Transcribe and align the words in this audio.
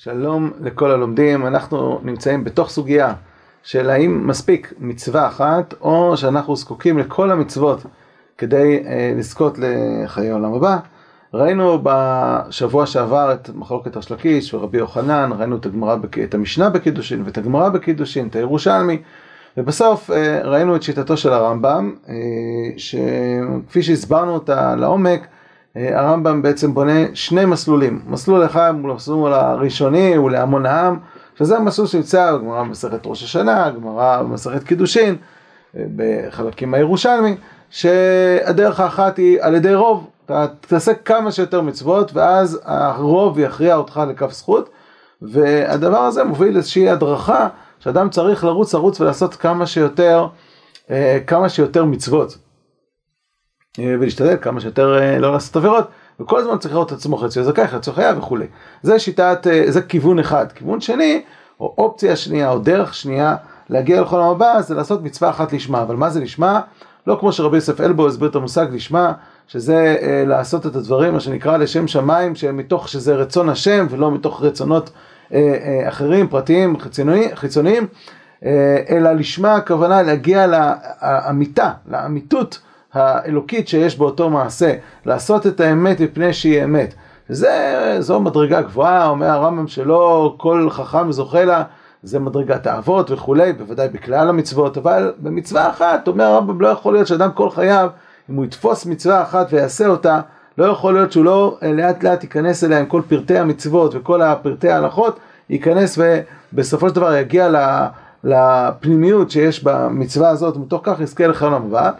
שלום 0.00 0.50
לכל 0.60 0.90
הלומדים, 0.90 1.46
אנחנו 1.46 2.00
נמצאים 2.02 2.44
בתוך 2.44 2.68
סוגיה 2.70 3.14
של 3.62 3.90
האם 3.90 4.26
מספיק 4.26 4.72
מצווה 4.78 5.26
אחת 5.26 5.74
או 5.80 6.16
שאנחנו 6.16 6.56
זקוקים 6.56 6.98
לכל 6.98 7.30
המצוות 7.30 7.82
כדי 8.38 8.82
אה, 8.86 9.12
לזכות 9.16 9.58
לחיי 9.58 10.30
העולם 10.30 10.54
הבא. 10.54 10.78
ראינו 11.34 11.80
בשבוע 11.82 12.86
שעבר 12.86 13.32
את 13.32 13.50
מחלוקת 13.54 13.96
השלקיש 13.96 14.54
ורבי 14.54 14.78
יוחנן, 14.78 15.30
ראינו 15.38 15.56
את, 15.56 15.66
הגמרא, 15.66 15.96
את 16.24 16.34
המשנה 16.34 16.70
בקידושין 16.70 17.22
ואת 17.24 17.38
הגמרא 17.38 17.68
בקידושין, 17.68 18.28
את 18.28 18.36
הירושלמי, 18.36 19.02
ובסוף 19.56 20.10
אה, 20.10 20.40
ראינו 20.44 20.76
את 20.76 20.82
שיטתו 20.82 21.16
של 21.16 21.32
הרמב"ם, 21.32 21.94
אה, 22.08 22.14
שכפי 22.76 23.82
שהסברנו 23.82 24.34
אותה 24.34 24.76
לעומק, 24.76 25.26
הרמב"ם 25.78 26.42
בעצם 26.42 26.74
בונה 26.74 27.14
שני 27.14 27.44
מסלולים, 27.44 28.00
מסלול 28.06 28.44
אחד 28.44 28.74
הוא 28.82 28.90
המסלול 28.90 29.32
הראשוני, 29.32 30.14
הוא 30.14 30.30
להמון 30.30 30.66
העם, 30.66 30.98
שזה 31.38 31.56
המסלול 31.56 31.86
שנמצא 31.86 32.36
בגמרא 32.36 32.62
במסכת 32.62 33.06
ראש 33.06 33.22
השנה, 33.22 33.70
גמרא 33.70 34.22
במסכת 34.22 34.62
קידושין, 34.62 35.16
אה, 35.76 35.84
בחלקים 35.96 36.74
הירושלמי, 36.74 37.36
שהדרך 37.70 38.80
האחת 38.80 39.16
היא 39.16 39.38
על 39.40 39.54
ידי 39.54 39.74
רוב, 39.74 40.06
אתה 40.24 40.46
תעשה 40.60 40.94
כמה 40.94 41.32
שיותר 41.32 41.60
מצוות 41.60 42.10
ואז 42.14 42.60
הרוב 42.64 43.38
יכריע 43.38 43.76
אותך 43.76 44.00
לכף 44.10 44.32
זכות, 44.32 44.70
והדבר 45.22 45.98
הזה 45.98 46.24
מוביל 46.24 46.54
לאיזושהי 46.54 46.90
הדרכה 46.90 47.48
שאדם 47.78 48.10
צריך 48.10 48.44
לרוץ 48.44 48.74
לרוץ 48.74 49.00
ולעשות 49.00 49.34
כמה 49.34 49.66
שיותר, 49.66 50.26
אה, 50.90 51.18
כמה 51.26 51.48
שיותר 51.48 51.84
מצוות. 51.84 52.47
אה, 53.78 53.94
ולהשתדל 54.00 54.36
כמה 54.40 54.60
שיותר 54.60 54.98
אה, 54.98 55.18
לא 55.18 55.32
לעשות 55.32 55.56
עבירות, 55.56 55.88
וכל 56.20 56.38
הזמן 56.38 56.58
צריך 56.58 56.74
לראות 56.74 56.92
את 56.92 56.96
עצמו 56.96 57.16
חצי 57.16 57.44
זכאי, 57.44 57.68
חצי 57.68 57.92
חייב 57.92 58.18
וכולי. 58.18 58.46
זה 58.82 58.98
שיטת, 58.98 59.46
אה, 59.46 59.64
זה 59.66 59.82
כיוון 59.82 60.18
אחד. 60.18 60.52
כיוון 60.52 60.80
שני, 60.80 61.22
או 61.60 61.74
אופציה 61.78 62.16
שנייה, 62.16 62.50
או 62.50 62.58
דרך 62.58 62.94
שנייה, 62.94 63.36
להגיע 63.70 64.00
לכל 64.00 64.16
העולם 64.20 64.30
הבא, 64.30 64.60
זה 64.60 64.74
לעשות 64.74 65.02
מצווה 65.02 65.30
אחת 65.30 65.52
לשמה. 65.52 65.82
אבל 65.82 65.96
מה 65.96 66.10
זה 66.10 66.20
לשמה? 66.20 66.60
לא 67.06 67.16
כמו 67.20 67.32
שרבי 67.32 67.56
יוסף 67.56 67.80
אלבו 67.80 68.06
הסביר 68.06 68.28
את 68.28 68.34
המושג 68.34 68.66
לשמה, 68.72 69.12
שזה 69.48 69.96
אה, 70.02 70.24
לעשות 70.26 70.66
את 70.66 70.76
הדברים, 70.76 71.12
מה 71.12 71.20
שנקרא 71.20 71.56
לשם 71.56 71.88
שמיים, 71.88 72.34
שמתוך 72.34 72.88
שזה 72.88 73.14
רצון 73.14 73.48
השם, 73.48 73.86
ולא 73.90 74.10
מתוך 74.10 74.42
רצונות 74.42 74.90
אה, 75.32 75.38
אה, 75.38 75.88
אחרים, 75.88 76.28
פרטיים, 76.28 76.76
חיצוניים, 77.34 77.86
אה, 78.44 78.82
אלא 78.90 79.12
לשמה 79.12 79.54
הכוונה 79.54 80.02
להגיע 80.02 80.46
לאמיתה, 80.46 81.70
לאמיתות. 81.86 82.58
האלוקית 82.92 83.68
שיש 83.68 83.98
באותו 83.98 84.30
מעשה, 84.30 84.74
לעשות 85.06 85.46
את 85.46 85.60
האמת 85.60 86.00
מפני 86.00 86.32
שהיא 86.32 86.64
אמת. 86.64 86.94
זה, 87.28 87.96
זו 88.00 88.20
מדרגה 88.20 88.62
גבוהה, 88.62 89.08
אומר 89.08 89.26
הרמב"ם 89.26 89.68
שלא 89.68 90.34
כל 90.36 90.68
חכם 90.70 91.12
זוכה 91.12 91.44
לה, 91.44 91.62
זה 92.02 92.18
מדרגת 92.18 92.66
האבות 92.66 93.10
וכולי, 93.10 93.52
בוודאי 93.52 93.88
בכלל 93.88 94.28
המצוות, 94.28 94.78
אבל 94.78 95.12
במצווה 95.18 95.70
אחת, 95.70 96.08
אומר 96.08 96.24
הרמב"ם, 96.24 96.60
לא 96.60 96.68
יכול 96.68 96.94
להיות 96.94 97.06
שאדם 97.06 97.32
כל 97.32 97.50
חייו, 97.50 97.88
אם 98.30 98.34
הוא 98.34 98.44
יתפוס 98.44 98.86
מצווה 98.86 99.22
אחת 99.22 99.46
ויעשה 99.52 99.86
אותה, 99.86 100.20
לא 100.58 100.64
יכול 100.64 100.94
להיות 100.94 101.12
שהוא 101.12 101.24
לא 101.24 101.58
לאט 101.62 102.02
לאט 102.02 102.22
ייכנס 102.22 102.64
אליה 102.64 102.78
עם 102.78 102.86
כל 102.86 103.02
פרטי 103.08 103.38
המצוות 103.38 103.94
וכל 103.94 104.22
הפרטי 104.22 104.70
ההלכות, 104.70 105.18
ייכנס 105.50 105.98
ובסופו 106.52 106.88
של 106.88 106.94
דבר 106.94 107.14
יגיע 107.14 107.48
לפנימיות 108.24 109.30
שיש 109.30 109.64
במצווה 109.64 110.28
הזאת, 110.28 110.56
ומתוך 110.56 110.80
כך 110.84 111.00
יזכה 111.00 111.26
לחלום 111.26 111.54
הבא. 111.54 111.90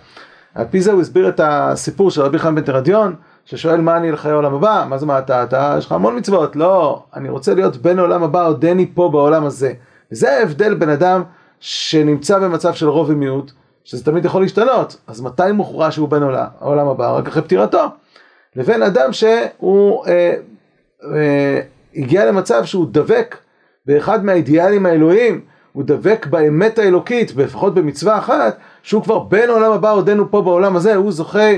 על 0.58 0.64
פי 0.70 0.80
זה 0.80 0.92
הוא 0.92 1.00
הסביר 1.00 1.28
את 1.28 1.40
הסיפור 1.44 2.10
של 2.10 2.22
רבי 2.22 2.38
חיים 2.38 2.54
בן 2.54 2.62
תרדיון, 2.62 3.14
ששואל 3.44 3.80
מה 3.80 3.96
אני 3.96 4.12
לחיי 4.12 4.30
העולם 4.30 4.54
הבא, 4.54 4.86
מה 4.88 4.98
זה 4.98 5.06
מה 5.06 5.18
אתה, 5.18 5.42
אתה, 5.42 5.74
יש 5.78 5.86
לך 5.86 5.92
המון 5.92 6.16
מצוות, 6.16 6.56
לא, 6.56 7.02
אני 7.16 7.28
רוצה 7.28 7.54
להיות 7.54 7.76
בן 7.76 7.98
העולם 7.98 8.22
הבא, 8.22 8.46
עודני 8.46 8.90
פה 8.94 9.08
בעולם 9.12 9.44
הזה. 9.44 9.72
וזה 10.12 10.38
ההבדל 10.38 10.74
בין 10.74 10.88
אדם 10.88 11.22
שנמצא 11.60 12.38
במצב 12.38 12.74
של 12.74 12.88
רוב 12.88 13.10
ומיעוט, 13.10 13.52
שזה 13.84 14.04
תמיד 14.04 14.24
יכול 14.24 14.42
להשתנות, 14.42 14.96
אז 15.06 15.20
מתי 15.20 15.52
מוכרע 15.52 15.90
שהוא 15.90 16.08
בן 16.08 16.22
עולם, 16.22 16.46
העולם 16.60 16.88
הבא? 16.88 17.10
רק 17.10 17.28
אחרי 17.28 17.42
פטירתו. 17.42 17.84
לבין 18.56 18.82
אדם 18.82 19.12
שהוא 19.12 20.06
אה, 20.06 20.34
אה, 21.14 21.60
הגיע 21.96 22.26
למצב 22.26 22.64
שהוא 22.64 22.86
דבק 22.90 23.36
באחד 23.86 24.24
מהאידיאלים 24.24 24.86
האלוהים, 24.86 25.40
הוא 25.72 25.84
דבק 25.86 26.26
באמת 26.26 26.78
האלוקית, 26.78 27.32
לפחות 27.36 27.74
במצווה 27.74 28.18
אחת, 28.18 28.58
שהוא 28.88 29.02
כבר 29.02 29.18
בן 29.18 29.48
עולם 29.48 29.72
הבא 29.72 29.92
עודנו 29.92 30.30
פה 30.30 30.42
בעולם 30.42 30.76
הזה, 30.76 30.94
הוא 30.94 31.12
זוכה 31.12 31.48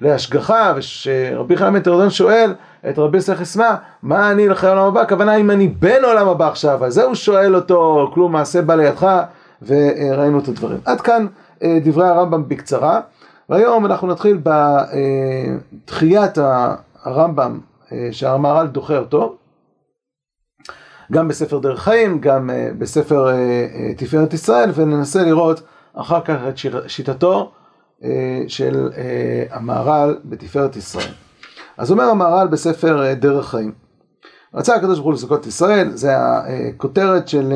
להשגחה, 0.00 0.72
ושרבי 0.76 1.56
חנן 1.56 1.72
בן 1.72 1.80
תרדון 1.80 2.10
שואל 2.10 2.54
את 2.88 2.98
רבי 2.98 3.20
סחסמה, 3.20 3.76
מה 4.02 4.30
אני 4.30 4.48
לחיי 4.48 4.68
העולם 4.68 4.86
הבא? 4.86 5.00
הכוונה 5.00 5.36
אם 5.36 5.50
אני 5.50 5.68
בן 5.68 6.04
עולם 6.04 6.28
הבא 6.28 6.48
עכשיו, 6.48 6.84
אז 6.84 6.94
זה 6.94 7.04
הוא 7.04 7.14
שואל 7.14 7.56
אותו, 7.56 8.10
כלום 8.14 8.32
מעשה 8.32 8.62
בא 8.62 8.74
לידך, 8.74 9.06
וראינו 9.62 10.38
את 10.38 10.48
הדברים. 10.48 10.78
עד 10.84 11.00
כאן 11.00 11.26
אה, 11.62 11.78
דברי 11.84 12.08
הרמב"ם 12.08 12.48
בקצרה, 12.48 13.00
והיום 13.48 13.86
אנחנו 13.86 14.08
נתחיל 14.08 14.38
בתחיית 14.42 16.38
הרמב"ם 17.04 17.58
אה, 17.92 18.08
שהמהר"ל 18.12 18.66
דוחה 18.66 18.98
אותו. 18.98 19.36
גם 21.12 21.28
בספר 21.28 21.58
דרך 21.58 21.82
חיים, 21.82 22.20
גם 22.20 22.50
uh, 22.50 22.52
בספר 22.78 23.30
תפארת 23.96 24.34
ישראל, 24.34 24.70
וננסה 24.74 25.22
לראות 25.22 25.62
אחר 25.94 26.20
כך 26.20 26.36
את 26.48 26.58
שיר, 26.58 26.88
שיטתו 26.88 27.52
uh, 28.00 28.04
של 28.48 28.90
uh, 28.92 29.54
המהר"ל 29.54 30.18
בתפארת 30.24 30.76
ישראל. 30.76 31.12
אז 31.78 31.90
אומר 31.90 32.04
המהר"ל 32.04 32.48
בספר 32.48 33.02
uh, 33.02 33.14
דרך 33.14 33.48
חיים. 33.48 33.72
רצה 34.54 34.74
הקדוש 34.74 34.98
ברוך 34.98 35.06
הוא 35.06 35.14
לזכות 35.14 35.46
ישראל, 35.46 35.90
זה 35.90 36.12
הכותרת 36.18 37.28
של, 37.28 37.52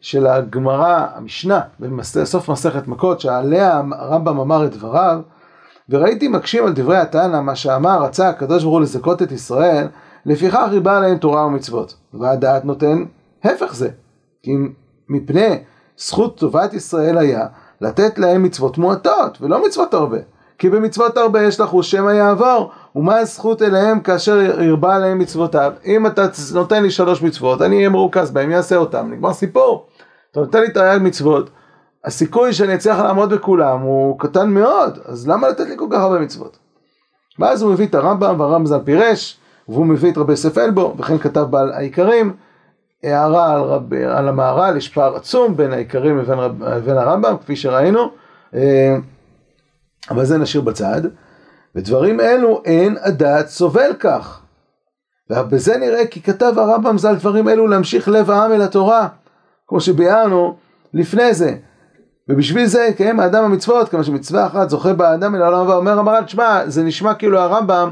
של 0.00 0.26
הגמרא, 0.26 1.06
המשנה, 1.14 1.60
בסוף 1.80 2.50
מסכת 2.50 2.88
מכות, 2.88 3.20
שעליה 3.20 3.82
הרמב"ם 3.92 4.40
אמר 4.40 4.66
את 4.66 4.70
דבריו, 4.70 5.20
וראיתי 5.88 6.28
מקשים 6.28 6.66
על 6.66 6.72
דברי 6.72 6.96
התנא, 6.96 7.40
מה 7.40 7.56
שאמר, 7.56 8.02
רצה 8.02 8.28
הקדוש 8.28 8.62
ברוך 8.62 8.74
הוא 8.74 8.80
לזכות 8.80 9.22
את 9.22 9.32
ישראל, 9.32 9.86
לפיכך 10.26 10.66
ריבה 10.70 10.96
עליהם 10.96 11.18
תורה 11.18 11.46
ומצוות. 11.46 11.94
והדעת 12.14 12.64
נותן 12.64 13.04
הפך 13.44 13.74
זה. 13.74 13.88
כי 14.42 14.52
מפני 15.08 15.58
זכות 15.98 16.38
טובת 16.38 16.74
ישראל 16.74 17.18
היה 17.18 17.46
לתת 17.80 18.18
להם 18.18 18.42
מצוות 18.42 18.78
מועטות, 18.78 19.38
ולא 19.40 19.66
מצוות 19.66 19.94
הרבה. 19.94 20.18
כי 20.58 20.70
במצוות 20.70 21.16
הרבה 21.16 21.42
יש 21.42 21.60
לך 21.60 21.70
שמא 21.82 22.10
יעבור, 22.10 22.70
ומה 22.96 23.16
הזכות 23.16 23.62
אליהם 23.62 24.00
כאשר 24.00 24.62
ירבה 24.62 24.96
עליהם 24.96 25.18
מצוותיו? 25.18 25.72
אם 25.86 26.06
אתה 26.06 26.26
נותן 26.54 26.82
לי 26.82 26.90
שלוש 26.90 27.22
מצוות, 27.22 27.62
אני 27.62 27.76
אהיה 27.76 27.88
מרוכז 27.88 28.30
בהם, 28.30 28.52
אעשה 28.52 28.76
אותם, 28.76 29.08
נגמר 29.10 29.32
סיפור. 29.32 29.86
אתה 30.30 30.40
נותן 30.40 30.60
לי 30.60 30.70
תרי"ג 30.70 31.02
מצוות, 31.02 31.50
הסיכוי 32.04 32.52
שאני 32.52 32.74
אצליח 32.74 32.98
לעמוד 32.98 33.34
בכולם 33.34 33.80
הוא 33.80 34.18
קטן 34.18 34.50
מאוד, 34.50 34.98
אז 35.04 35.28
למה 35.28 35.48
לתת 35.48 35.66
לי 35.68 35.74
כל 35.76 35.86
כך 35.90 36.00
הרבה 36.00 36.18
מצוות? 36.18 36.58
ואז 37.38 37.62
הוא 37.62 37.72
מביא 37.72 37.86
את 37.86 37.94
הרמב"ם, 37.94 38.40
והרמב"ם 38.40 38.66
ז"ל 38.66 38.80
פירש, 38.84 39.38
והוא 39.68 39.86
מביא 39.86 40.12
את 40.12 40.18
רבי 40.18 40.32
יוסף 40.32 40.58
אלבו, 40.58 40.94
וכן 40.98 41.18
כתב 41.18 41.46
בעל 41.50 41.72
העיקרים, 41.72 42.32
הערה 43.04 43.54
על, 43.54 43.60
רב, 43.60 43.94
על 43.94 44.28
המהר"ל, 44.28 44.76
יש 44.76 44.88
פער 44.88 45.16
עצום 45.16 45.56
בין 45.56 45.72
העיקרים 45.72 46.18
לבין, 46.18 46.38
לבין 46.60 46.96
הרמב"ם, 46.96 47.36
כפי 47.36 47.56
שראינו, 47.56 48.10
אה, 48.54 48.96
אבל 50.10 50.24
זה 50.24 50.38
נשאיר 50.38 50.62
בצד. 50.62 51.02
ודברים 51.74 52.20
אלו 52.20 52.62
אין 52.64 52.96
הדעת 53.02 53.48
סובל 53.48 53.92
כך. 54.00 54.40
ובזה 55.30 55.76
נראה 55.76 56.06
כי 56.06 56.22
כתב 56.22 56.52
הרמב"ם 56.56 56.98
ז"ל 56.98 57.14
דברים 57.14 57.48
אלו 57.48 57.66
להמשיך 57.66 58.08
לב 58.08 58.30
העם 58.30 58.52
אל 58.52 58.62
התורה, 58.62 59.08
כמו 59.68 59.80
שביארנו 59.80 60.56
לפני 60.94 61.34
זה. 61.34 61.56
ובשביל 62.28 62.66
זה 62.66 62.86
יקיים 62.90 63.20
האדם 63.20 63.44
המצוות, 63.44 63.88
כמה 63.88 64.04
שמצווה 64.04 64.46
אחת 64.46 64.70
זוכה 64.70 64.92
באדם 64.92 65.34
אל 65.34 65.42
העולם 65.42 65.60
הבא. 65.60 65.74
אומר 65.74 65.98
המהר"ל, 65.98 66.24
תשמע, 66.24 66.62
זה 66.66 66.82
נשמע 66.82 67.14
כאילו 67.14 67.38
הרמב"ם 67.38 67.90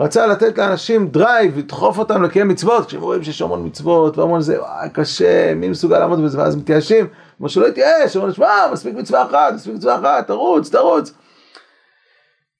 רצה 0.00 0.26
לתת 0.26 0.58
לאנשים 0.58 1.08
drive, 1.08 1.58
לדחוף 1.58 1.98
אותם 1.98 2.22
לקיים 2.22 2.48
מצוות, 2.48 2.86
כשהם 2.86 3.00
רואים 3.00 3.22
שיש 3.22 3.42
המון 3.42 3.66
מצוות 3.66 4.18
והמון 4.18 4.40
זה, 4.40 4.60
וואי, 4.60 4.88
קשה, 4.92 5.54
מי 5.54 5.68
מסוגל 5.68 5.98
לעמוד 5.98 6.24
בזה, 6.24 6.38
ואז 6.38 6.56
מתייאשים, 6.56 7.06
כמו 7.38 7.48
שלא 7.48 7.66
יתייאש, 7.66 8.16
אומרים, 8.16 8.34
שמע, 8.34 8.66
מספיק 8.72 8.94
מצווה 8.94 9.22
אחת, 9.22 9.54
מספיק 9.54 9.74
מצווה 9.74 9.98
אחת, 9.98 10.26
תרוץ, 10.26 10.70
תרוץ. 10.70 11.12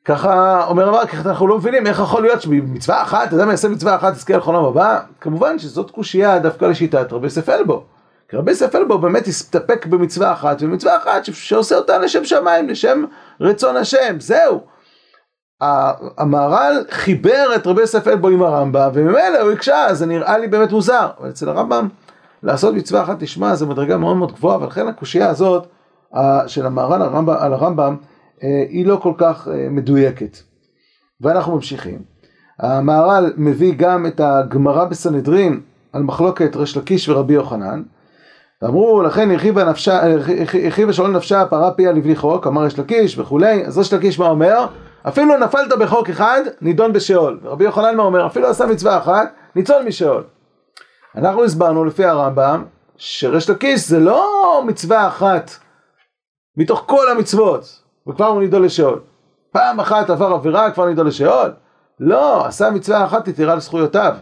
ככה 0.05 0.65
אומר 0.67 1.07
ככה 1.07 1.29
אנחנו 1.31 1.47
לא 1.47 1.59
מבינים 1.59 1.87
איך 1.87 1.99
יכול 1.99 2.23
להיות 2.23 2.43
שבמצווה 2.43 3.03
אחת, 3.03 3.33
אדם 3.35 3.51
יעשה 3.51 3.69
מצווה 3.69 3.97
אחת, 3.97 4.13
יזכה 4.13 4.37
לכל 4.37 4.55
העולם 4.55 4.69
הבא, 4.69 5.01
כמובן 5.21 5.59
שזאת 5.59 5.91
קושייה 5.91 6.39
דווקא 6.39 6.65
לשיטת 6.65 7.13
רבי 7.13 7.27
יוסף 7.27 7.49
אלבו. 7.49 7.85
כי 8.29 8.37
רבי 8.37 8.51
יוסף 8.51 8.75
אלבו 8.75 8.99
באמת 8.99 9.27
הסתפק 9.27 9.87
במצווה 9.87 10.33
אחת, 10.33 10.57
ומצווה 10.61 10.97
אחת 10.97 11.25
שעושה 11.25 11.77
אותה 11.77 11.99
לשם 11.99 12.25
שמיים, 12.25 12.69
לשם 12.69 13.05
רצון 13.41 13.77
השם, 13.77 14.17
זהו. 14.21 14.61
המהר"ל 16.19 16.85
חיבר 16.91 17.47
את 17.57 17.67
רבי 17.67 17.81
יוסף 17.81 18.09
אלבו 18.09 18.29
עם 18.29 18.43
הרמב"ם, 18.43 18.91
וממילא 18.95 19.39
הוא 19.43 19.53
הקשה, 19.53 19.87
זה 19.93 20.07
נראה 20.07 20.39
לי 20.39 20.49
באמת 20.49 20.73
מוזר. 20.73 21.09
אבל 21.21 21.29
אצל 21.29 21.49
הרמב"ם, 21.49 21.89
לעשות 22.43 22.75
מצווה 22.75 23.03
אחת 23.03 23.23
לשמה 23.23 23.55
זה 23.55 23.67
מדרגה 23.67 23.97
מאוד 23.97 24.17
מאוד 24.17 24.33
גבוהה, 24.33 24.62
ולכן 24.62 24.89
הקושייה 24.89 25.29
הזאת 25.29 25.67
של 26.47 26.67
המהר"ל 26.67 27.03
על 27.39 27.53
הרמב"ם, 27.53 27.97
אה, 28.43 28.65
היא 28.69 28.87
לא 28.87 28.97
כל 28.97 29.12
כך 29.17 29.49
אה, 29.49 29.69
מדויקת. 29.71 30.37
ואנחנו 31.21 31.55
ממשיכים. 31.55 31.99
המהר"ל 32.59 33.33
מביא 33.37 33.75
גם 33.77 34.06
את 34.06 34.21
הגמרא 34.25 34.85
בסנהדרין, 34.85 35.61
על 35.93 36.03
מחלוקת 36.03 36.56
ריש 36.56 36.77
לקיש 36.77 37.09
ורבי 37.09 37.35
יוחנן, 37.35 37.83
ואמרו 38.63 39.03
לכן 39.03 39.29
הרחיבה 39.31 40.93
שאול 40.93 41.11
נפשה 41.11 41.47
פרה 41.47 41.71
פיה 41.71 41.93
לבלי 41.93 42.17
חוק, 42.17 42.47
אמר 42.47 42.63
ריש 42.63 42.79
לקיש 42.79 43.19
וכולי, 43.19 43.67
אז 43.67 43.79
ריש 43.79 43.93
לקיש 43.93 44.19
מה 44.19 44.29
אומר? 44.29 44.67
אפילו 45.08 45.38
נפלת 45.38 45.73
בחוק 45.79 46.11
אחד, 46.11 46.41
נידון 46.61 46.93
בשאול. 46.93 47.41
ורבי 47.43 47.64
יוחנן 47.64 47.97
מה 47.97 48.02
אומר? 48.02 48.26
אפילו 48.26 48.49
עשה 48.49 48.67
מצווה 48.67 48.99
אחת, 48.99 49.35
ניצול 49.56 49.82
משאול. 49.82 50.25
אנחנו 51.17 51.44
הסברנו 51.44 51.85
לפי 51.85 52.05
הרמב"ם, 52.05 52.64
שריש 52.97 53.50
לקיש 53.50 53.88
זה 53.88 53.99
לא 53.99 54.62
מצווה 54.67 55.08
אחת 55.08 55.50
מתוך 56.56 56.85
כל 56.87 57.11
המצוות, 57.11 57.82
וכבר 58.08 58.26
הוא 58.26 58.41
נידון 58.41 58.62
לשאול. 58.62 59.00
פעם 59.52 59.81
אחת 59.81 60.11
עבר 60.11 60.32
עבירה, 60.32 60.70
כבר 60.70 60.87
נידון 60.87 61.06
לשאול. 61.06 61.53
לא, 62.00 62.46
עשה 62.46 62.70
מצווה 62.70 63.05
אחת, 63.05 63.29
תתירה 63.29 63.55
לזכויותיו. 63.55 64.14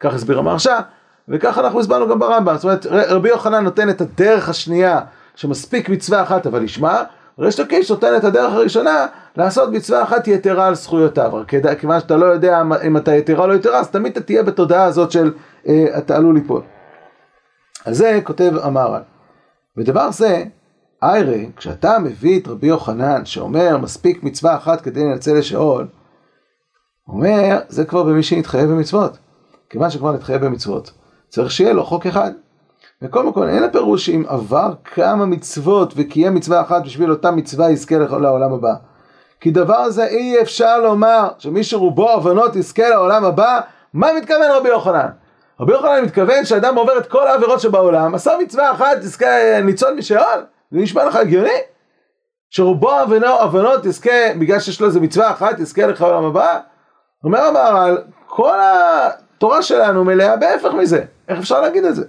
כך 0.00 0.14
הסביר 0.14 0.38
המרשה, 0.38 0.80
וכך 1.28 1.58
אנחנו 1.58 1.80
הסברנו 1.80 2.08
גם 2.08 2.18
ברמב"ם. 2.18 2.56
זאת 2.56 2.64
אומרת, 2.64 2.86
רבי 2.86 3.28
יוחנן 3.28 3.64
נותן 3.64 3.90
את 3.90 4.00
הדרך 4.00 4.48
השנייה, 4.48 5.00
שמספיק 5.34 5.88
מצווה 5.88 6.22
אחת 6.22 6.46
אבל 6.46 6.62
ישמע, 6.62 7.02
ריש 7.42 7.60
לקיש 7.60 7.90
נותן 7.90 8.16
את 8.16 8.24
הדרך 8.24 8.52
הראשונה 8.52 9.06
לעשות 9.36 9.72
מצווה 9.72 10.02
אחת 10.02 10.28
יתרה 10.28 10.66
על 10.66 10.74
זכויותיו. 10.74 11.32
כיוון 11.80 12.00
שאתה 12.00 12.16
לא 12.16 12.26
יודע 12.26 12.62
אם 12.86 12.96
אתה 12.96 13.14
יתרה 13.14 13.42
או 13.42 13.46
לא 13.46 13.54
יתרה, 13.54 13.78
אז 13.78 13.90
תמיד 13.90 14.12
אתה 14.12 14.20
תהיה 14.20 14.42
בתודעה 14.42 14.84
הזאת 14.84 15.10
של 15.10 15.32
אה, 15.68 15.98
אתה 15.98 16.16
עלול 16.16 16.34
ליפול. 16.34 16.62
על 17.84 17.94
זה 17.94 18.20
כותב 18.24 18.52
המהר"ל. 18.62 19.02
ודבר 19.76 20.10
זה, 20.10 20.44
איירי, 21.02 21.50
כשאתה 21.56 21.98
מביא 21.98 22.40
את 22.40 22.48
רבי 22.48 22.66
יוחנן 22.66 23.24
שאומר 23.24 23.78
מספיק 23.78 24.22
מצווה 24.22 24.56
אחת 24.56 24.80
כדי 24.80 25.04
לנצל 25.04 25.38
לשאול, 25.38 25.86
אומר 27.08 27.58
זה 27.68 27.84
כבר 27.84 28.02
במי 28.02 28.22
שנתחייב 28.22 28.70
במצוות. 28.70 29.18
כיוון 29.70 29.90
שכבר 29.90 30.12
נתחייב 30.12 30.44
במצוות, 30.44 30.92
צריך 31.28 31.50
שיהיה 31.50 31.72
לו 31.72 31.84
חוק 31.84 32.06
אחד. 32.06 32.32
מכל 33.02 33.22
מקום 33.22 33.48
אין 33.48 33.64
הפירוש 33.64 34.06
שאם 34.06 34.24
עבר 34.28 34.72
כמה 34.84 35.26
מצוות 35.26 35.92
וקיים 35.96 36.34
מצווה 36.34 36.60
אחת 36.60 36.82
בשביל 36.84 37.10
אותה 37.10 37.30
מצווה 37.30 37.70
יזכה 37.70 37.98
לעולם 37.98 38.52
הבא. 38.52 38.72
כי 39.40 39.50
דבר 39.50 39.76
הזה 39.76 40.04
אי 40.04 40.40
אפשר 40.42 40.80
לומר 40.80 41.28
שמי 41.38 41.64
שרובו 41.64 42.10
הבנות 42.10 42.56
יזכה 42.56 42.88
לעולם 42.88 43.24
הבא, 43.24 43.60
מה 43.94 44.08
מתכוון 44.16 44.50
רבי 44.56 44.68
יוחנן? 44.68 45.08
רבי 45.60 45.72
יוחנן 45.72 46.04
מתכוון 46.04 46.44
שאדם 46.44 46.74
עובר 46.78 46.98
את 46.98 47.06
כל 47.06 47.26
העבירות 47.26 47.60
שבעולם, 47.60 48.14
עשה 48.14 48.32
מצווה 48.42 48.72
אחת, 48.72 48.96
יזכה 49.02 49.60
ניצול 49.62 49.94
משאול? 49.94 50.44
זה 50.70 50.78
נשמע 50.78 51.04
לך 51.04 51.16
הגיוני? 51.16 51.60
שרובו 52.50 52.92
הבנות 53.40 53.86
יזכה, 53.86 54.34
בגלל 54.38 54.60
שיש 54.60 54.80
לו 54.80 54.86
איזה 54.86 55.00
מצווה 55.00 55.30
אחת, 55.30 55.60
יזכה 55.60 55.86
לך 55.86 56.00
לעולם 56.00 56.24
הבא? 56.24 56.58
אומר 57.24 57.40
המהר"ל, 57.40 57.98
כל 58.26 58.58
התורה 58.62 59.62
שלנו 59.62 60.04
מלאה 60.04 60.36
בהפך 60.36 60.74
מזה, 60.74 61.04
איך 61.28 61.38
אפשר 61.38 61.60
להגיד 61.60 61.84
את 61.84 61.94
זה? 61.94 62.04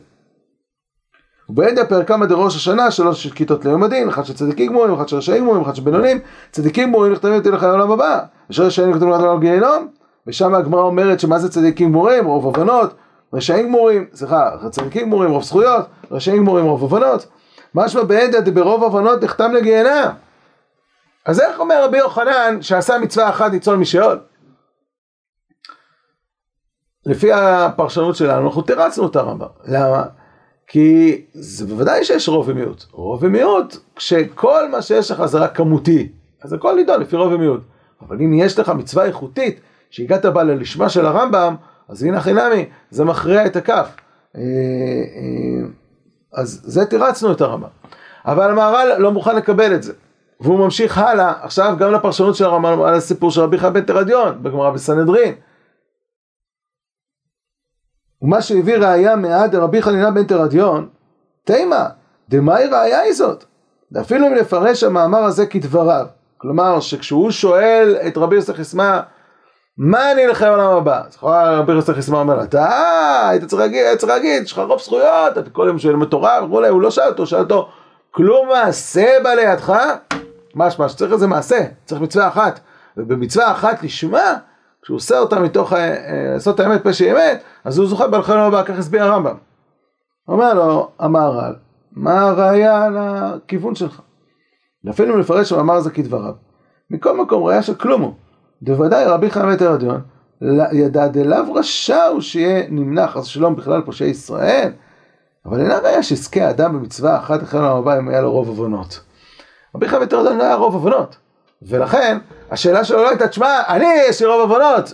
ובעדיה 1.49 1.85
פרקמא 1.85 2.25
דראש 2.25 2.55
השנה 2.55 2.91
שלוש 2.91 3.27
כיתות 3.27 3.65
ליום 3.65 3.83
הדין, 3.83 4.09
אחת 4.09 4.25
של 4.25 4.33
צדיקים 4.33 4.67
גמורים, 4.67 4.93
אחת 4.93 5.07
של 5.07 5.17
רשעים 5.17 5.43
גמורים, 5.43 5.61
אחת 5.61 5.75
של 5.75 5.81
בינונים, 5.81 6.19
צדיקים 6.51 6.89
גמורים 6.89 7.11
נכתבים 7.11 7.33
אותי 7.35 7.51
לך 7.51 7.63
לעולם 7.63 7.91
הבא, 7.91 8.19
ושל 8.49 8.63
רשעים 8.63 8.89
נכתבים 8.89 9.09
לך 9.09 9.19
לעולם 9.21 9.39
גיהנום, 9.39 9.87
ושם 10.27 10.55
הגמרא 10.55 10.81
אומרת 10.81 11.19
שמה 11.19 11.39
זה 11.39 11.49
צדיקים 11.49 11.89
גמורים, 11.89 12.25
רוב 12.25 12.47
הבנות, 12.47 12.93
רשעים 13.33 13.67
גמורים, 13.67 14.05
סליחה, 14.13 14.51
צדיקים 14.69 15.05
גמורים, 15.05 15.31
רוב 15.31 15.43
זכויות, 15.43 15.85
רשעים 16.11 16.37
גמורים, 16.37 16.65
רוב 16.65 16.83
הבנות, 16.83 17.27
משמע 17.75 18.03
בעדיה 18.03 18.41
דברוב 18.41 18.83
הבנות 18.83 19.23
נחתם 19.23 19.51
לגיהנם. 19.51 20.11
אז 21.25 21.39
איך 21.39 21.59
אומר 21.59 21.83
רבי 21.83 21.97
יוחנן 21.97 22.61
שעשה 22.61 22.97
מצווה 22.97 23.29
אחת 23.29 23.51
ניצול 23.51 23.75
משאול? 23.75 24.19
לפי 27.05 27.33
הפרשנות 27.33 28.15
שלנו 28.15 28.47
אנחנו 28.47 28.61
תרצנו 28.61 29.07
את 29.07 29.15
הרמב"ם, 29.15 29.47
למה? 29.65 30.03
כי 30.67 31.21
זה 31.33 31.65
בוודאי 31.65 32.03
שיש 32.03 32.29
רוב 32.29 32.49
ומיעוט. 32.49 32.83
רוב 32.91 33.23
ומיעוט, 33.23 33.77
כשכל 33.95 34.69
מה 34.71 34.81
שיש 34.81 35.11
לך 35.11 35.25
זה 35.25 35.37
רק 35.37 35.57
כמותי, 35.57 36.07
אז 36.43 36.53
הכל 36.53 36.75
נידון 36.75 37.01
לפי 37.01 37.15
רוב 37.15 37.33
ומיעוט. 37.33 37.61
אבל 38.01 38.17
אם 38.21 38.33
יש 38.33 38.59
לך 38.59 38.69
מצווה 38.69 39.05
איכותית, 39.05 39.59
שהגעת 39.89 40.25
בה 40.25 40.43
ללשמה 40.43 40.89
של 40.89 41.05
הרמב"ם, 41.05 41.55
אז 41.89 42.03
הנה 42.03 42.21
חינמי, 42.21 42.65
זה 42.91 43.03
מכריע 43.03 43.45
את 43.45 43.55
הכף. 43.55 43.87
אה, 44.35 44.41
אה, 44.41 45.67
אז 46.33 46.61
זה 46.63 46.85
תירצנו 46.85 47.31
את 47.31 47.41
הרמב"ם. 47.41 47.67
אבל 48.25 48.51
המהר"ל 48.51 48.97
לא 48.97 49.11
מוכן 49.11 49.35
לקבל 49.35 49.75
את 49.75 49.83
זה. 49.83 49.93
והוא 50.39 50.59
ממשיך 50.59 50.97
הלאה, 50.97 51.33
עכשיו 51.41 51.75
גם 51.79 51.91
לפרשנות 51.91 52.35
של 52.35 52.45
הרמב"ם 52.45 52.81
על 52.81 52.93
הסיפור 52.93 53.31
של 53.31 53.41
רבי 53.41 53.57
חי 53.57 53.67
בן 53.73 53.81
תרדיון, 53.81 54.43
בגמרא 54.43 54.69
בסנהדרין. 54.69 55.33
ומה 58.23 58.41
שהביא 58.41 58.77
ראיה 58.77 59.15
מעד 59.15 59.55
רבי 59.55 59.81
חנינה 59.81 60.11
בן 60.11 60.23
תרדיון, 60.23 60.87
תימה, 61.43 61.87
דמאי 62.29 62.65
ראיה 62.65 62.99
היא 62.99 63.13
זאת? 63.13 63.43
אפילו 64.01 64.27
אם 64.27 64.33
לפרש 64.33 64.83
המאמר 64.83 65.23
הזה 65.23 65.45
כדבריו, 65.45 66.05
כלומר 66.37 66.79
שכשהוא 66.79 67.31
שואל 67.31 67.95
את 68.07 68.17
רבי 68.17 68.35
יוסף 68.35 68.53
חסמה, 68.55 69.01
מה 69.77 70.11
אני 70.11 70.25
אלך 70.25 70.41
לעולם 70.41 70.71
הבא? 70.71 71.01
אז 71.07 71.17
רבי 71.23 71.73
יוסף 71.73 71.93
חסמה 71.93 72.19
אומר 72.19 72.43
אתה 72.43 73.27
היית 73.29 73.43
צריך 73.43 73.61
להגיד, 73.61 73.85
היית 73.85 73.99
צריך 73.99 74.11
להגיד, 74.11 74.43
יש 74.43 74.51
לך 74.51 74.59
רוב 74.67 74.81
זכויות, 74.81 75.37
אתה 75.37 75.49
כל 75.49 75.65
יום 75.67 75.79
שואל 75.79 75.95
בתורה 75.95 76.45
וכולי, 76.45 76.69
הוא 76.69 76.81
לא 76.81 76.91
שאל 76.91 77.07
אותו, 77.07 77.25
שאל 77.25 77.39
אותו, 77.39 77.69
כלום 78.11 78.47
מעשה 78.47 79.07
בא 79.23 79.33
לידך? 79.33 79.73
משמע 80.55 80.89
שצריך 80.89 81.13
איזה 81.13 81.27
מעשה, 81.27 81.65
צריך 81.85 82.01
מצווה 82.01 82.27
אחת, 82.27 82.59
ובמצווה 82.97 83.51
אחת 83.51 83.83
לשמה, 83.83 84.35
כשהוא 84.83 84.95
עושה 84.95 85.19
אותה 85.19 85.39
מתוך 85.39 85.73
אה, 85.73 85.95
לעשות 86.33 86.59
האמת 86.59 86.83
פשע 86.83 87.11
אמת, 87.11 87.43
אז 87.63 87.77
הוא 87.77 87.87
זוכה 87.87 88.07
בלחם 88.07 88.37
הבא, 88.37 88.63
כך 88.63 88.77
הסביר 88.77 89.03
הרמב"ם. 89.03 89.35
אומר 90.27 90.53
לו 90.53 90.89
המהר"ל, 90.99 91.55
מה 91.91 92.21
הראייה 92.21 92.89
לכיוון 92.89 93.75
שלך? 93.75 94.01
אפילו 94.89 95.13
אם 95.13 95.19
לפרש 95.19 95.51
המאמר 95.51 95.73
הזה 95.73 95.91
כדבריו. 95.91 96.33
מכל 96.89 97.17
מקום 97.17 97.43
ראייה 97.43 97.61
של 97.61 97.75
כלום 97.75 98.01
הוא. 98.01 98.13
בוודאי 98.61 99.05
רבי 99.05 99.29
חיים 99.29 99.55
תרדיון, 99.55 100.01
ידע 100.71 101.07
דלאו 101.07 101.53
רשע 101.53 102.05
הוא 102.05 102.21
שיהיה 102.21 102.63
נמנע 102.69 103.07
חס 103.07 103.21
ושלום 103.21 103.55
בכלל 103.55 103.81
פושעי 103.81 104.09
ישראל, 104.09 104.71
אבל 105.45 105.59
אינה 105.59 105.77
ראייה 105.77 106.03
שיזכה 106.03 106.47
האדם 106.47 106.73
במצווה 106.73 107.17
אחת 107.17 107.43
אחרי 107.43 107.59
העולם 107.59 107.77
הבא 107.77 107.99
אם 107.99 108.09
היה 108.09 108.21
לו 108.21 108.31
רוב 108.31 108.47
עוונות. 108.47 108.99
רבי 109.75 109.87
חיים 109.87 110.05
תרדיון 110.05 110.37
לא 110.37 110.43
היה 110.43 110.55
רוב 110.55 110.73
עוונות. 110.73 111.17
ולכן, 111.67 112.17
השאלה 112.51 112.83
שלו 112.83 113.03
לא 113.03 113.09
הייתה, 113.09 113.27
תשמע, 113.27 113.61
אני 113.67 113.85
יש 114.09 114.21
לי 114.21 114.27
רוב 114.27 114.51
עוונות, 114.51 114.93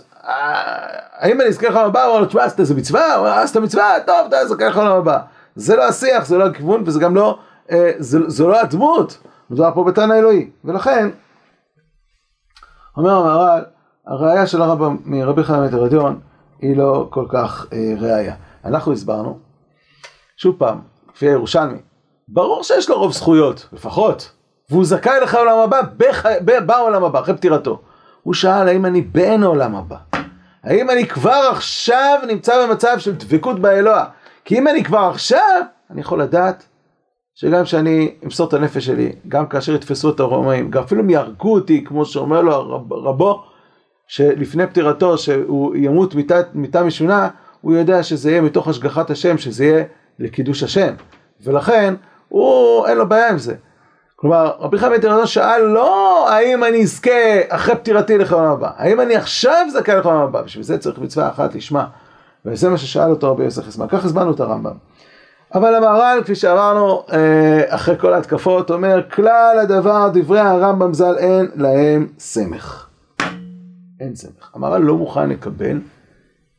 האם 1.18 1.40
אני 1.40 1.48
אזכה 1.48 1.68
לך 1.68 1.76
הבא? 1.76 2.02
הוא 2.02 2.08
אומר 2.08 2.20
לו, 2.20 2.26
תשמע, 2.26 2.44
עשית 2.44 2.60
איזה 2.60 2.74
מצווה? 2.74 3.14
הוא 3.14 3.26
אומר, 3.26 3.38
עשית 3.38 3.56
מצווה? 3.56 3.96
טוב, 4.06 4.26
אתה 4.28 4.38
אזכה 4.38 4.68
לך 4.68 4.76
הבא. 4.76 5.18
זה 5.54 5.76
לא 5.76 5.88
השיח, 5.88 6.26
זה 6.26 6.38
לא 6.38 6.46
הכיוון, 6.46 6.82
וזה 6.86 7.00
גם 7.00 7.14
לא, 7.14 7.38
אה, 7.70 7.92
זה, 7.98 8.44
לא 8.44 8.60
הדמות, 8.60 9.18
מדובר 9.50 9.70
פה 9.74 9.84
בתנא 9.84 10.14
אלוהי. 10.14 10.50
ולכן, 10.64 11.08
אומר 12.96 13.10
המהר"ל, 13.10 13.64
הראייה 14.06 14.46
של 14.46 14.62
הרב 14.62 14.78
מרבי 15.04 15.44
חיים 15.44 15.64
את 15.64 15.72
הרדיון 15.72 16.20
היא 16.60 16.76
לא 16.76 17.08
כל 17.10 17.26
כך 17.28 17.66
אה, 17.72 17.94
ראייה. 18.00 18.34
אנחנו 18.64 18.92
הסברנו, 18.92 19.38
שוב 20.36 20.56
פעם, 20.58 20.80
לפי 21.14 21.26
הירושלמי, 21.26 21.78
ברור 22.28 22.62
שיש 22.62 22.90
לו 22.90 22.98
רוב 22.98 23.12
זכויות, 23.12 23.68
לפחות. 23.72 24.39
והוא 24.70 24.84
זכאי 24.84 25.20
לך 25.22 25.34
לעולם 25.34 25.58
הבא, 25.58 25.80
בח... 25.96 26.24
בעולם 26.66 27.04
הבא, 27.04 27.20
אחרי 27.20 27.36
פטירתו. 27.36 27.80
הוא 28.22 28.34
שאל 28.34 28.68
האם 28.68 28.86
אני 28.86 29.00
בן 29.00 29.42
העולם 29.42 29.76
הבא. 29.76 29.96
האם 30.64 30.90
אני 30.90 31.06
כבר 31.06 31.50
עכשיו 31.50 32.18
נמצא 32.28 32.66
במצב 32.66 32.98
של 32.98 33.14
דבקות 33.14 33.60
באלוה? 33.60 34.04
כי 34.44 34.58
אם 34.58 34.68
אני 34.68 34.84
כבר 34.84 34.98
עכשיו, 34.98 35.62
אני 35.90 36.00
יכול 36.00 36.22
לדעת 36.22 36.66
שגם 37.34 37.64
כשאני 37.64 38.14
אמסור 38.24 38.48
את 38.48 38.54
הנפש 38.54 38.86
שלי, 38.86 39.12
גם 39.28 39.46
כאשר 39.46 39.74
יתפסו 39.74 40.10
את 40.10 40.20
הרומאים, 40.20 40.70
גם 40.70 40.82
אפילו 40.82 41.02
אם 41.02 41.10
יהרגו 41.10 41.54
אותי, 41.54 41.84
כמו 41.84 42.04
שאומר 42.04 42.40
לו 42.40 42.52
הרב, 42.52 42.92
רבו, 42.92 43.42
שלפני 44.06 44.66
פטירתו, 44.66 45.18
שהוא 45.18 45.76
ימות 45.76 46.14
מיתה 46.54 46.82
משונה, 46.82 47.28
הוא 47.60 47.76
יודע 47.76 48.02
שזה 48.02 48.30
יהיה 48.30 48.40
מתוך 48.40 48.68
השגחת 48.68 49.10
השם, 49.10 49.38
שזה 49.38 49.64
יהיה 49.64 49.84
לקידוש 50.18 50.62
השם. 50.62 50.94
ולכן, 51.40 51.94
הוא, 52.28 52.86
אין 52.86 52.98
לו 52.98 53.08
בעיה 53.08 53.30
עם 53.30 53.38
זה. 53.38 53.54
כלומר, 54.20 54.52
רבי 54.58 54.78
חיים 54.78 54.92
בן 54.92 55.00
תרדון 55.00 55.26
שאל 55.26 55.62
לא 55.62 56.28
האם 56.30 56.64
אני 56.64 56.82
אזכה 56.82 57.10
אחרי 57.48 57.76
פטירתי 57.76 58.18
לחלום 58.18 58.44
הבא, 58.44 58.70
האם 58.76 59.00
אני 59.00 59.16
עכשיו 59.16 59.66
זכאי 59.72 59.96
לחלום 59.96 60.22
הבא, 60.22 60.42
בשביל 60.42 60.64
זה 60.64 60.78
צריך 60.78 60.98
מצווה 60.98 61.28
אחת 61.28 61.54
לשמה. 61.54 61.86
וזה 62.44 62.68
מה 62.68 62.78
ששאל 62.78 63.10
אותו 63.10 63.32
רבי 63.32 63.44
יוסף 63.44 63.62
חסמן, 63.62 63.86
כך 63.88 64.04
הזמנו 64.04 64.30
את 64.32 64.40
הרמב"ם. 64.40 64.76
אבל 65.54 65.74
המהר"ל, 65.74 66.20
כפי 66.22 66.34
שאמרנו, 66.34 67.02
אה, 67.12 67.62
אחרי 67.68 67.98
כל 67.98 68.12
ההתקפות, 68.12 68.70
אומר, 68.70 69.10
כלל 69.10 69.58
הדבר, 69.62 70.08
דברי 70.14 70.40
הרמב"ם 70.40 70.94
ז"ל, 70.94 71.18
אין 71.18 71.50
להם 71.56 72.08
סמך. 72.18 72.86
אין 74.00 74.14
סמך. 74.14 74.50
המהר"ל 74.54 74.82
לא 74.82 74.96
מוכן 74.96 75.28
לקבל 75.28 75.80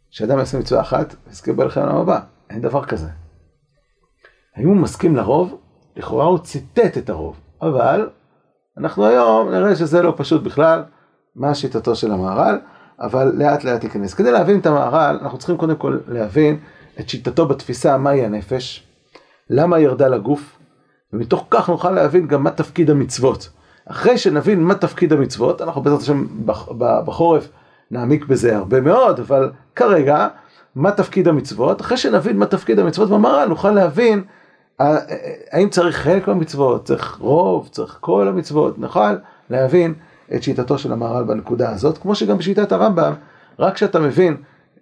שאדם 0.09 0.39
יעשה 0.39 0.59
מצווה 0.59 0.81
אחת 0.81 1.15
ויזכה 1.27 1.53
בלחם 1.53 1.81
הבא. 1.81 2.19
אין 2.49 2.61
דבר 2.61 2.85
כזה. 2.85 3.07
האם 4.55 4.67
הוא 4.67 4.75
מסכים 4.75 5.15
לרוב? 5.15 5.57
לכאורה 5.95 6.25
הוא 6.25 6.39
ציטט 6.39 6.97
את 6.97 7.09
הרוב. 7.09 7.39
אבל 7.61 8.09
אנחנו 8.77 9.05
היום 9.05 9.49
נראה 9.51 9.75
שזה 9.75 10.01
לא 10.01 10.13
פשוט 10.17 10.43
בכלל, 10.43 10.83
מה 11.35 11.55
שיטתו 11.55 11.95
של 11.95 12.11
המהר"ל, 12.11 12.59
אבל 12.99 13.31
לאט 13.35 13.63
לאט 13.63 13.83
ייכנס. 13.83 14.13
כדי 14.13 14.31
להבין 14.31 14.59
את 14.59 14.65
המהר"ל, 14.65 15.19
אנחנו 15.21 15.37
צריכים 15.37 15.57
קודם 15.57 15.75
כל 15.75 15.97
להבין 16.07 16.59
את 16.99 17.09
שיטתו 17.09 17.45
בתפיסה 17.45 17.97
מהי 17.97 18.25
הנפש, 18.25 18.87
למה 19.49 19.75
היא 19.75 19.85
ירדה 19.85 20.07
לגוף, 20.07 20.57
ומתוך 21.13 21.45
כך 21.49 21.69
נוכל 21.69 21.91
להבין 21.91 22.27
גם 22.27 22.43
מה 22.43 22.51
תפקיד 22.51 22.89
המצוות. 22.89 23.49
אחרי 23.85 24.17
שנבין 24.17 24.63
מה 24.63 24.75
תפקיד 24.75 25.13
המצוות, 25.13 25.61
אנחנו 25.61 25.81
בעזרת 25.81 26.01
השם 26.01 26.25
בחורף 27.05 27.49
נעמיק 27.91 28.25
בזה 28.25 28.57
הרבה 28.57 28.81
מאוד, 28.81 29.19
אבל 29.19 29.51
כרגע, 29.75 30.27
מה 30.75 30.91
תפקיד 30.91 31.27
המצוות? 31.27 31.81
אחרי 31.81 31.97
שנבין 31.97 32.37
מה 32.37 32.45
תפקיד 32.45 32.79
המצוות 32.79 33.09
במראה, 33.09 33.45
נוכל 33.45 33.71
להבין 33.71 34.23
האם 35.51 35.69
צריך 35.69 35.95
חלק 35.97 36.27
מהמצוות, 36.27 36.85
צריך 36.85 37.17
רוב, 37.19 37.69
צריך 37.71 37.97
כל 37.99 38.27
המצוות, 38.27 38.79
נוכל 38.79 39.15
להבין 39.49 39.93
את 40.35 40.43
שיטתו 40.43 40.77
של 40.77 40.93
המהר"ל 40.93 41.23
בנקודה 41.23 41.69
הזאת, 41.69 41.97
כמו 41.97 42.15
שגם 42.15 42.37
בשיטת 42.37 42.71
הרמב"ם, 42.71 43.13
רק 43.59 43.73
כשאתה 43.73 43.99
מבין 43.99 44.37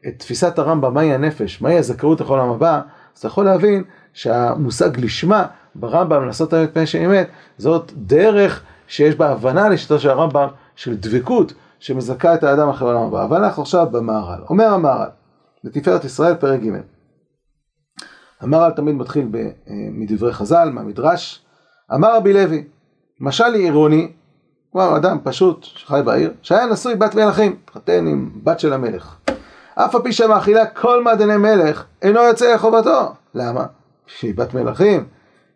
את 0.08 0.14
תפיסת 0.18 0.60
הרמב"ם, 0.60 0.94
מהי 0.94 1.14
הנפש, 1.14 1.62
מהי 1.62 1.78
הזכאות 1.78 2.22
לכל 2.22 2.40
העולם 2.40 2.54
הבא, 2.54 2.82
אז 3.14 3.20
אתה 3.20 3.28
יכול 3.28 3.46
להבין 3.46 3.84
שהמושג 4.14 5.00
לשמה 5.00 5.46
ברמב"ם, 5.76 6.26
לעשות 6.26 6.54
את 6.54 6.74
פני 6.74 6.86
שם 6.86 7.00
אמת, 7.00 7.28
זאת 7.58 7.92
דרך 7.96 8.62
שיש 8.88 9.16
בה 9.16 9.30
הבנה 9.30 9.70
לשיטתו 9.70 10.00
של 10.00 10.10
הרמב"ם, 10.10 10.48
של 10.76 10.98
דבקות, 10.98 11.54
שמזכה 11.80 12.34
את 12.34 12.44
האדם 12.44 12.70
אחרי 12.70 12.90
העולם 12.90 13.08
הבא. 13.08 13.24
אבל 13.24 13.44
אנחנו 13.44 13.64
עכשיו 13.64 13.88
במהר"ל. 13.92 14.42
אומר 14.50 14.66
המהר"ל, 14.66 15.10
לתפארת 15.64 16.06
ישראל, 16.06 16.36
פרק 16.36 16.60
ג' 16.60 16.99
המהר"ל 18.42 18.72
תמיד 18.72 18.96
מתחיל 18.96 19.28
ב, 19.32 19.36
אה, 19.36 19.52
מדברי 19.92 20.34
חז"ל, 20.34 20.70
מהמדרש. 20.74 21.46
אמר 21.94 22.16
רבי 22.16 22.34
לוי, 22.34 22.64
משל 23.20 23.54
עירוני, 23.54 24.12
כלומר 24.72 24.98
אדם 24.98 25.18
פשוט 25.24 25.64
שחי 25.64 26.02
בעיר, 26.06 26.34
שהיה 26.42 26.66
נשוי 26.66 26.96
בת 26.96 27.16
מלכים, 27.16 27.56
התחתן 27.64 28.08
עם 28.08 28.30
בת 28.44 28.60
של 28.60 28.74
המלך. 28.74 29.16
אף 29.76 29.96
על 29.96 30.02
פי 30.02 30.14
שמאכילה 30.14 30.66
כל 30.66 31.04
מעדני 31.04 31.38
מלך, 31.38 31.86
אינו 32.02 32.20
יוצא 32.20 32.54
לחובתו. 32.54 33.02
למה? 33.36 33.66
שהיא 34.08 34.36
בת 34.36 34.54
מלכים, 34.54 35.08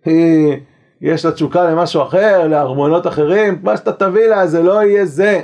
היא, 0.05 0.57
יש 1.01 1.25
לה 1.25 1.31
תשוקה 1.31 1.63
למשהו 1.63 2.03
אחר, 2.03 2.47
לארמונות 2.47 3.07
אחרים, 3.07 3.59
מה 3.63 3.77
שאתה 3.77 3.93
תביא 3.93 4.27
לה 4.27 4.47
זה 4.47 4.63
לא 4.63 4.83
יהיה 4.83 5.05
זה. 5.05 5.41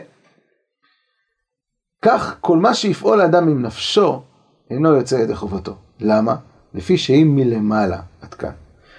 כך 2.02 2.38
כל 2.42 2.58
מה 2.58 2.74
שיפעול 2.74 3.22
האדם 3.22 3.48
עם 3.48 3.62
נפשו, 3.62 4.22
אינו 4.70 4.96
יוצא 4.96 5.16
ידי 5.16 5.36
חובתו. 5.36 5.76
למה? 6.00 6.36
לפי 6.74 6.98
שהיא 6.98 7.26
מלמעלה, 7.26 8.00
עד 8.22 8.34
כאן. 8.34 8.52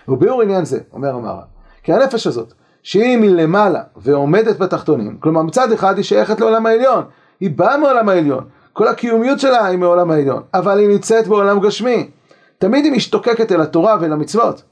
וביאור 0.09 0.43
עניין 0.43 0.65
זה, 0.65 0.79
אומר 0.93 1.15
המהר"ל, 1.15 1.45
כי 1.83 1.93
הנפש 1.93 2.27
הזאת, 2.27 2.53
שהיא 2.83 3.17
מלמעלה 3.17 3.83
ועומדת 3.97 4.59
בתחתונים, 4.59 5.17
כלומר 5.21 5.43
מצד 5.43 5.73
אחד 5.73 5.97
היא 5.97 6.05
שייכת 6.05 6.41
לעולם 6.41 6.67
העליון, 6.67 7.05
היא 7.41 7.51
באה 7.51 7.77
מעולם 7.77 8.09
העליון, 8.09 8.45
כל 8.73 8.89
הקיומיות 8.89 9.41
שלה 9.41 9.67
היא 9.67 9.79
מעולם 9.79 10.11
העליון, 10.11 10.43
אבל 10.55 10.79
היא 10.79 10.89
נמצאת 10.89 11.29
בעולם 11.29 11.61
גשמי. 11.61 12.11
תמיד 12.59 12.85
היא 12.85 12.93
משתוקקת 12.93 13.53
אל 13.53 13.61
התורה 13.61 13.97
ואל 14.01 14.13
המצוות. 14.13 14.63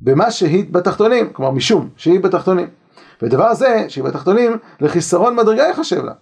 במה 0.00 0.30
שהיא 0.30 0.64
בתחתונים, 0.70 1.32
כלומר 1.32 1.50
משום 1.50 1.88
שהיא 1.96 2.20
בתחתונים. 2.20 2.68
ודבר 3.22 3.54
זה, 3.54 3.84
שהיא 3.88 4.04
בתחתונים, 4.04 4.56
לחיסרון 4.80 5.36
מדרגה 5.36 5.68
יחשב 5.68 6.04
לה. 6.04 6.12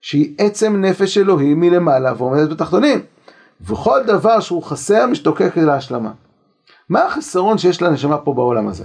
שהיא 0.00 0.34
עצם 0.38 0.76
נפש 0.76 1.18
אלוהים 1.18 1.60
מלמעלה 1.60 2.12
ועומדת 2.16 2.50
בתחתונים. 2.50 3.00
וכל 3.60 4.02
דבר 4.06 4.40
שהוא 4.40 4.62
חסר 4.62 5.06
משתוקק 5.06 5.58
אל 5.58 5.70
ההשלמה. 5.70 6.10
מה 6.88 7.04
החסרון 7.04 7.58
שיש 7.58 7.82
לנשמה 7.82 8.18
פה 8.18 8.32
בעולם 8.32 8.68
הזה? 8.68 8.84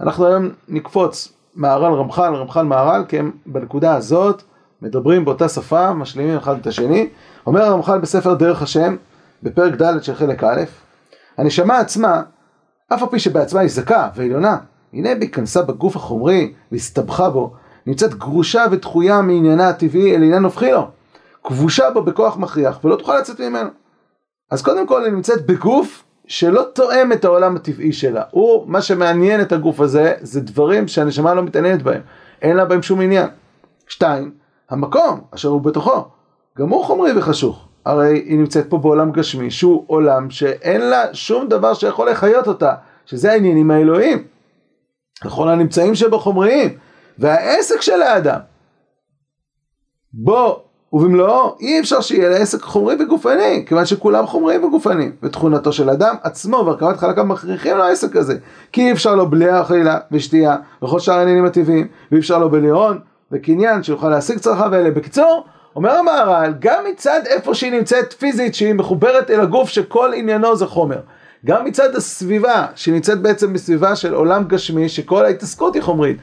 אנחנו 0.00 0.26
היום 0.26 0.48
נקפוץ 0.68 1.32
מהר"ל 1.54 1.94
רמח"ל, 1.94 2.34
רמח"ל 2.34 2.62
מהר"ל, 2.62 3.04
כי 3.08 3.18
הם 3.18 3.30
בנקודה 3.46 3.94
הזאת 3.94 4.42
מדברים 4.82 5.24
באותה 5.24 5.48
שפה, 5.48 5.92
משלימים 5.92 6.36
אחד 6.36 6.58
את 6.58 6.66
השני. 6.66 7.08
אומר 7.46 7.62
הרמח"ל 7.62 7.98
בספר 7.98 8.34
דרך 8.34 8.62
השם, 8.62 8.96
בפרק 9.42 9.82
ד' 9.82 10.02
של 10.02 10.14
חלק 10.14 10.44
א', 10.44 10.62
הנשמה 11.38 11.78
עצמה, 11.78 12.22
אף 12.94 13.02
על 13.02 13.08
פי 13.08 13.18
שבעצמה 13.18 13.60
היא 13.60 13.70
זכה 13.70 14.08
ועליונה, 14.14 14.56
הנה 14.92 15.14
בהיכנסה 15.14 15.62
בגוף 15.62 15.96
החומרי 15.96 16.52
והסתבכה 16.72 17.30
בו, 17.30 17.54
נמצאת 17.86 18.14
גרושה 18.14 18.64
ודחויה 18.70 19.22
מעניינה 19.22 19.68
הטבעי 19.68 20.14
אל 20.14 20.22
עניין 20.22 20.44
הופכי 20.44 20.72
לו. 20.72 20.88
כבושה 21.44 21.90
בו 21.90 22.02
בכוח 22.02 22.36
מכריח 22.36 22.84
ולא 22.84 22.96
תוכל 22.96 23.18
לצאת 23.18 23.40
ממנו. 23.40 23.68
אז 24.50 24.62
קודם 24.62 24.86
כל 24.86 25.04
היא 25.04 25.12
נמצאת 25.12 25.46
בגוף 25.46 26.04
שלא 26.26 26.62
תואם 26.74 27.12
את 27.12 27.24
העולם 27.24 27.56
הטבעי 27.56 27.92
שלה. 27.92 28.22
הוא, 28.30 28.68
מה 28.68 28.82
שמעניין 28.82 29.40
את 29.40 29.52
הגוף 29.52 29.80
הזה, 29.80 30.14
זה 30.20 30.40
דברים 30.40 30.88
שהנשמה 30.88 31.34
לא 31.34 31.42
מתעניינת 31.42 31.82
בהם. 31.82 32.00
אין 32.42 32.56
לה 32.56 32.64
בהם 32.64 32.82
שום 32.82 33.00
עניין. 33.00 33.28
שתיים, 33.88 34.34
המקום 34.70 35.20
אשר 35.34 35.48
הוא 35.48 35.60
בתוכו, 35.60 36.04
גם 36.58 36.68
הוא 36.68 36.84
חומרי 36.84 37.18
וחשוך. 37.18 37.68
הרי 37.84 38.18
היא 38.26 38.38
נמצאת 38.38 38.70
פה 38.70 38.78
בעולם 38.78 39.12
גשמי, 39.12 39.50
שהוא 39.50 39.84
עולם 39.86 40.30
שאין 40.30 40.80
לה 40.80 41.14
שום 41.14 41.48
דבר 41.48 41.74
שיכול 41.74 42.10
לחיות 42.10 42.48
אותה, 42.48 42.74
שזה 43.06 43.32
העניינים 43.32 43.70
האלוהיים. 43.70 44.24
לכל 45.24 45.48
הנמצאים 45.48 45.94
שבו 45.94 46.18
חומריים, 46.18 46.78
והעסק 47.18 47.80
של 47.80 48.02
האדם. 48.02 48.40
בו 50.12 50.65
ובמלואו 50.96 51.56
אי 51.60 51.80
אפשר 51.80 52.00
שיהיה 52.00 52.28
לעסק 52.28 52.62
חומרי 52.62 52.96
וגופני, 52.98 53.64
כיוון 53.66 53.86
שכולם 53.86 54.26
חומריים 54.26 54.64
וגופניים, 54.64 55.12
ותכונתו 55.22 55.72
של 55.72 55.90
אדם 55.90 56.14
עצמו 56.22 56.62
והרכבת 56.66 56.96
חלקיו 56.96 57.24
מכריחים 57.24 57.78
לעסק 57.78 58.16
הזה, 58.16 58.36
כי 58.72 58.80
אי 58.86 58.92
אפשר 58.92 59.14
לו 59.14 59.30
בלי 59.30 59.60
אכילה 59.60 59.98
ושתייה 60.12 60.56
וכל 60.82 61.00
שאר 61.00 61.14
העניינים 61.14 61.44
הטבעיים, 61.44 61.86
ואי 62.12 62.20
אפשר 62.20 62.38
לו 62.38 62.50
בלי 62.50 62.68
הון 62.68 62.98
וקניין 63.32 63.82
שיוכל 63.82 64.08
להשיג 64.08 64.38
צרכיו 64.38 64.74
האלה. 64.74 64.90
בקיצור, 64.90 65.44
אומר 65.76 65.92
המהר"ל, 65.92 66.54
גם 66.58 66.84
מצד 66.90 67.20
איפה 67.26 67.54
שהיא 67.54 67.72
נמצאת 67.72 68.12
פיזית, 68.12 68.54
שהיא 68.54 68.74
מחוברת 68.74 69.30
אל 69.30 69.40
הגוף 69.40 69.68
שכל 69.68 70.10
עניינו 70.14 70.56
זה 70.56 70.66
חומר, 70.66 70.98
גם 71.46 71.64
מצד 71.64 71.96
הסביבה, 71.96 72.66
שהיא 72.74 72.94
נמצאת 72.94 73.20
בעצם 73.20 73.52
בסביבה 73.52 73.96
של 73.96 74.14
עולם 74.14 74.44
גשמי, 74.44 74.88
שכל 74.88 75.24
ההתעסקות 75.24 75.74
היא 75.74 75.82
חומרית, 75.82 76.16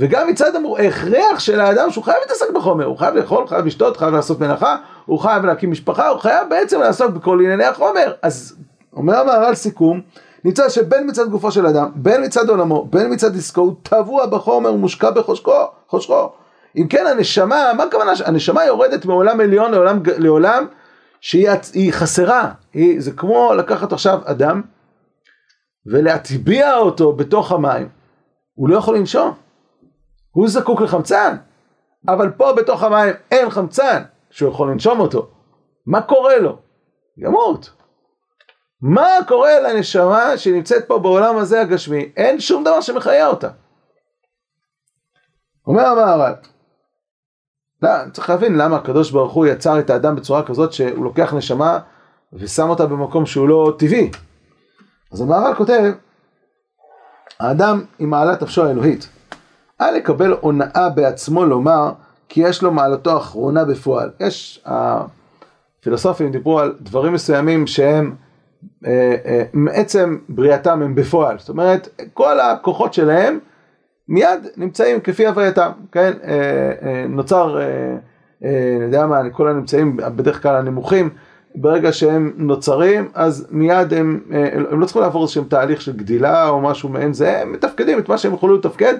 וגם 0.00 0.28
מצד 0.28 0.52
ההכרח 0.78 1.38
של 1.38 1.60
האדם 1.60 1.90
שהוא 1.90 2.04
חייב 2.04 2.16
להתעסק 2.20 2.50
בחומר, 2.54 2.84
הוא 2.84 2.98
חייב 2.98 3.14
לאכול, 3.14 3.46
חייב 3.46 3.66
לשתות, 3.66 3.96
חייב 3.96 4.14
לעשות 4.14 4.40
מלאכה, 4.40 4.76
הוא 5.06 5.18
חייב 5.18 5.44
להקים 5.44 5.70
משפחה, 5.70 6.08
הוא 6.08 6.18
חייב 6.18 6.48
בעצם 6.50 6.80
לעסוק 6.80 7.10
בכל 7.10 7.40
ענייני 7.40 7.64
החומר. 7.64 8.12
אז 8.22 8.56
אומר 8.92 9.16
המהר"ל 9.16 9.54
סיכום, 9.54 10.00
נמצא 10.44 10.68
שבין 10.68 11.08
מצד 11.08 11.28
גופו 11.28 11.52
של 11.52 11.66
אדם, 11.66 11.90
בין 11.94 12.24
מצד 12.24 12.48
עולמו, 12.48 12.84
בין 12.90 13.12
מצד 13.12 13.36
עסקו, 13.36 13.60
הוא 13.60 13.74
טבוע 13.82 14.26
בחומר 14.26 14.74
ומושקע 14.74 15.10
בחושקו, 15.10 15.66
חושכו. 15.88 16.32
אם 16.76 16.86
כן 16.88 17.06
הנשמה, 17.06 17.72
מה 17.76 17.82
הכוונה? 17.82 18.12
הנשמה 18.24 18.64
יורדת 18.64 19.04
מעולם 19.04 19.40
עליון 19.40 19.70
לעולם, 19.70 19.98
לעולם 20.18 20.66
שהיא 21.20 21.92
חסרה, 21.92 22.50
היא, 22.72 23.00
זה 23.00 23.12
כמו 23.12 23.54
לקחת 23.54 23.92
עכשיו 23.92 24.18
אדם 24.24 24.62
ולהטביע 25.86 26.76
אותו 26.76 27.12
בתוך 27.12 27.52
המים, 27.52 27.88
הוא 28.54 28.68
לא 28.68 28.76
יכול 28.76 28.96
לנשום. 28.96 29.49
הוא 30.40 30.48
זקוק 30.48 30.80
לחמצן, 30.80 31.36
אבל 32.08 32.30
פה 32.30 32.52
בתוך 32.56 32.82
המים 32.82 33.14
אין 33.30 33.50
חמצן 33.50 34.02
שהוא 34.30 34.50
יכול 34.50 34.70
לנשום 34.70 35.00
אותו. 35.00 35.28
מה 35.86 36.02
קורה 36.02 36.38
לו? 36.38 36.58
ימות. 37.16 37.70
מה 38.82 39.08
קורה 39.28 39.60
לנשמה 39.60 40.36
שנמצאת 40.36 40.88
פה 40.88 40.98
בעולם 40.98 41.36
הזה 41.36 41.60
הגשמי? 41.60 42.12
אין 42.16 42.40
שום 42.40 42.64
דבר 42.64 42.80
שמחיה 42.80 43.26
אותה. 43.26 43.48
אומר 45.66 45.86
המהר"ל, 45.86 46.34
לא, 47.82 47.90
צריך 48.12 48.30
להבין 48.30 48.56
למה 48.56 48.76
הקדוש 48.76 49.10
ברוך 49.10 49.32
הוא 49.32 49.46
יצר 49.46 49.78
את 49.78 49.90
האדם 49.90 50.16
בצורה 50.16 50.46
כזאת 50.46 50.72
שהוא 50.72 51.04
לוקח 51.04 51.34
נשמה 51.34 51.78
ושם 52.32 52.68
אותה 52.68 52.86
במקום 52.86 53.26
שהוא 53.26 53.48
לא 53.48 53.74
טבעי. 53.78 54.10
אז 55.12 55.20
המהר"ל 55.20 55.54
כותב, 55.54 55.92
האדם 57.40 57.84
עם 57.98 58.10
מעלת 58.10 58.42
נפשו 58.42 58.66
האלוהית. 58.66 59.19
אל 59.80 59.94
לקבל 59.94 60.34
הונאה 60.40 60.88
בעצמו 60.88 61.44
לומר 61.44 61.92
כי 62.28 62.40
יש 62.40 62.62
לו 62.62 62.70
מעלתו 62.70 63.12
האחרונה 63.12 63.64
בפועל. 63.64 64.10
יש, 64.20 64.64
הפילוסופים 64.66 66.30
דיברו 66.30 66.60
על 66.60 66.74
דברים 66.80 67.12
מסוימים 67.12 67.66
שהם 67.66 68.14
אה, 68.86 69.16
אה, 69.26 69.42
מעצם 69.52 70.18
בריאתם 70.28 70.82
הם 70.82 70.94
בפועל. 70.94 71.38
זאת 71.38 71.48
אומרת, 71.48 71.88
כל 72.14 72.40
הכוחות 72.40 72.94
שלהם 72.94 73.38
מיד 74.08 74.46
נמצאים 74.56 75.00
כפי 75.00 75.26
הווייתם, 75.26 75.70
כן? 75.92 76.12
אה, 76.24 77.04
נוצר, 77.08 77.58
אני 78.42 78.84
יודע 78.84 79.06
מה, 79.06 79.30
כל 79.30 79.48
הנמצאים 79.48 79.96
בדרך 79.96 80.42
כלל 80.42 80.56
הנמוכים, 80.56 81.08
ברגע 81.54 81.92
שהם 81.92 82.32
נוצרים, 82.36 83.08
אז 83.14 83.46
מיד 83.50 83.94
הם, 83.94 84.20
הם 84.70 84.80
לא 84.80 84.86
צריכים 84.86 85.02
לעבור 85.02 85.22
איזשהם 85.22 85.44
תהליך 85.44 85.80
של 85.80 85.96
גדילה 85.96 86.48
או 86.48 86.60
משהו 86.60 86.88
מעין 86.88 87.12
זה, 87.12 87.40
הם 87.40 87.52
מתפקדים 87.52 87.98
את 87.98 88.08
מה 88.08 88.18
שהם 88.18 88.34
יכולו 88.34 88.56
לתפקד. 88.56 88.94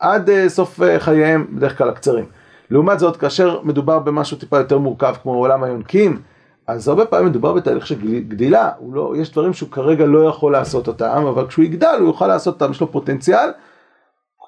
עד 0.00 0.30
אה, 0.30 0.48
סוף 0.48 0.82
אה, 0.82 1.00
חייהם, 1.00 1.46
בדרך 1.50 1.78
כלל 1.78 1.88
הקצרים. 1.88 2.24
לעומת 2.70 2.98
זאת, 2.98 3.16
כאשר 3.16 3.60
מדובר 3.62 3.98
במשהו 3.98 4.36
טיפה 4.36 4.58
יותר 4.58 4.78
מורכב 4.78 5.14
כמו 5.22 5.34
עולם 5.34 5.64
היונקים, 5.64 6.20
אז 6.66 6.88
הרבה 6.88 7.06
פעמים 7.06 7.26
מדובר 7.26 7.52
בתהליך 7.52 7.86
של 7.86 8.20
גדילה, 8.28 8.70
לא, 8.92 9.14
יש 9.16 9.32
דברים 9.32 9.52
שהוא 9.52 9.70
כרגע 9.70 10.06
לא 10.06 10.28
יכול 10.28 10.52
לעשות 10.52 10.88
אותם, 10.88 11.26
אבל 11.28 11.46
כשהוא 11.46 11.64
יגדל 11.64 11.96
הוא 11.98 12.06
יוכל 12.06 12.26
לעשות 12.26 12.54
אותם, 12.54 12.70
יש 12.70 12.80
לו 12.80 12.92
פוטנציאל, 12.92 13.50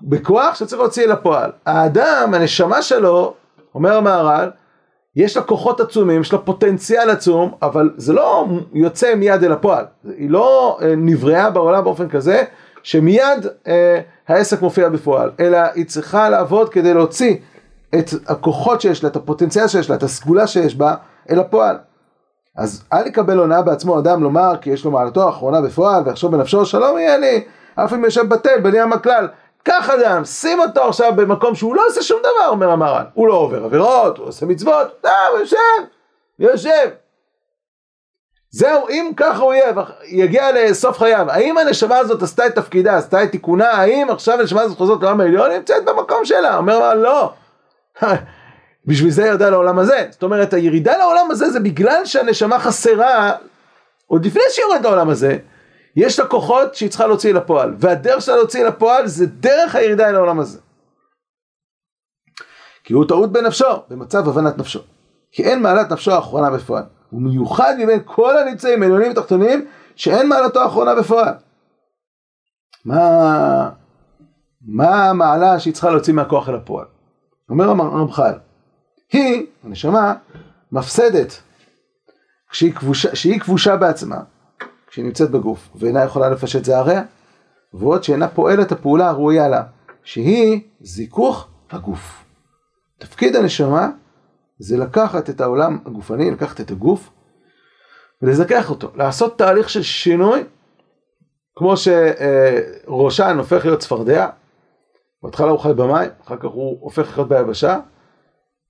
בכוח 0.02 0.54
שצריך 0.54 0.82
להוציא 0.82 1.04
אל 1.04 1.10
הפועל. 1.10 1.50
האדם, 1.66 2.32
הנשמה 2.34 2.82
שלו, 2.82 3.34
אומר 3.74 3.96
המהר"ל, 3.96 4.50
יש 5.16 5.36
לה 5.36 5.42
כוחות 5.42 5.80
עצומים, 5.80 6.20
יש 6.20 6.32
לה 6.32 6.38
פוטנציאל 6.38 7.10
עצום, 7.10 7.52
אבל 7.62 7.90
זה 7.96 8.12
לא 8.12 8.46
יוצא 8.72 9.14
מיד 9.14 9.44
אל 9.44 9.52
הפועל. 9.52 9.84
היא 10.04 10.30
לא 10.30 10.78
אה, 10.82 10.94
נבראה 10.96 11.50
בעולם 11.50 11.84
באופן 11.84 12.08
כזה, 12.08 12.44
שמיד 12.82 13.46
אה, 13.66 14.00
העסק 14.28 14.62
מופיע 14.62 14.88
בפועל, 14.88 15.30
אלא 15.40 15.58
היא 15.74 15.86
צריכה 15.86 16.28
לעבוד 16.28 16.68
כדי 16.68 16.94
להוציא 16.94 17.36
את 17.94 18.10
הכוחות 18.28 18.80
שיש 18.80 19.02
לה, 19.02 19.10
את 19.10 19.16
הפוטנציאל 19.16 19.68
שיש 19.68 19.90
לה, 19.90 19.96
את 19.96 20.02
הסגולה 20.02 20.46
שיש 20.46 20.74
בה, 20.74 20.94
אל 21.30 21.38
הפועל. 21.38 21.76
אז 22.56 22.84
אל 22.92 23.06
יקבל 23.06 23.38
הונאה 23.38 23.62
בעצמו 23.62 23.98
אדם 23.98 24.22
לומר 24.22 24.52
כי 24.60 24.70
יש 24.70 24.84
לו 24.84 24.90
מעלתו 24.90 25.26
האחרונה 25.26 25.60
בפועל 25.60 26.02
ויחשוב 26.06 26.36
בנפשו 26.36 26.66
שלום 26.66 26.98
יהיה 26.98 27.18
לי 27.18 27.44
אף 27.74 27.92
אם 27.92 28.04
יושב 28.04 28.28
בטל 28.28 28.60
בלי 28.60 28.82
ים 28.82 28.92
הכלל 28.92 29.28
קח 29.62 29.90
אדם 29.90 30.24
שים 30.24 30.60
אותו 30.60 30.88
עכשיו 30.88 31.12
במקום 31.16 31.54
שהוא 31.54 31.76
לא 31.76 31.82
עושה 31.86 32.02
שום 32.02 32.20
דבר 32.20 32.48
אומר 32.48 32.70
המהר"ל. 32.70 33.04
הוא 33.14 33.28
לא 33.28 33.34
עובר 33.34 33.64
עבירות 33.64 34.18
הוא 34.18 34.26
עושה 34.26 34.46
מצוות 34.46 34.86
לא, 35.04 35.10
הוא 35.30 35.38
יושב 35.38 35.56
יושב 36.38 36.88
זהו 38.54 38.88
אם 38.88 39.10
ככה 39.16 39.42
הוא 39.42 39.54
יהיה 39.54 39.72
יגיע 40.04 40.52
לסוף 40.52 40.98
חייו 40.98 41.30
האם 41.30 41.58
הנשמה 41.58 41.98
הזאת 41.98 42.22
עשתה 42.22 42.46
את 42.46 42.54
תפקידה 42.54 42.96
עשתה 42.96 43.24
את 43.24 43.30
תיקונה 43.30 43.70
האם 43.70 44.10
עכשיו 44.10 44.40
הנשמה 44.40 44.60
הזאת 44.60 44.76
חוזרת 44.76 45.02
לעולם 45.02 45.20
העליון 45.20 45.50
נמצאת 45.50 45.84
במקום 45.84 46.24
שלה 46.24 46.56
אומר 46.56 46.78
לה 46.78 46.94
לא 46.94 47.32
בשביל 48.86 49.10
זה 49.10 49.26
ירדה 49.26 49.50
לעולם 49.50 49.78
הזה. 49.78 50.06
זאת 50.10 50.22
אומרת, 50.22 50.52
הירידה 50.52 50.96
לעולם 50.96 51.30
הזה 51.30 51.50
זה 51.50 51.60
בגלל 51.60 52.04
שהנשמה 52.04 52.58
חסרה, 52.58 53.32
עוד 54.06 54.26
לפני 54.26 54.42
שהיא 54.50 54.64
יורדת 54.64 54.84
לעולם 54.84 55.08
הזה, 55.08 55.38
יש 55.96 56.18
לה 56.18 56.26
כוחות 56.26 56.74
שהיא 56.74 56.90
צריכה 56.90 57.06
להוציא 57.06 57.34
לפועל, 57.34 57.74
והדרך 57.78 58.22
שלה 58.22 58.36
להוציא 58.36 58.64
לפועל 58.64 59.06
זה 59.06 59.26
דרך 59.26 59.74
הירידה 59.74 60.08
אל 60.08 60.14
העולם 60.14 60.40
הזה. 60.40 60.58
כי 62.84 62.92
הוא 62.92 63.08
טעות 63.08 63.32
בנפשו, 63.32 63.82
במצב 63.88 64.28
הבנת 64.28 64.58
נפשו. 64.58 64.80
כי 65.32 65.44
אין 65.44 65.62
מעלת 65.62 65.92
נפשו 65.92 66.12
האחרונה 66.12 66.50
בפועל. 66.50 66.82
הוא 67.12 67.22
מיוחד 67.22 67.74
מבין 67.78 68.00
כל 68.04 68.38
הנמצאים, 68.38 68.82
עליונים 68.82 69.12
ותחתונים, 69.12 69.66
שאין 69.96 70.28
מעלתו 70.28 70.60
האחרונה 70.60 70.94
בפועל. 70.94 71.34
מה, 72.84 73.70
מה 74.66 75.10
המעלה 75.10 75.60
שהיא 75.60 75.74
צריכה 75.74 75.90
להוציא 75.90 76.14
מהכוח 76.14 76.48
אל 76.48 76.54
הפועל? 76.54 76.86
אומר 77.50 77.64
הרמח"ל, 77.64 78.32
היא, 79.12 79.46
הנשמה, 79.64 80.14
מפסדת 80.72 81.42
כשהיא 82.50 82.72
כבושה, 82.72 83.10
כשהיא 83.10 83.40
כבושה 83.40 83.76
בעצמה, 83.76 84.20
כשהיא 84.86 85.04
נמצאת 85.04 85.30
בגוף, 85.30 85.68
ואינה 85.74 86.04
יכולה 86.04 86.28
לפשט 86.28 86.64
זעריה, 86.64 87.02
ועוד 87.74 88.04
שאינה 88.04 88.28
פועלת 88.28 88.72
הפעולה 88.72 89.08
הראויה 89.08 89.48
לה, 89.48 89.62
שהיא 90.04 90.60
זיכוך 90.80 91.48
הגוף. 91.70 92.24
תפקיד 92.98 93.36
הנשמה 93.36 93.90
זה 94.62 94.76
לקחת 94.76 95.30
את 95.30 95.40
העולם 95.40 95.78
הגופני, 95.86 96.30
לקחת 96.30 96.60
את 96.60 96.70
הגוף 96.70 97.10
ולזכח 98.22 98.70
אותו, 98.70 98.90
לעשות 98.96 99.38
תהליך 99.38 99.70
של 99.70 99.82
שינוי, 99.82 100.44
כמו 101.56 101.74
שראשן 101.76 103.38
הופך 103.38 103.64
להיות 103.64 103.80
צפרדע, 103.80 104.28
בהתחלה 105.22 105.50
הוא 105.50 105.58
חי 105.58 105.72
במים, 105.76 106.10
אחר 106.26 106.36
כך 106.36 106.44
הוא 106.44 106.78
הופך 106.80 107.18
להיות 107.18 107.28
ביבשה, 107.28 107.78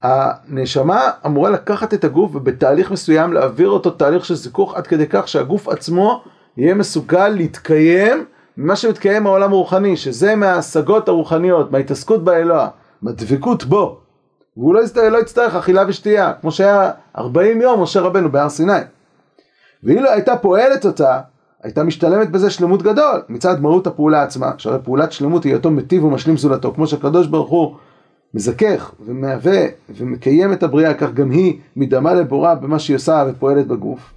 הנשמה 0.02 1.10
אמורה 1.26 1.50
לקחת 1.50 1.94
את 1.94 2.04
הגוף 2.04 2.34
ובתהליך 2.34 2.90
מסוים 2.90 3.32
להעביר 3.32 3.68
אותו 3.68 3.90
תהליך 3.90 4.24
של 4.24 4.34
זיכוך 4.34 4.74
עד 4.74 4.86
כדי 4.86 5.06
כך 5.10 5.28
שהגוף 5.28 5.68
עצמו 5.68 6.24
יהיה 6.56 6.74
מסוגל 6.74 7.28
להתקיים 7.28 8.24
ממה 8.56 8.76
שמתקיים 8.76 9.22
מהעולם 9.22 9.52
הרוחני, 9.52 9.96
שזה 9.96 10.36
מההשגות 10.36 11.08
הרוחניות, 11.08 11.72
מההתעסקות 11.72 12.24
באלוה, 12.24 12.68
מהדבקות 13.02 13.64
בו. 13.64 14.01
והוא 14.56 14.74
לא, 14.74 14.80
לא 15.10 15.18
יצטרך 15.18 15.54
אכילה 15.54 15.84
ושתייה, 15.88 16.32
כמו 16.40 16.52
שהיה 16.52 16.90
40 17.18 17.60
יום 17.60 17.82
משה 17.82 18.00
רבנו 18.00 18.32
בהר 18.32 18.48
סיני. 18.48 18.72
ואילו 19.82 20.10
הייתה 20.10 20.36
פועלת 20.36 20.86
אותה, 20.86 21.20
הייתה 21.62 21.84
משתלמת 21.84 22.30
בזה 22.30 22.50
שלמות 22.50 22.82
גדול, 22.82 23.22
מצד 23.28 23.60
מהות 23.60 23.86
הפעולה 23.86 24.22
עצמה, 24.22 24.52
שהרי 24.58 24.78
פעולת 24.84 25.12
שלמות 25.12 25.44
היא 25.44 25.54
אותו 25.54 25.70
מטיב 25.70 26.04
ומשלים 26.04 26.36
זולתו, 26.36 26.72
כמו 26.74 26.86
שהקדוש 26.86 27.26
ברוך 27.26 27.50
הוא 27.50 27.76
מזכך 28.34 28.92
ומהווה 29.00 29.66
ומקיים 29.90 30.52
את 30.52 30.62
הבריאה, 30.62 30.94
כך 30.94 31.12
גם 31.12 31.30
היא 31.30 31.58
מדמה 31.76 32.14
לבורה 32.14 32.54
במה 32.54 32.78
שהיא 32.78 32.96
עושה 32.96 33.24
ופועלת 33.28 33.66
בגוף. 33.66 34.14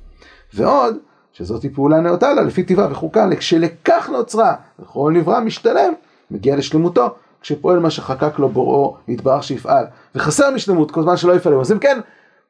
ועוד, 0.54 0.98
שזאת 1.34 1.63
היא 1.63 1.71
פעולה 1.74 2.00
נאותה 2.00 2.34
לה 2.34 2.41
לפי 2.41 2.63
טבעה 2.63 2.91
וחוקה, 2.91 3.28
כשלכך 3.38 4.10
נוצרה, 4.12 4.56
וכל 4.80 5.12
נברא 5.15 5.39
משתלם, 5.39 5.93
מגיע 6.32 6.56
לשלמותו, 6.56 7.15
כשפועל 7.45 7.79
מה 7.79 7.89
שחקק 7.89 8.39
לו 8.39 8.49
בוראו, 8.49 8.97
יתברך 9.08 9.43
שיפעל. 9.43 9.86
וחסר 10.15 10.51
משלמות 10.51 10.91
כל 10.91 11.01
זמן 11.01 11.17
שלא 11.17 11.34
יפעל. 11.34 11.60
אז 11.60 11.71
אם 11.71 11.79
כן, 11.79 11.99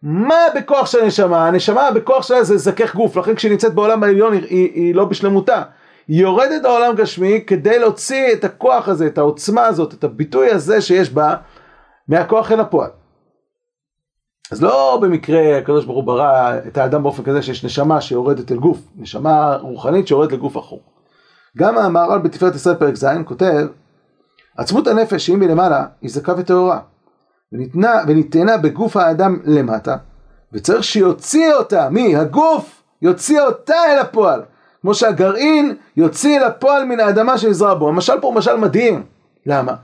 מה 0.03 0.35
בכוח 0.55 0.85
של 0.85 1.03
הנשמה? 1.03 1.47
הנשמה 1.47 1.91
בכוח 1.91 2.27
שלה 2.27 2.43
זה 2.43 2.57
זכך 2.57 2.95
גוף, 2.95 3.17
לכן 3.17 3.35
כשהיא 3.35 3.51
נמצאת 3.51 3.73
בעולם 3.73 4.03
העליון 4.03 4.33
היא, 4.33 4.41
היא, 4.49 4.71
היא 4.73 4.95
לא 4.95 5.05
בשלמותה. 5.05 5.61
היא 6.07 6.21
יורדת 6.21 6.63
לעולם 6.63 6.95
גשמי 6.95 7.43
כדי 7.47 7.79
להוציא 7.79 8.33
את 8.33 8.43
הכוח 8.43 8.87
הזה, 8.87 9.07
את 9.07 9.17
העוצמה 9.17 9.65
הזאת, 9.65 9.93
את 9.93 10.03
הביטוי 10.03 10.51
הזה 10.51 10.81
שיש 10.81 11.09
בה, 11.09 11.35
מהכוח 12.07 12.51
אל 12.51 12.59
הפועל. 12.59 12.89
אז 14.51 14.63
לא 14.63 14.99
במקרה 15.01 15.57
הקדוש 15.57 15.85
ברוך 15.85 15.97
הוא 15.97 16.05
ברא 16.05 16.53
את 16.67 16.77
האדם 16.77 17.03
באופן 17.03 17.23
כזה 17.23 17.41
שיש 17.41 17.65
נשמה 17.65 18.01
שיורדת 18.01 18.51
אל 18.51 18.57
גוף, 18.57 18.77
נשמה 18.95 19.57
רוחנית 19.61 20.07
שיורדת 20.07 20.31
לגוף 20.31 20.57
אחור. 20.57 20.81
גם 21.57 21.77
המהר"ל 21.77 22.19
בתפארת 22.19 22.55
ישראל 22.55 22.75
פרק 22.75 22.95
ז' 22.95 23.07
כותב, 23.25 23.67
עצמות 24.57 24.87
הנפש 24.87 25.25
שהיא 25.25 25.37
מלמעלה 25.37 25.85
היא 26.01 26.09
זכה 26.09 26.33
וטהורה, 26.37 26.79
וניתנה, 27.53 27.93
וניתנה 28.07 28.57
בגוף 28.57 28.97
האדם 28.97 29.39
למטה, 29.45 29.95
וצריך 30.53 30.83
שיוציא 30.83 31.53
אותה, 31.53 31.89
מי? 31.89 32.15
הגוף 32.15 32.83
יוציא 33.01 33.41
אותה 33.41 33.75
אל 33.93 33.99
הפועל, 33.99 34.41
כמו 34.81 34.93
שהגרעין 34.93 35.75
יוציא 35.97 36.37
אל 36.39 36.43
הפועל 36.43 36.85
מן 36.85 36.99
האדמה 36.99 37.37
שנזרע 37.37 37.73
בו. 37.73 37.87
המשל 37.87 38.19
פה 38.21 38.27
הוא 38.27 38.35
משל 38.35 38.55
מדהים, 38.55 39.03
למה? 39.45 39.75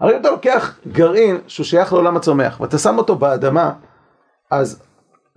הרי 0.00 0.14
אם 0.14 0.20
אתה 0.20 0.30
לוקח 0.30 0.78
גרעין 0.92 1.38
שהוא 1.46 1.64
שייך 1.64 1.92
לעולם 1.92 2.16
הצומח 2.16 2.60
ואתה 2.60 2.78
שם 2.78 2.98
אותו 2.98 3.16
באדמה, 3.16 3.72
אז 4.50 4.82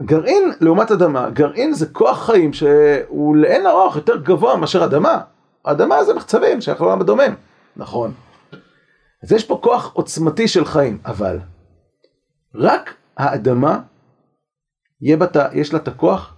גרעין 0.02 0.52
לעומת 0.62 0.92
אדמה, 0.92 1.30
גרעין 1.30 1.74
זה 1.74 1.86
כוח 1.86 2.26
חיים 2.26 2.54
שהוא 2.54 3.36
לאין 3.36 3.68
ארוך 3.68 3.96
יותר 3.96 4.18
גבוה 4.18 4.58
מאשר 4.58 4.86
אדמה. 4.86 5.20
אדמה 5.64 6.04
זה 6.04 6.14
מחצבים 6.14 6.62
שייך 6.62 6.82
לעולם 6.82 7.02
הדומם, 7.02 7.34
נכון. 7.78 8.12
אז 9.24 9.32
יש 9.32 9.46
פה 9.46 9.60
כוח 9.64 9.92
עוצמתי 9.94 10.48
של 10.48 10.66
חיים, 10.66 10.98
אבל 11.06 11.40
רק 12.56 12.94
האדמה, 13.18 13.80
בת, 15.18 15.38
יש 15.54 15.74
לה 15.74 15.80
את 15.80 15.88
הכוח 15.88 16.36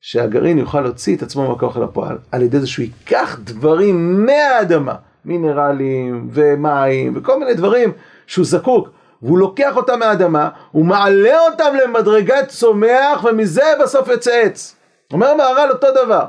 שהגרעין 0.00 0.58
יוכל 0.58 0.80
להוציא 0.80 1.16
את 1.16 1.22
עצמו 1.22 1.48
מהכוח 1.48 1.76
אל 1.76 1.82
הפועל, 1.82 2.18
על 2.32 2.42
ידי 2.42 2.60
זה 2.60 2.66
שהוא 2.66 2.82
ייקח 2.82 3.38
דברים 3.44 4.26
מהאדמה. 4.26 4.94
מינרלים 5.24 6.28
ומים 6.32 7.12
וכל 7.16 7.38
מיני 7.38 7.54
דברים 7.54 7.92
שהוא 8.26 8.46
זקוק 8.46 8.88
והוא 9.22 9.38
לוקח 9.38 9.76
אותם 9.76 9.98
מהאדמה, 9.98 10.48
הוא 10.72 10.84
מעלה 10.84 11.40
אותם 11.40 11.74
למדרגת 11.84 12.48
צומח 12.48 13.24
ומזה 13.24 13.62
בסוף 13.82 14.08
יוצא 14.08 14.40
עץ. 14.44 14.76
אומר 15.12 15.34
מהר"ל 15.34 15.70
אותו 15.70 15.86
דבר. 16.04 16.24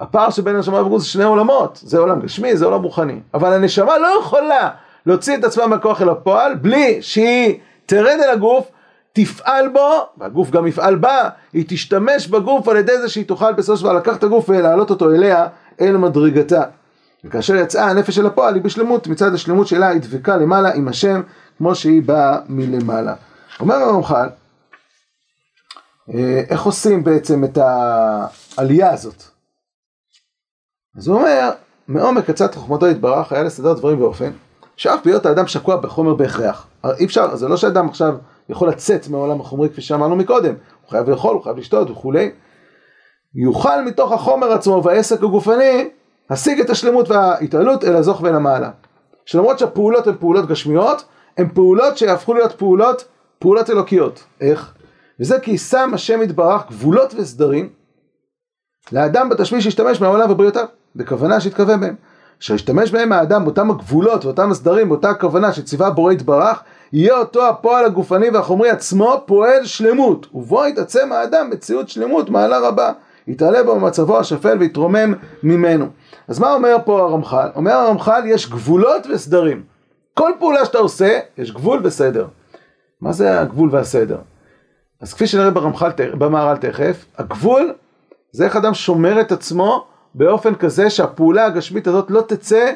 הפער 0.00 0.30
שבין 0.30 0.56
הנשמה 0.56 0.82
והגוף 0.82 1.02
זה 1.02 1.08
שני 1.08 1.24
עולמות, 1.24 1.80
זה 1.82 1.98
עולם 1.98 2.20
גשמי, 2.20 2.56
זה 2.56 2.64
עולם 2.64 2.82
רוחני. 2.82 3.20
אבל 3.34 3.52
הנשמה 3.52 3.98
לא 3.98 4.18
יכולה 4.20 4.70
להוציא 5.06 5.36
את 5.36 5.44
עצמה 5.44 5.66
מהכוח 5.66 6.02
אל 6.02 6.08
הפועל 6.08 6.54
בלי 6.54 7.02
שהיא 7.02 7.58
תרד 7.86 8.18
אל 8.24 8.30
הגוף, 8.30 8.70
תפעל 9.12 9.68
בו, 9.68 10.06
והגוף 10.18 10.50
גם 10.50 10.66
יפעל 10.66 10.96
בה, 10.96 11.28
היא 11.52 11.64
תשתמש 11.68 12.26
בגוף 12.26 12.68
על 12.68 12.76
ידי 12.76 12.98
זה 12.98 13.08
שהיא 13.08 13.26
תוכל 13.26 13.52
בסופו 13.52 13.76
של 13.76 13.84
דבר 13.84 13.92
לקחת 13.92 14.18
את 14.18 14.24
הגוף 14.24 14.48
ולהעלות 14.48 14.90
אותו 14.90 15.10
אליה, 15.10 15.46
אל 15.80 15.96
מדרגתה. 15.96 16.62
וכאשר 17.24 17.54
יצאה 17.56 17.84
הנפש 17.84 18.18
אל 18.18 18.26
הפועל 18.26 18.54
היא 18.54 18.62
בשלמות, 18.62 19.06
מצד 19.06 19.34
השלמות 19.34 19.66
שלה 19.66 19.88
היא 19.88 20.00
דבקה 20.00 20.36
למעלה 20.36 20.74
עם 20.74 20.88
השם, 20.88 21.22
כמו 21.58 21.74
שהיא 21.74 22.02
באה 22.02 22.38
מלמעלה. 22.48 23.14
אומר 23.60 23.74
הרמח"ל, 23.74 24.28
אה, 26.14 26.42
איך 26.48 26.62
עושים 26.62 27.04
בעצם 27.04 27.44
את 27.44 27.58
העלייה 27.58 28.92
הזאת? 28.92 29.22
אז 30.96 31.08
הוא 31.08 31.16
אומר, 31.16 31.50
מעומק 31.88 32.30
עצת 32.30 32.54
חוכמתו 32.54 32.88
יתברך 32.88 33.32
היה 33.32 33.42
לסדר 33.42 33.72
דברים 33.72 33.98
באופן 33.98 34.30
שאף 34.78 35.00
בהיות 35.04 35.26
האדם 35.26 35.46
שקוע 35.46 35.76
בחומר 35.76 36.14
בהכרח. 36.14 36.66
אי 36.98 37.04
אפשר, 37.04 37.36
זה 37.36 37.48
לא 37.48 37.56
שאדם 37.56 37.88
עכשיו 37.88 38.14
יכול 38.48 38.68
לצאת 38.68 39.08
מהעולם 39.08 39.40
החומרי 39.40 39.68
כפי 39.68 39.80
שאמרנו 39.80 40.16
מקודם, 40.16 40.54
הוא 40.82 40.90
חייב 40.90 41.10
לאכול, 41.10 41.34
הוא 41.34 41.42
חייב 41.42 41.56
לשתות 41.58 41.90
וכולי. 41.90 42.30
יוכל 43.34 43.82
מתוך 43.82 44.12
החומר 44.12 44.52
עצמו 44.52 44.82
והעסק 44.84 45.22
הגופני 45.22 45.88
השיג 46.30 46.60
את 46.60 46.70
השלמות 46.70 47.10
וההתעלות 47.10 47.84
אל 47.84 47.96
הזוך 47.96 48.22
ואל 48.22 48.34
המעלה. 48.34 48.70
שלמרות 49.26 49.58
שהפעולות 49.58 50.06
הן 50.06 50.14
פעולות 50.20 50.46
גשמיות, 50.46 51.04
הן 51.38 51.48
פעולות 51.54 51.98
שיהפכו 51.98 52.34
להיות 52.34 52.52
פעולות, 52.52 53.04
פעולות 53.38 53.70
אלוקיות. 53.70 54.24
איך? 54.40 54.74
וזה 55.20 55.40
כי 55.40 55.58
שם 55.58 55.90
השם 55.94 56.22
יתברך 56.22 56.62
גבולות 56.68 57.14
וסדרים 57.14 57.68
לאדם 58.92 59.28
בתשמיש 59.28 59.64
שישתמש 59.64 60.00
מהעולם 60.00 60.30
ובריאותיו, 60.30 60.66
בכוונה 60.96 61.40
שיתכוון 61.40 61.80
בהם. 61.80 61.94
שישתמש 62.40 62.90
בהם 62.90 63.12
האדם 63.12 63.44
באותם 63.44 63.70
הגבולות 63.70 64.24
ואותם 64.24 64.50
הסדרים, 64.50 64.88
באותה 64.88 65.10
הכוונה 65.10 65.52
שציווה 65.52 65.90
בורא 65.90 66.12
יתברך, 66.12 66.62
יהיה 66.92 67.18
אותו 67.18 67.48
הפועל 67.48 67.84
הגופני 67.84 68.30
והחומרי 68.30 68.70
עצמו 68.70 69.22
פועל 69.26 69.64
שלמות, 69.64 70.26
ובו 70.34 70.66
יתעצם 70.66 71.12
האדם 71.12 71.50
מציאות 71.50 71.88
שלמות 71.88 72.30
מעלה 72.30 72.58
רבה, 72.58 72.92
יתעלה 73.26 73.62
בו 73.62 73.74
במצבו 73.74 74.18
השפל 74.18 74.56
ויתרומם 74.58 75.14
ממנו. 75.42 75.86
אז 76.28 76.38
מה 76.38 76.54
אומר 76.54 76.76
פה 76.84 77.00
הרמח"ל? 77.00 77.48
אומר 77.56 77.72
הרמח"ל 77.72 78.22
יש 78.26 78.50
גבולות 78.50 79.06
וסדרים. 79.10 79.62
כל 80.14 80.32
פעולה 80.38 80.64
שאתה 80.64 80.78
עושה, 80.78 81.18
יש 81.38 81.52
גבול 81.52 81.80
וסדר. 81.84 82.26
מה 83.00 83.12
זה 83.12 83.40
הגבול 83.40 83.68
והסדר? 83.72 84.18
אז 85.00 85.14
כפי 85.14 85.26
שנראה 85.26 85.50
ברמח"ל, 85.50 85.90
במהר"ל 86.18 86.56
תכף, 86.56 87.04
הגבול 87.18 87.72
זה 88.32 88.44
איך 88.44 88.56
אדם 88.56 88.74
שומר 88.74 89.20
את 89.20 89.32
עצמו 89.32 89.86
באופן 90.18 90.54
כזה 90.54 90.90
שהפעולה 90.90 91.44
הגשמית 91.44 91.86
הזאת 91.86 92.10
לא 92.10 92.20
תצא, 92.20 92.72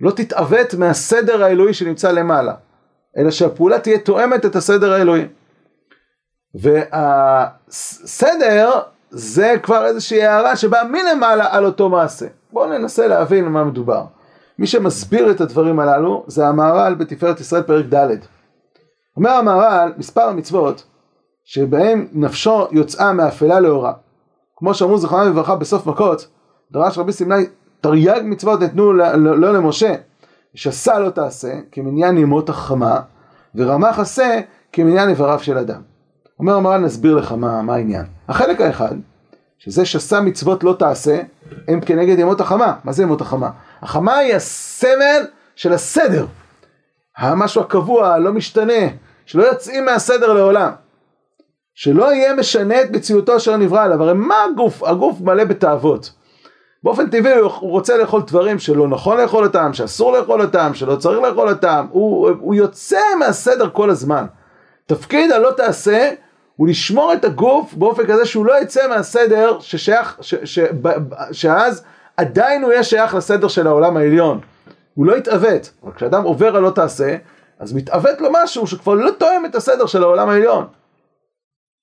לא 0.00 0.10
תתעוות 0.10 0.74
מהסדר 0.74 1.44
האלוהי 1.44 1.74
שנמצא 1.74 2.12
למעלה, 2.12 2.54
אלא 3.16 3.30
שהפעולה 3.30 3.78
תהיה 3.78 3.98
תואמת 3.98 4.46
את 4.46 4.56
הסדר 4.56 4.92
האלוהי. 4.92 5.26
והסדר 7.70 8.80
זה 9.10 9.54
כבר 9.62 9.86
איזושהי 9.86 10.22
הערה 10.22 10.56
שבאה 10.56 10.84
מלמעלה 10.84 11.46
על 11.50 11.64
אותו 11.64 11.88
מעשה. 11.88 12.26
בואו 12.52 12.78
ננסה 12.78 13.06
להבין 13.06 13.44
מה 13.44 13.64
מדובר. 13.64 14.04
מי 14.58 14.66
שמסביר 14.66 15.30
את 15.30 15.40
הדברים 15.40 15.80
הללו 15.80 16.24
זה 16.26 16.46
המהר"ל 16.46 16.94
בתפארת 16.94 17.40
ישראל 17.40 17.62
פרק 17.62 17.84
ד'. 17.94 18.16
אומר 19.16 19.30
המהר"ל 19.30 19.92
מספר 19.96 20.22
המצוות 20.22 20.84
שבהם 21.44 22.08
נפשו 22.12 22.66
יוצאה 22.70 23.12
מאפלה 23.12 23.60
לאורה. 23.60 23.92
כמו 24.56 24.74
שאמרו 24.74 24.98
זכרונם 24.98 25.28
לברכה 25.28 25.56
בסוף 25.56 25.86
מכות, 25.86 26.26
דרש 26.72 26.98
רבי 26.98 27.12
סמלי 27.12 27.46
תרי"ג 27.80 28.20
מצוות 28.24 28.60
נתנו 28.60 28.92
לא 28.92 29.54
למשה, 29.54 29.94
שסה 30.54 30.98
לא 30.98 31.10
תעשה 31.10 31.52
כמניין 31.72 32.18
ימות 32.18 32.48
החמה, 32.48 33.00
ורמח 33.54 33.98
עשה 33.98 34.40
כמניין 34.72 35.08
איבריו 35.08 35.38
של 35.38 35.58
אדם. 35.58 35.80
אומר 36.38 36.54
המהר"ל 36.54 36.78
נסביר 36.78 37.14
לך 37.14 37.32
מה, 37.32 37.62
מה 37.62 37.74
העניין. 37.74 38.06
החלק 38.28 38.60
האחד, 38.60 38.94
שזה 39.58 39.84
שסה 39.84 40.20
מצוות 40.20 40.64
לא 40.64 40.76
תעשה, 40.78 41.20
הם 41.68 41.80
כנגד 41.80 42.18
ימות 42.18 42.40
החמה. 42.40 42.74
מה 42.84 42.92
זה 42.92 43.02
ימות 43.02 43.20
החמה? 43.20 43.50
החמה 43.82 44.16
היא 44.16 44.34
הסמל 44.34 45.22
של 45.56 45.72
הסדר. 45.72 46.26
המשהו 47.16 47.60
הקבוע, 47.60 48.08
הלא 48.08 48.32
משתנה, 48.32 48.82
שלא 49.26 49.42
יוצאים 49.42 49.84
מהסדר 49.84 50.32
לעולם. 50.32 50.72
שלא 51.74 52.14
יהיה 52.14 52.34
משנה 52.34 52.82
את 52.82 52.90
מציאותו 52.90 53.36
אשר 53.36 53.56
נברא 53.56 53.82
עליו. 53.82 54.02
הרי 54.02 54.14
מה 54.14 54.34
הגוף? 54.44 54.82
הגוף 54.82 55.20
מלא 55.20 55.44
בתאוות. 55.44 56.12
באופן 56.82 57.10
טבעי 57.10 57.38
הוא 57.38 57.50
רוצה 57.70 57.96
לאכול 57.96 58.22
דברים 58.26 58.58
שלא 58.58 58.88
נכון 58.88 59.20
לאכול 59.20 59.44
אותם, 59.44 59.72
שאסור 59.72 60.12
לאכול 60.12 60.42
אותם, 60.42 60.70
שלא 60.74 60.96
צריך 60.96 61.20
לאכול 61.20 61.48
אותם. 61.48 61.86
הוא, 61.90 62.30
הוא 62.40 62.54
יוצא 62.54 63.00
מהסדר 63.18 63.70
כל 63.70 63.90
הזמן. 63.90 64.26
תפקיד 64.86 65.32
הלא 65.32 65.50
תעשה 65.56 66.10
הוא 66.56 66.68
לשמור 66.68 67.12
את 67.12 67.24
הגוף 67.24 67.74
באופן 67.74 68.06
כזה 68.06 68.26
שהוא 68.26 68.46
לא 68.46 68.62
יצא 68.62 68.88
מהסדר 68.88 69.60
ששייך, 69.60 70.18
ש, 70.20 70.34
ש, 70.34 70.58
ש, 70.58 70.60
שאז 71.32 71.84
עדיין 72.16 72.62
הוא 72.62 72.72
יהיה 72.72 72.84
שייך 72.84 73.14
לסדר 73.14 73.48
של 73.48 73.66
העולם 73.66 73.96
העליון. 73.96 74.40
הוא 74.94 75.06
לא 75.06 75.16
יתעוות. 75.16 75.70
אבל 75.82 75.92
כשאדם 75.92 76.22
עובר 76.22 76.56
על 76.56 76.62
לא 76.62 76.70
תעשה, 76.70 77.16
אז 77.58 77.72
מתעוות 77.72 78.20
לו 78.20 78.28
משהו 78.32 78.66
שכבר 78.66 78.94
לא 78.94 79.10
תואם 79.10 79.46
את 79.46 79.54
הסדר 79.54 79.86
של 79.86 80.02
העולם 80.02 80.28
העליון. 80.28 80.66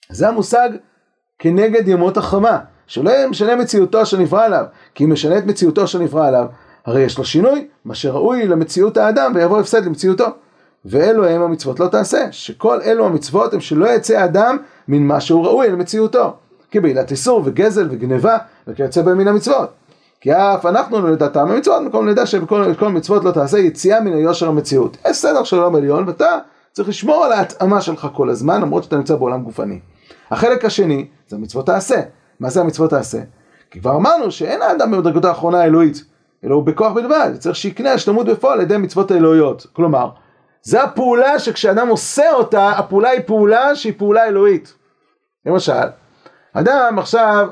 זה 0.09 0.27
המושג 0.27 0.69
כנגד 1.39 1.87
ימות 1.87 2.17
החמה, 2.17 2.59
שלא 2.87 3.11
משנה 3.29 3.55
מציאותו 3.55 4.01
אשר 4.01 4.17
נברא 4.17 4.45
עליו, 4.45 4.65
כי 4.95 5.03
אם 5.03 5.11
משנה 5.11 5.37
את 5.37 5.45
מציאותו 5.45 5.83
אשר 5.83 5.99
נברא 5.99 6.27
עליו, 6.27 6.45
הרי 6.85 7.01
יש 7.01 7.17
לו 7.17 7.25
שינוי, 7.25 7.67
מה 7.85 7.95
שראוי 7.95 8.47
למציאות 8.47 8.97
האדם 8.97 9.31
ויבוא 9.35 9.59
הפסד 9.59 9.85
למציאותו. 9.85 10.25
ואלו 10.85 11.25
הם 11.25 11.41
המצוות 11.41 11.79
לא 11.79 11.87
תעשה, 11.87 12.31
שכל 12.31 12.81
אלו 12.81 13.05
המצוות 13.05 13.53
הם 13.53 13.59
שלא 13.59 13.87
יצא 13.87 14.25
אדם 14.25 14.57
מן 14.87 15.03
מה 15.03 15.21
שהוא 15.21 15.45
ראוי 15.45 15.69
למציאותו, 15.69 16.33
כבעילת 16.71 17.11
איסור 17.11 17.41
וגזל 17.45 17.87
וגניבה 17.91 18.37
וכיוצא 18.67 19.01
בהם 19.01 19.17
מן 19.17 19.27
המצוות. 19.27 19.69
כי 20.21 20.33
אף 20.33 20.65
אנחנו 20.65 21.01
לא 21.01 21.11
נדע 21.11 21.27
טעם 21.27 21.51
המצוות, 21.51 21.81
מקום 21.81 22.09
נדע 22.09 22.25
שבכל 22.25 22.89
מצוות 22.89 23.23
לא 23.23 23.31
תעשה 23.31 23.57
יציאה 23.57 24.01
מן 24.01 24.13
היושר 24.13 24.47
המציאות. 24.47 24.97
יש 25.09 25.17
סדר 25.17 25.43
של 25.43 25.59
עולם 25.59 25.75
עליון 25.75 26.07
ואתה 26.07 26.37
צריך 26.71 26.89
לשמור 26.89 27.25
על 27.25 27.31
ההתאמה 27.31 27.81
שלך 27.81 28.07
כל 28.13 28.29
הזמן, 28.29 28.61
למרות 28.61 28.83
שאתה 28.83 28.97
נמצא 28.97 29.15
בעולם 29.15 29.43
גופני. 29.43 29.79
החלק 30.31 30.65
השני 30.65 31.07
זה 31.27 31.35
המצוות 31.35 31.65
תעשה. 31.65 32.01
מה 32.39 32.49
זה 32.49 32.61
המצוות 32.61 32.89
תעשה? 32.89 33.19
כי 33.71 33.79
כבר 33.81 33.95
אמרנו 33.95 34.31
שאין 34.31 34.61
האדם 34.61 34.91
במדרגותו 34.91 35.27
האחרונה 35.27 35.61
האלוהית, 35.61 36.03
אלא 36.43 36.55
הוא 36.55 36.63
בכוח 36.63 36.91
בלבד, 36.91 37.31
צריך 37.39 37.55
שיקנה 37.55 37.93
השלמות 37.93 38.25
בפועל 38.25 38.53
על 38.53 38.61
ידי 38.61 38.77
מצוות 38.77 39.11
האלוהיות. 39.11 39.65
כלומר, 39.73 40.09
זה 40.61 40.83
הפעולה 40.83 41.39
שכשאדם 41.39 41.87
עושה 41.87 42.31
אותה, 42.33 42.69
הפעולה 42.69 43.09
היא 43.09 43.21
פעולה 43.25 43.75
שהיא 43.75 43.93
פעולה 43.97 44.25
אלוהית. 44.25 44.73
למשל, 45.45 45.87
אדם 46.53 46.95
עכשיו 46.99 47.47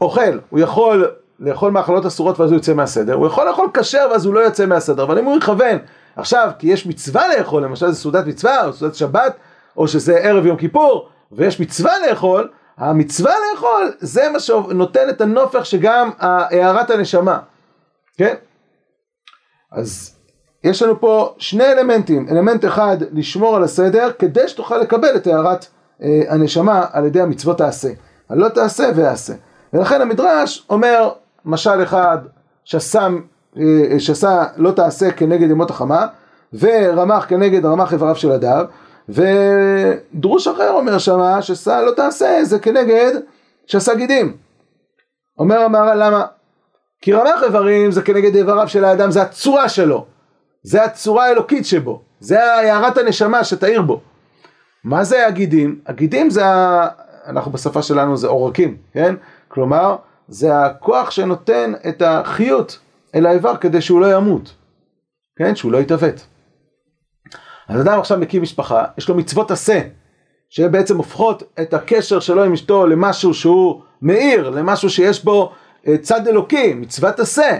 אוכל, 0.00 0.38
הוא 0.50 0.60
יכול 0.60 1.10
לאכול 1.40 1.72
מאכלות 1.72 2.06
אסורות 2.06 2.40
ואז 2.40 2.50
הוא 2.50 2.56
יוצא 2.56 2.74
מהסדר, 2.74 3.14
הוא 3.14 3.26
יכול 3.26 3.46
לאכול 3.46 3.68
כשר 3.74 4.08
ואז 4.10 4.26
הוא 4.26 4.34
לא 4.34 4.40
יוצא 4.40 4.66
מהסדר, 4.66 5.02
אבל 5.02 5.18
אם 5.18 5.24
הוא 5.24 5.36
יכוון 5.36 5.78
עכשיו, 6.16 6.50
כי 6.58 6.66
יש 6.66 6.86
מצווה 6.86 7.36
לאכול, 7.36 7.64
למשל 7.64 7.90
זה 7.90 8.00
סעודת 8.00 8.26
מצווה 8.26 8.66
או 8.66 8.72
סעודת 8.72 8.94
שבת, 8.94 9.36
או 9.76 9.88
שזה 9.88 10.16
ערב 10.16 10.46
יום 10.46 10.56
כיפור, 10.56 11.08
ויש 11.32 11.60
מצווה 11.60 11.92
לאכול, 12.08 12.48
המצווה 12.82 13.34
לאכול 13.52 13.92
זה 13.98 14.28
מה 14.32 14.40
שנותן 14.40 15.08
את 15.08 15.20
הנופך 15.20 15.66
שגם 15.66 16.10
הערת 16.18 16.90
הנשמה, 16.90 17.38
כן? 18.16 18.34
אז 19.72 20.14
יש 20.64 20.82
לנו 20.82 21.00
פה 21.00 21.34
שני 21.38 21.64
אלמנטים, 21.64 22.28
אלמנט 22.30 22.64
אחד 22.64 22.96
לשמור 23.12 23.56
על 23.56 23.64
הסדר 23.64 24.10
כדי 24.18 24.48
שתוכל 24.48 24.78
לקבל 24.78 25.16
את 25.16 25.26
הערת 25.26 25.66
אה, 26.02 26.20
הנשמה 26.28 26.84
על 26.92 27.04
ידי 27.04 27.20
המצוות 27.20 27.58
תעשה, 27.58 27.88
הלא 28.28 28.48
תעשה 28.48 28.90
ועשה, 28.94 29.34
ולכן 29.72 30.00
המדרש 30.00 30.66
אומר 30.70 31.10
משל 31.44 31.82
אחד 31.82 32.18
שסה, 32.64 33.08
אה, 33.56 33.62
שסה 33.98 34.44
לא 34.56 34.70
תעשה 34.70 35.10
כנגד 35.10 35.50
ימות 35.50 35.70
החמה 35.70 36.06
ורמח 36.58 37.26
כנגד 37.28 37.66
רמח 37.66 37.92
איבריו 37.92 38.16
של 38.16 38.32
הדר 38.32 38.64
ודרוש 39.12 40.48
אחר 40.48 40.70
אומר 40.70 40.98
שמה 40.98 41.42
שסה 41.42 41.82
לא 41.82 41.90
תעשה 41.90 42.44
זה 42.44 42.58
כנגד 42.58 43.12
שעשה 43.66 43.94
גידים. 43.94 44.36
אומר 45.38 45.58
המהר"ל 45.58 46.06
למה? 46.06 46.24
כי 47.02 47.12
רמח 47.12 47.42
איברים 47.42 47.90
זה 47.90 48.02
כנגד 48.02 48.34
איבריו 48.34 48.68
של 48.68 48.84
האדם, 48.84 49.10
זה 49.10 49.22
הצורה 49.22 49.68
שלו, 49.68 50.06
זה 50.62 50.84
הצורה 50.84 51.26
האלוקית 51.26 51.66
שבו, 51.66 52.02
זה 52.20 52.44
הערת 52.44 52.98
הנשמה 52.98 53.44
שתאיר 53.44 53.82
בו. 53.82 54.00
מה 54.84 55.04
זה 55.04 55.26
הגידים? 55.26 55.80
הגידים 55.86 56.30
זה, 56.30 56.46
ה... 56.46 56.88
אנחנו 57.26 57.52
בשפה 57.52 57.82
שלנו 57.82 58.16
זה 58.16 58.26
עורקים, 58.26 58.76
כן? 58.92 59.14
כלומר, 59.48 59.96
זה 60.28 60.58
הכוח 60.58 61.10
שנותן 61.10 61.72
את 61.88 62.02
החיות 62.02 62.78
אל 63.14 63.26
האיבר 63.26 63.56
כדי 63.56 63.80
שהוא 63.80 64.00
לא 64.00 64.16
ימות, 64.16 64.54
כן? 65.36 65.56
שהוא 65.56 65.72
לא 65.72 65.78
יתעוות. 65.78 66.26
אז 67.74 67.80
אדם 67.80 67.98
עכשיו 67.98 68.18
מקים 68.18 68.42
משפחה, 68.42 68.84
יש 68.98 69.08
לו 69.08 69.14
מצוות 69.14 69.50
עשה, 69.50 69.80
שבעצם 70.50 70.96
הופכות 70.96 71.42
את 71.60 71.74
הקשר 71.74 72.20
שלו 72.20 72.44
עם 72.44 72.52
אשתו 72.52 72.86
למשהו 72.86 73.34
שהוא 73.34 73.80
מאיר, 74.02 74.50
למשהו 74.50 74.90
שיש 74.90 75.24
בו 75.24 75.52
אה, 75.86 75.98
צד 75.98 76.28
אלוקי, 76.28 76.74
מצוות 76.74 77.20
עשה. 77.20 77.58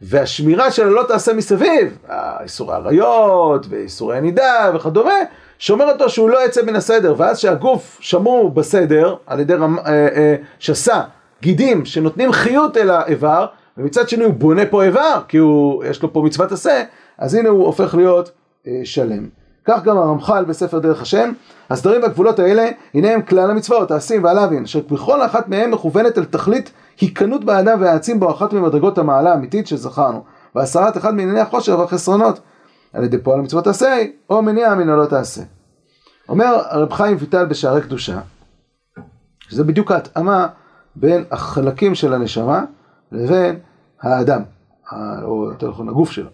והשמירה 0.00 0.70
של 0.70 0.86
הלא 0.86 1.02
תעשה 1.08 1.32
מסביב, 1.32 1.98
איסורי 2.42 2.74
עריות 2.74 3.66
ואיסורי 3.68 4.16
הנידה 4.16 4.70
וכדומה, 4.74 5.14
שומר 5.58 5.92
אותו 5.92 6.10
שהוא 6.10 6.30
לא 6.30 6.44
יצא 6.44 6.62
מן 6.62 6.76
הסדר, 6.76 7.14
ואז 7.16 7.38
שהגוף 7.38 7.98
שמור 8.00 8.50
בסדר 8.50 9.14
על 9.26 9.40
ידי 9.40 9.54
רמ, 9.54 9.78
אה, 9.78 9.84
אה, 9.92 10.36
שסה, 10.58 11.00
גידים 11.42 11.84
שנותנים 11.84 12.32
חיות 12.32 12.76
אל 12.76 12.90
האיבר, 12.90 13.46
ומצד 13.78 14.08
שני 14.08 14.24
הוא 14.24 14.34
בונה 14.34 14.66
פה 14.66 14.82
איבר, 14.82 15.20
כי 15.28 15.36
הוא, 15.36 15.84
יש 15.84 16.02
לו 16.02 16.12
פה 16.12 16.22
מצוות 16.22 16.52
עשה, 16.52 16.82
אז 17.18 17.34
הנה 17.34 17.48
הוא 17.48 17.66
הופך 17.66 17.94
להיות 17.94 18.30
אה, 18.66 18.80
שלם. 18.84 19.28
כך 19.64 19.82
גם 19.82 19.98
הרמח"ל 19.98 20.44
בספר 20.44 20.78
דרך 20.78 21.02
השם, 21.02 21.32
הסדרים 21.70 22.02
והגבולות 22.02 22.38
האלה, 22.38 22.68
הנה 22.94 23.10
הם 23.10 23.22
כלל 23.22 23.50
המצוות, 23.50 23.90
העשים 23.90 24.24
והלווין, 24.24 24.62
אשר 24.62 24.80
בכל 24.90 25.24
אחת 25.24 25.48
מהם 25.48 25.70
מכוונת 25.70 26.18
אל 26.18 26.24
תכלית 26.24 26.72
היכנות 27.00 27.44
באדם 27.44 27.80
והעצים 27.80 28.20
בו 28.20 28.30
אחת 28.30 28.52
ממדרגות 28.52 28.98
המעלה 28.98 29.32
האמיתית 29.32 29.66
שזכרנו, 29.66 30.24
והסרת 30.54 30.96
אחד 30.96 31.14
מענייני 31.14 31.40
החושר 31.40 31.78
והחסרונות, 31.78 32.40
על 32.92 33.04
ידי 33.04 33.18
פועל 33.18 33.38
המצוות 33.38 33.64
תעשה, 33.64 34.04
או 34.30 34.42
מניע 34.42 34.74
מן 34.74 34.88
הלא 34.88 35.06
תעשה. 35.06 35.42
אומר 36.28 36.62
הרב 36.68 36.92
חיים 36.92 37.16
ויטל 37.20 37.44
בשערי 37.44 37.82
קדושה, 37.82 38.18
שזה 39.48 39.64
בדיוק 39.64 39.90
ההתאמה 39.90 40.46
בין 40.96 41.24
החלקים 41.30 41.94
של 41.94 42.14
הנשמה 42.14 42.64
לבין 43.12 43.58
האדם, 44.02 44.42
או 45.22 45.44
יותר 45.44 45.70
נכון 45.70 45.88
הגוף 45.88 46.10
שלו. 46.10 46.30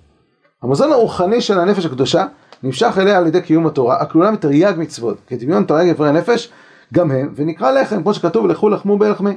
המזון 0.62 0.92
הרוחני 0.92 1.40
של 1.40 1.58
הנפש 1.58 1.86
הקדושה 1.86 2.26
נמשך 2.62 2.98
אליה 2.98 3.18
על 3.18 3.26
ידי 3.26 3.40
קיום 3.40 3.66
התורה, 3.66 4.00
הכלולה 4.00 4.30
מתרי"ג 4.30 4.74
מצוות, 4.78 5.18
כדמיון 5.26 5.64
תרי"ג 5.64 5.88
איברי 5.88 6.08
הנפש, 6.08 6.52
גם 6.94 7.10
הם, 7.10 7.32
ונקרא 7.36 7.70
לחם, 7.70 8.02
כמו 8.02 8.14
שכתוב, 8.14 8.46
לכו 8.46 8.68
לחמו 8.68 8.98
בלחמי. 8.98 9.36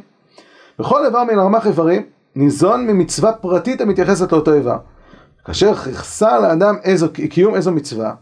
בכל 0.79 1.05
איבר 1.05 1.23
מן 1.23 1.39
הרמ"ח 1.39 1.67
איברים, 1.67 2.01
ניזון 2.35 2.87
ממצווה 2.87 3.33
פרטית 3.33 3.81
המתייחסת 3.81 4.31
לאותו 4.31 4.53
איבר. 4.53 4.77
כאשר 5.45 5.67
יחסר 5.67 6.39
לאדם 6.39 6.75
איזו, 6.83 7.07
קיום 7.29 7.55
איזו 7.55 7.71
מצווה, 7.71 8.13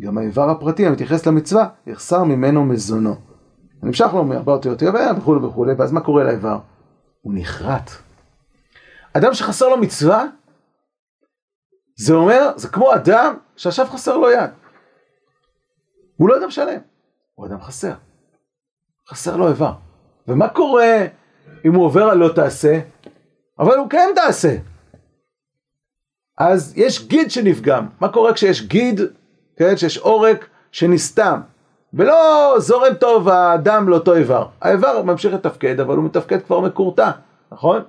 גם 0.00 0.18
האיבר 0.18 0.50
הפרטי 0.50 0.86
המתייחס 0.86 1.26
למצווה, 1.26 1.66
יחסר 1.86 2.24
ממנו 2.24 2.64
מזונו. 2.64 3.14
נמשך 3.82 4.08
לו 4.12 4.18
הרבה 4.32 4.52
יותר 4.52 4.68
יותר 4.68 4.92
וכולי 5.16 5.46
וכולי, 5.46 5.72
ואז 5.78 5.92
מה 5.92 6.00
קורה 6.00 6.24
לאיבר? 6.24 6.58
הוא 7.20 7.32
נחרט. 7.36 7.90
אדם 9.12 9.34
שחסר 9.34 9.68
לו 9.68 9.78
מצווה, 9.78 10.24
זה 11.98 12.14
אומר, 12.14 12.50
זה 12.56 12.68
כמו 12.68 12.94
אדם 12.94 13.36
שעכשיו 13.56 13.86
חסר 13.86 14.16
לו 14.16 14.30
יד. 14.30 14.50
הוא 16.16 16.28
לא 16.28 16.36
אדם 16.38 16.50
שלם, 16.50 16.80
הוא 17.34 17.46
אדם 17.46 17.60
חסר. 17.60 17.94
חסר 19.08 19.36
לו 19.36 19.48
איבר. 19.48 19.72
ומה 20.28 20.48
קורה 20.48 21.06
אם 21.64 21.74
הוא 21.74 21.84
עובר 21.84 22.02
על 22.02 22.18
לא 22.18 22.28
תעשה, 22.34 22.80
אבל 23.58 23.76
הוא 23.76 23.90
כן 23.90 24.08
תעשה? 24.14 24.56
אז 26.38 26.72
יש 26.76 27.08
גיד 27.08 27.30
שנפגם. 27.30 27.86
מה 28.00 28.12
קורה 28.12 28.34
כשיש 28.34 28.62
גיד, 28.62 29.00
כן, 29.56 29.76
שיש 29.76 29.98
עורק 29.98 30.48
שנסתם, 30.72 31.40
ולא 31.94 32.54
זורם 32.58 32.94
טוב 32.94 33.28
הדם 33.28 33.88
לאותו 33.88 34.14
איבר. 34.14 34.46
האיבר 34.60 35.02
ממשיך 35.02 35.34
לתפקד, 35.34 35.80
אבל 35.80 35.96
הוא 35.96 36.04
מתפקד 36.04 36.42
כבר 36.42 36.60
מקורטע, 36.60 37.10
נכון? 37.52 37.82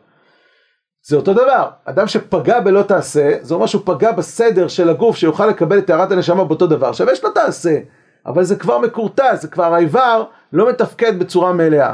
זה 1.08 1.16
אותו 1.16 1.34
דבר, 1.34 1.70
אדם 1.86 2.08
שפגע 2.08 2.60
בלא 2.60 2.82
תעשה, 2.82 3.38
זה 3.42 3.54
אומר 3.54 3.66
שהוא 3.66 3.82
פגע 3.86 4.12
בסדר 4.12 4.68
של 4.68 4.90
הגוף 4.90 5.16
שיוכל 5.16 5.48
לקבל 5.48 5.78
את 5.78 5.88
טהרת 5.88 6.12
הנשמה 6.12 6.44
באותו 6.46 6.68
דבר. 6.68 6.92
יש 7.12 7.24
לו 7.24 7.30
תעשה, 7.32 7.80
אבל 8.26 8.44
זה 8.44 8.56
כבר 8.56 8.80
מקורטע, 8.80 9.36
זה 9.36 9.48
כבר 9.48 9.74
האיבר 9.74 10.24
לא 10.54 10.70
מתפקד 10.70 11.20
בצורה 11.20 11.54
מלאה. 11.54 11.94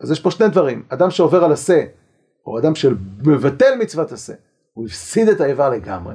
אז 0.00 0.10
יש 0.10 0.20
פה 0.20 0.30
שני 0.30 0.48
דברים, 0.48 0.82
אדם 0.88 1.10
שעובר 1.10 1.44
על 1.44 1.52
עשה, 1.52 1.84
או 2.46 2.58
אדם 2.58 2.74
שמבטל 2.74 3.74
מצוות 3.78 4.12
עשה, 4.12 4.32
הוא 4.72 4.86
הפסיד 4.86 5.28
את 5.28 5.40
האיבר 5.40 5.70
לגמרי. 5.70 6.14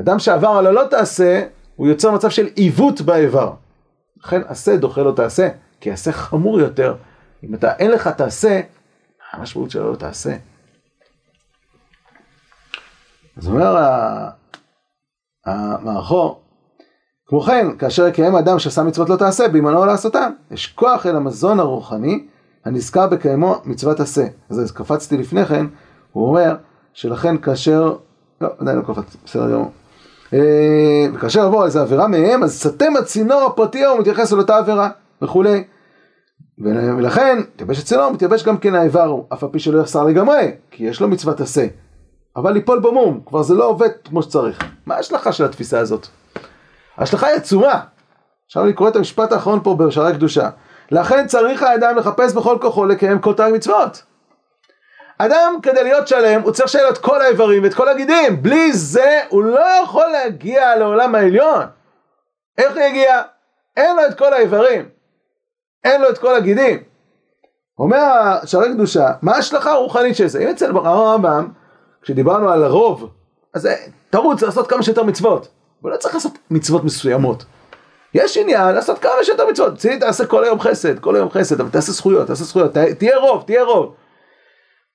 אדם 0.00 0.18
שעבר 0.18 0.48
על 0.48 0.66
הלא 0.66 0.82
תעשה, 0.90 1.42
הוא 1.76 1.86
יוצר 1.86 2.10
מצב 2.10 2.28
של 2.28 2.46
עיוות 2.54 3.00
באיבר. 3.00 3.52
לכן 4.24 4.40
עשה 4.46 4.76
דוחה 4.76 5.02
לא 5.02 5.12
תעשה, 5.12 5.48
כי 5.80 5.90
עשה 5.90 6.12
חמור 6.12 6.60
יותר. 6.60 6.94
אם 7.44 7.54
אתה 7.54 7.76
אין 7.76 7.90
לך 7.90 8.08
תעשה, 8.08 8.60
המשמעות 9.32 9.70
שלו 9.70 9.90
לא 9.90 9.96
תעשה? 9.96 10.36
אז 13.40 13.48
אומר 13.48 13.76
המערכו, 15.46 16.36
כמו 17.26 17.40
כן, 17.40 17.66
כאשר 17.78 18.06
יקיים 18.06 18.34
אדם 18.34 18.58
שעשה 18.58 18.82
מצוות 18.82 19.08
לא 19.08 19.16
תעשה, 19.16 19.48
בימנו 19.48 19.86
לעשותם. 19.86 20.32
יש 20.50 20.66
כוח 20.66 21.06
אל 21.06 21.16
המזון 21.16 21.60
הרוחני 21.60 22.26
הנזכר 22.64 23.06
בקיימו 23.06 23.54
מצוות 23.64 24.00
עשה. 24.00 24.26
אז 24.50 24.72
קפצתי 24.72 25.16
לפני 25.16 25.44
כן, 25.44 25.66
הוא 26.12 26.28
אומר 26.28 26.56
שלכן 26.92 27.38
כאשר, 27.38 27.96
לא, 28.40 28.48
עדיין 28.58 28.78
לא 28.78 28.82
קפצתי, 28.82 29.18
בסדר 29.24 29.52
גמור. 29.52 29.70
אה, 30.32 31.06
וכאשר 31.14 31.46
יבוא 31.46 31.64
איזה 31.64 31.80
עבירה 31.80 32.08
מהם, 32.08 32.42
אז 32.42 32.60
סתם 32.60 32.96
הצינור 32.98 33.42
הפרטי 33.42 33.84
הוא 33.84 33.98
מתייחס 33.98 34.32
לאותה 34.32 34.56
עבירה 34.56 34.90
וכולי. 35.22 35.64
ולכן, 36.98 37.38
מתייבש 37.54 37.78
הצינור, 37.78 38.10
מתייבש 38.10 38.44
גם 38.44 38.58
כן 38.58 38.74
האיבר, 38.74 39.16
אף 39.32 39.44
על 39.44 39.48
פי 39.52 39.58
שלא 39.58 39.80
יחסר 39.80 40.04
לגמרי, 40.04 40.52
כי 40.70 40.84
יש 40.84 41.00
לו 41.00 41.08
מצוות 41.08 41.40
עשה. 41.40 41.66
אבל 42.36 42.52
ליפול 42.52 42.78
במום, 42.78 43.20
כבר 43.26 43.42
זה 43.42 43.54
לא 43.54 43.64
עובד 43.64 43.88
כמו 44.04 44.22
שצריך. 44.22 44.58
מה 44.86 44.94
ההשלכה 44.94 45.32
של 45.32 45.44
התפיסה 45.44 45.78
הזאת? 45.78 46.06
ההשלכה 46.96 47.26
היא 47.26 47.36
עצומה. 47.36 47.80
עכשיו 48.46 48.64
אני 48.64 48.72
קורא 48.72 48.88
את 48.88 48.96
המשפט 48.96 49.32
האחרון 49.32 49.60
פה 49.62 49.74
בשערי 49.74 50.14
קדושה. 50.14 50.48
לכן 50.90 51.26
צריך 51.26 51.62
האדם 51.62 51.96
לחפש 51.96 52.34
בכל 52.34 52.58
כוחו 52.60 52.86
לקיים 52.86 53.18
כל 53.18 53.34
תרג 53.34 53.54
מצוות. 53.54 54.02
אדם 55.18 55.54
כדי 55.62 55.84
להיות 55.84 56.08
שלם 56.08 56.42
הוא 56.42 56.52
צריך 56.52 56.68
שיהיה 56.68 56.88
את 56.88 56.98
כל 56.98 57.22
האיברים 57.22 57.62
ואת 57.62 57.74
כל 57.74 57.88
הגידים. 57.88 58.42
בלי 58.42 58.72
זה 58.72 59.20
הוא 59.28 59.44
לא 59.44 59.66
יכול 59.82 60.06
להגיע 60.06 60.76
לעולם 60.76 61.14
העליון. 61.14 61.66
איך 62.58 62.72
הוא 62.72 62.82
יגיע? 62.82 63.22
אין 63.76 63.96
לו 63.96 64.06
את 64.06 64.18
כל 64.18 64.32
האיברים. 64.32 64.88
אין 65.84 66.00
לו 66.00 66.10
את 66.10 66.18
כל 66.18 66.34
הגידים. 66.34 66.82
אומר 67.78 68.38
שערי 68.44 68.72
קדושה, 68.72 69.08
מה 69.22 69.32
ההשלכה 69.32 69.70
הרוחנית 69.70 70.16
של 70.16 70.26
זה? 70.26 70.38
אם 70.38 70.48
אצל 70.48 70.70
הרמב"ם 70.76 71.48
כשדיברנו 72.02 72.50
על 72.50 72.64
הרוב, 72.64 73.10
אז 73.54 73.66
אה, 73.66 73.74
תרוץ 74.10 74.42
לעשות 74.42 74.66
כמה 74.66 74.82
שיותר 74.82 75.02
מצוות, 75.02 75.48
אבל 75.82 75.90
לא 75.90 75.96
צריך 75.96 76.14
לעשות 76.14 76.32
מצוות 76.50 76.84
מסוימות. 76.84 77.44
יש 78.14 78.36
עניין 78.36 78.74
לעשות 78.74 78.98
כמה 78.98 79.12
שיותר 79.22 79.46
מצוות, 79.50 79.78
צילי 79.78 79.98
תעשה 79.98 80.26
כל 80.26 80.44
היום 80.44 80.60
חסד, 80.60 80.98
כל 80.98 81.16
היום 81.16 81.30
חסד, 81.30 81.60
אבל 81.60 81.70
תעשה 81.70 81.92
זכויות, 81.92 82.26
תעשה 82.26 82.44
זכויות, 82.44 82.72
תהיה 82.98 83.16
רוב, 83.18 83.42
תהיה 83.46 83.64
רוב. 83.64 83.94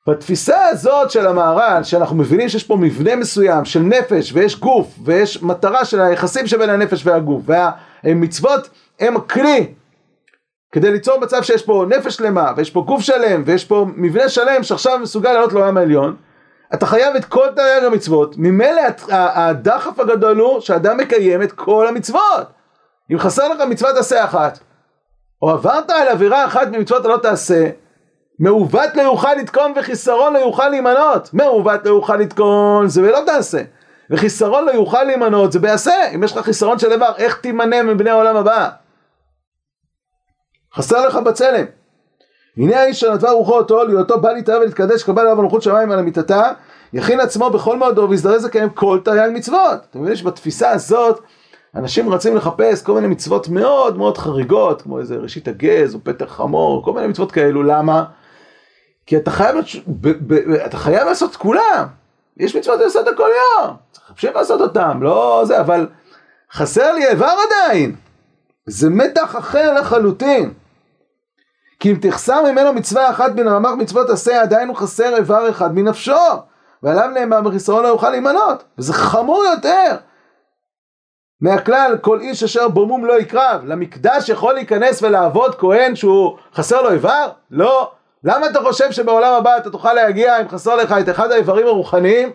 בתפיסה 0.10 0.68
הזאת 0.68 1.12
של 1.12 1.28
המהר"ל, 1.28 1.84
שאנחנו 1.84 2.16
מבינים 2.16 2.50
שיש 2.50 2.64
פה 2.64 2.76
מבנה 2.76 3.16
מסוים 3.16 3.66
של 3.66 3.80
נפש 3.80 4.32
ויש 4.34 4.60
גוף 4.60 4.88
ויש 5.04 5.44
מטרה 5.44 5.86
של 5.86 6.02
היחסים 6.02 6.48
שבין 6.48 6.70
הנפש 6.70 7.06
והגוף 7.06 7.44
והמצוות 8.04 8.70
הם 9.00 9.20
כלי 9.20 9.74
כדי 10.72 10.92
ליצור 10.92 11.20
מצב 11.20 11.44
שיש 11.44 11.64
פה 11.64 11.86
נפש 11.90 12.16
שלמה 12.16 12.52
ויש 12.58 12.72
פה 12.72 12.82
גוף 12.82 13.02
שלם 13.02 13.44
ויש 13.46 13.66
פה 13.66 13.86
מבנה 13.96 14.30
שלם 14.30 14.64
שעכשיו 14.64 15.00
מסוגל 15.00 15.34
לעלות 15.34 15.54
לעולם 15.54 15.78
העליון 15.78 16.16
אתה 16.74 16.86
חייב 16.86 17.16
את 17.16 17.26
כל 17.26 17.48
תרי"ג 17.56 17.84
המצוות, 17.84 18.36
ממילא 18.38 18.82
הדחף 19.10 20.00
הגדול 20.00 20.38
הוא 20.38 20.60
שאדם 20.60 20.98
מקיים 20.98 21.42
את 21.42 21.52
כל 21.52 21.88
המצוות. 21.88 22.48
אם 23.12 23.20
חסר 23.20 23.48
לך 23.48 23.62
מצוות 23.62 23.98
עשה 23.98 24.24
אחת, 24.24 24.60
או 25.42 25.50
עברת 25.50 25.90
על 25.90 26.08
עבירה 26.08 26.46
אחת 26.46 26.68
ממצוות 26.68 27.06
הלא 27.06 27.18
תעשה, 27.18 27.70
מעוות 28.40 28.96
לא 28.96 29.02
יוכל 29.02 29.34
לתקון 29.34 29.74
וחיסרון 29.76 30.34
לא 30.34 30.40
יוכל 30.40 30.70
להימנות. 30.70 31.34
מעוות 31.34 31.86
לא 31.86 31.90
יוכל 31.90 32.18
לתקון 32.18 32.88
זה 32.88 33.02
ולא 33.02 33.20
תעשה. 33.26 33.62
וחיסרון 34.10 34.66
לא 34.66 34.72
יוכל 34.72 35.04
להימנות 35.04 35.52
זה 35.52 35.60
בעשה. 35.60 36.10
אם 36.16 36.24
יש 36.24 36.38
לך 36.38 36.46
חיסרון 36.46 36.80
של 36.80 36.90
דבר, 36.90 37.12
איך 37.18 37.38
תימנה 37.38 37.84
מבני 37.84 38.10
העולם 38.10 38.36
הבא? 38.36 38.70
חסר 40.76 41.08
לך 41.08 41.16
בצלם. 41.16 41.66
הנה 42.58 42.80
האיש 42.80 43.00
שנטבה 43.00 43.32
רוחו 43.32 43.58
אותו, 43.58 43.84
להיותו 43.84 44.20
בא 44.20 44.32
להתאהב 44.32 44.62
ולהתקדש, 44.62 45.04
קבל 45.04 45.22
עליו 45.22 45.42
מלכות 45.42 45.62
שמיים 45.62 45.92
על 45.92 46.00
המיטתה, 46.00 46.52
יכין 46.94 47.20
עצמו 47.20 47.50
בכל 47.50 47.78
מאודו 47.78 48.08
ויזדרז 48.10 48.46
לקיים 48.46 48.70
כל 48.70 49.00
תרי"ג 49.04 49.30
מצוות. 49.34 49.80
אתם 49.90 50.00
מבינים 50.00 50.16
שבתפיסה 50.16 50.70
הזאת 50.70 51.22
אנשים 51.76 52.14
רצים 52.14 52.36
לחפש 52.36 52.84
כל 52.84 52.94
מיני 52.94 53.08
מצוות 53.08 53.48
מאוד 53.48 53.98
מאוד 53.98 54.18
חריגות, 54.18 54.82
כמו 54.82 55.00
איזה 55.00 55.16
ראשית 55.16 55.48
הגז 55.48 55.96
או 55.96 56.00
פתח 56.04 56.26
חמור, 56.26 56.86
כל 56.86 56.94
מיני 56.94 57.08
מצוות 57.08 57.32
כאלו, 57.32 57.64
למה? 57.64 58.04
כי 59.06 59.18
אתה 59.18 59.32
חייב, 59.32 59.56
ב, 59.88 60.10
ב, 60.10 60.34
ב, 60.34 60.54
אתה 60.54 60.78
חייב 60.78 61.08
לעשות 61.08 61.32
את 61.32 61.36
כולם. 61.36 61.88
יש 62.38 62.56
מצוות 62.56 62.80
לעשות 62.80 63.06
כל 63.18 63.30
יום, 63.30 63.76
צריך 63.92 64.06
להמשיך 64.10 64.36
לעשות 64.36 64.62
אותם, 64.62 65.00
לא 65.02 65.44
זה, 65.46 65.60
אבל 65.60 65.88
חסר 66.54 66.94
לי 66.94 67.08
איבר 67.08 67.34
עדיין. 67.48 67.96
זה 68.66 68.90
מתח 68.90 69.36
אחר 69.38 69.74
לחלוטין. 69.74 70.54
כי 71.80 71.92
אם 71.92 71.98
תחסר 72.02 72.52
ממנו 72.52 72.74
מצווה 72.74 73.10
אחת 73.10 73.32
בין 73.32 73.48
רמ"ח 73.48 73.72
מצוות 73.72 74.10
עשה, 74.10 74.42
עדיין 74.42 74.68
הוא 74.68 74.76
חסר 74.76 75.16
איבר 75.16 75.50
אחד 75.50 75.76
מנפשו. 75.76 76.14
ועליו 76.84 77.10
נאמר 77.14 77.42
בחיסרון 77.42 77.84
לא 77.84 77.88
יוכל 77.88 78.10
להימנות. 78.10 78.64
וזה 78.78 78.94
חמור 78.94 79.44
יותר. 79.46 79.96
מהכלל, 81.42 81.98
כל 82.02 82.20
איש 82.20 82.44
אשר 82.44 82.68
במום 82.68 83.06
לא 83.06 83.20
יקרב. 83.20 83.62
למקדש 83.66 84.30
יכול 84.30 84.54
להיכנס 84.54 85.02
ולעבוד 85.02 85.56
כהן 85.56 85.96
שהוא 85.96 86.38
חסר 86.54 86.82
לו 86.82 86.92
איבר? 86.92 87.30
לא. 87.52 87.92
למה 88.24 88.48
אתה 88.48 88.60
חושב 88.62 88.92
שבעולם 88.92 89.34
הבא 89.34 89.58
אתה 89.58 89.70
תוכל 89.70 89.94
להגיע 89.94 90.42
אם 90.42 90.50
חסר 90.50 90.76
לך 90.76 90.92
את 90.92 91.10
אחד 91.10 91.32
האיברים 91.32 91.68
הרוחניים? 91.68 92.32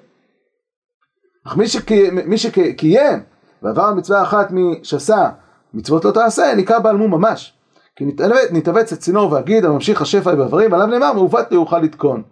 אך 1.46 1.56
מי, 1.56 1.68
שקי, 1.68 2.10
מי 2.10 2.38
שקיים 2.38 3.22
ועבר 3.62 3.94
מצווה 3.94 4.22
אחת 4.22 4.48
משסה 4.50 5.28
מצוות 5.74 6.04
לא 6.04 6.10
תעשה, 6.10 6.54
נקרא 6.54 6.78
בעל 6.78 6.96
מום 6.96 7.10
ממש. 7.10 7.59
כי 7.96 8.04
נתאבץ 8.50 8.94
צינור 8.94 9.32
והגיד 9.32 9.64
הממשיך 9.64 10.02
השפע 10.02 10.34
באיברים, 10.34 10.74
עליו 10.74 10.86
נאמר 10.86 11.12
מעוות 11.12 11.52
לא 11.52 11.56
יוכל 11.56 11.78
לתקון. 11.78 12.22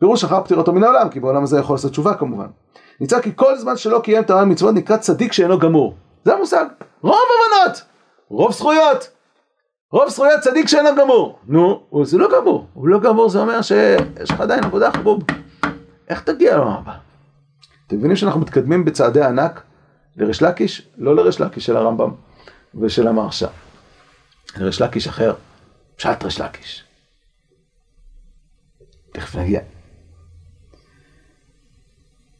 פירוש 0.00 0.24
אחר 0.24 0.44
פטירתו 0.44 0.72
מן 0.72 0.84
העולם, 0.84 1.08
כי 1.08 1.20
בעולם 1.20 1.42
הזה 1.42 1.58
יכול 1.58 1.74
לעשות 1.74 1.90
תשובה 1.90 2.14
כמובן. 2.14 2.46
נמצא 3.00 3.20
כי 3.20 3.30
כל 3.36 3.58
זמן 3.58 3.76
שלא 3.76 4.00
קיים 4.04 4.22
את 4.22 4.30
הרעיון 4.30 4.52
מצוות 4.52 4.74
נקרא 4.74 4.96
צדיק 4.96 5.32
שאינו 5.32 5.58
גמור. 5.58 5.94
זה 6.24 6.34
המושג. 6.34 6.64
רוב 7.02 7.14
הבנות, 7.14 7.82
רוב 8.28 8.52
זכויות. 8.52 9.10
רוב 9.92 10.08
זכויות 10.08 10.40
צדיק 10.40 10.68
שאינו 10.68 10.88
גמור. 10.98 11.38
נו, 11.46 11.86
זה 12.02 12.18
לא 12.18 12.28
גמור. 12.36 12.66
הוא 12.74 12.88
לא 12.88 13.00
גמור 13.00 13.28
זה 13.28 13.38
אומר 13.38 13.62
שיש 13.62 14.30
לך 14.30 14.40
עדיין 14.40 14.64
עבודה 14.64 14.92
חבוב. 14.92 15.22
איך 16.08 16.22
תגיע 16.22 16.56
לעולם 16.56 16.72
הבא? 16.72 16.92
אתם 17.86 17.96
מבינים 17.96 18.16
שאנחנו 18.16 18.40
מתקדמים 18.40 18.84
בצעדי 18.84 19.22
ענק 19.22 19.62
לריש 20.16 20.42
לקיש? 20.42 20.88
לא 20.98 21.16
לריש 21.16 21.40
לקיש 21.40 21.66
של 21.66 21.76
הרמב"ם 21.76 22.10
ושל 22.80 23.08
המהרש"א. 23.08 23.65
ריש 24.62 24.82
לקיש 24.82 25.08
אחר, 25.08 25.34
פשט 25.96 26.24
ריש 26.24 26.40
לקיש. 26.40 26.84
תכף 29.12 29.36
נגיע. 29.36 29.60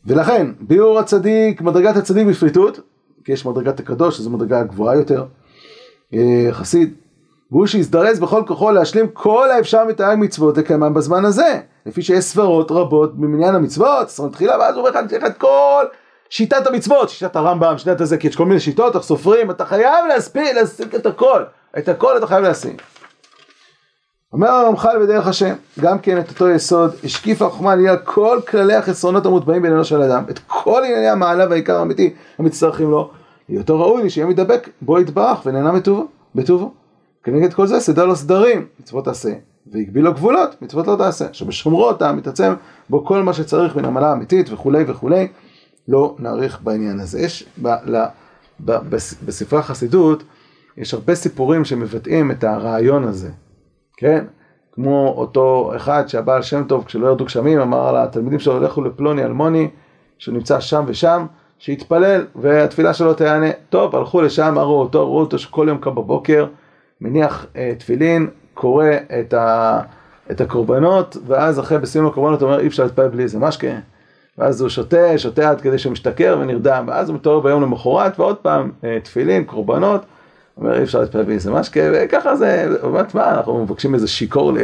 ולכן, 0.07 0.47
ביאור 0.61 0.99
הצדיק, 0.99 1.61
מדרגת 1.61 1.97
הצדיק 1.97 2.27
בפליטות, 2.27 2.81
כי 3.25 3.33
יש 3.33 3.47
מדרגת 3.47 3.81
הקדוש, 3.81 4.17
שזו 4.17 4.31
מדרגה 4.31 4.63
גבוהה 4.63 4.97
יותר, 4.97 5.27
אה, 6.15 6.49
חסיד, 6.51 6.95
והוא 7.51 7.67
שיזדרז 7.67 8.21
בכל 8.21 8.43
כוחו 8.47 8.71
להשלים 8.71 9.09
כל 9.09 9.51
האפשר 9.51 9.85
מתאג 9.85 10.19
מצוות 10.19 10.59
לקיימם 10.59 10.95
בזמן 10.95 11.25
הזה, 11.25 11.61
לפי 11.87 12.03
שיש 12.03 12.25
סברות 12.25 12.71
רבות 12.71 13.19
במניין 13.19 13.55
המצוות, 13.55 14.09
סברות 14.09 14.33
תחילה, 14.33 14.59
ואז 14.59 14.75
הוא 14.75 14.79
אומר 14.81 14.91
לך, 14.91 14.97
אני 14.97 15.09
צריך 15.09 15.25
את 15.25 15.39
כל 15.39 15.85
שיטת 16.31 16.67
המצוות, 16.67 17.09
שיטת 17.09 17.37
הרמב"ם, 17.37 17.79
שיטת 17.79 18.01
הזה, 18.01 18.17
כי 18.17 18.29
יש 18.29 18.37
כל 18.37 18.47
מיני 18.47 18.61
שיטות, 18.61 18.97
איך 18.97 19.05
סופרים, 19.05 19.51
אתה 19.51 19.65
חייב 19.65 20.07
להספיק, 20.09 20.55
להשיג 20.55 20.95
את 20.95 21.07
הכל, 21.07 21.43
את 21.79 21.89
הכל 21.89 22.17
אתה 22.17 22.27
חייב 22.27 22.43
להשיג. 22.43 22.83
אומר 24.33 24.49
הרמח"ל 24.49 24.99
בדרך 25.03 25.27
השם, 25.27 25.55
גם 25.81 25.99
כן 25.99 26.19
את 26.19 26.29
אותו 26.29 26.49
יסוד, 26.49 26.95
השקיף 27.05 27.43
החוכמה 27.43 27.75
לעניין 27.75 27.97
כל 28.05 28.39
כללי 28.49 28.75
החסרונות 28.75 29.27
המוטבעים 29.27 29.63
בעניינו 29.63 29.85
של 29.85 30.03
אדם, 30.03 30.25
את 30.31 30.39
כל 30.47 30.83
ענייני 30.85 31.09
המעלה 31.09 31.47
והעיקר 31.51 31.77
האמיתי 31.77 32.15
המצטרכים 32.39 32.91
לו, 32.91 33.11
היותו 33.49 33.81
ראוי 33.81 34.03
לי 34.03 34.11
שיהיה 34.11 34.27
מתדבק 34.27 34.69
בו 34.83 35.01
יתברך 35.01 35.47
ונהנה 35.47 35.73
מטובו, 35.73 36.07
בטובו. 36.35 36.73
כנגד 37.25 37.55
כל 37.55 37.67
זה 37.67 37.81
סדר 37.81 38.07
לו 38.07 38.17
סדרים, 38.17 38.67
מצוות 38.81 39.05
תעשה, 39.05 39.33
והגביל 39.73 40.05
לו 40.05 40.13
גבולות, 40.15 40.63
מצוות 40.63 40.87
לא 40.87 40.97
תעשה. 40.97 41.27
שבשומרו 41.33 41.85
אותה 41.85 42.13
מתעצם 42.13 42.55
בו 42.91 43.05
כל 43.05 43.23
מה 43.23 43.33
שצריך 43.33 43.77
מן 43.77 43.85
המעלה 43.85 44.11
האמיתית 44.11 44.53
וכולי 44.53 44.85
וכולי, 44.87 45.29
לא 45.89 46.17
נאריך 46.19 46.61
בעניין 46.63 47.01
הזה. 47.01 47.21
יש 47.21 47.47
ב, 47.63 47.67
ל, 47.67 48.05
ב, 48.65 48.73
בספרי 49.25 49.59
החסידות, 49.59 50.23
יש 50.77 50.95
הרבה 50.95 51.15
סיפורים 51.15 51.65
שמבטאים 51.65 52.31
את 52.31 52.45
הרעיון 52.45 53.05
הזה. 53.05 53.31
כן? 53.97 54.25
כמו 54.73 55.15
אותו 55.17 55.73
אחד 55.77 56.09
שהבעל 56.09 56.43
שם 56.43 56.65
טוב, 56.65 56.85
כשלא 56.85 57.07
ירדו 57.07 57.25
גשמים, 57.25 57.61
אמר 57.61 57.93
לתלמידים 57.93 58.39
שלו, 58.39 58.61
לכו 58.61 58.83
לפלוני 58.83 59.25
אלמוני, 59.25 59.71
שנמצא 60.19 60.61
שם 60.61 60.85
ושם, 60.87 61.27
שיתפלל, 61.59 62.27
והתפילה 62.35 62.95
שלו 62.95 63.15
תענה. 63.15 63.51
טוב, 63.71 63.97
הלכו 63.97 64.23
לשם, 64.23 64.59
הראו 64.59 64.81
אותו, 64.81 65.07
ראו 65.07 65.21
אותו 65.21 65.39
שכל 65.39 65.67
יום 65.69 65.79
קם 65.79 65.95
בבוקר, 65.95 66.47
מניח 67.01 67.47
אה, 67.57 67.73
תפילין, 67.79 68.31
קורא 68.55 68.87
את, 69.21 69.35
ה, 69.35 69.81
את 70.31 70.41
הקורבנות, 70.41 71.17
ואז 71.27 71.61
אחרי 71.61 71.79
בסיום 71.79 72.07
הקורבנות 72.07 72.43
הוא 72.43 72.49
אומר, 72.49 72.61
אי 72.61 72.67
אפשר 72.67 72.83
להתפלל 72.83 73.09
בלי 73.09 73.23
איזה 73.23 73.39
משקה. 73.39 73.69
ואז 74.39 74.61
הוא 74.61 74.69
שותה, 74.69 75.19
שותה 75.19 75.51
עד 75.51 75.61
כדי 75.61 75.79
שהוא 75.79 75.93
משתכר 75.93 76.39
ונרדם, 76.41 76.85
ואז 76.89 77.09
הוא 77.09 77.17
מתעורר 77.17 77.41
ביום 77.41 77.63
למחרת, 77.63 78.21
ועוד 78.21 78.37
פעם 78.37 78.71
אה, 78.85 78.99
תפילין, 79.03 79.45
קורבנות. 79.45 80.05
אומר 80.57 80.79
אי 80.79 80.83
אפשר 80.83 81.01
להתפלל 81.01 81.23
באיזה 81.23 81.51
משקה, 81.51 81.81
וככה 81.93 82.37
זה, 82.37 82.69
באמת 82.83 83.15
מה, 83.15 83.31
אנחנו 83.31 83.63
מבקשים 83.63 83.95
איזה 83.95 84.09
שיכור, 84.09 84.53
ל, 84.53 84.59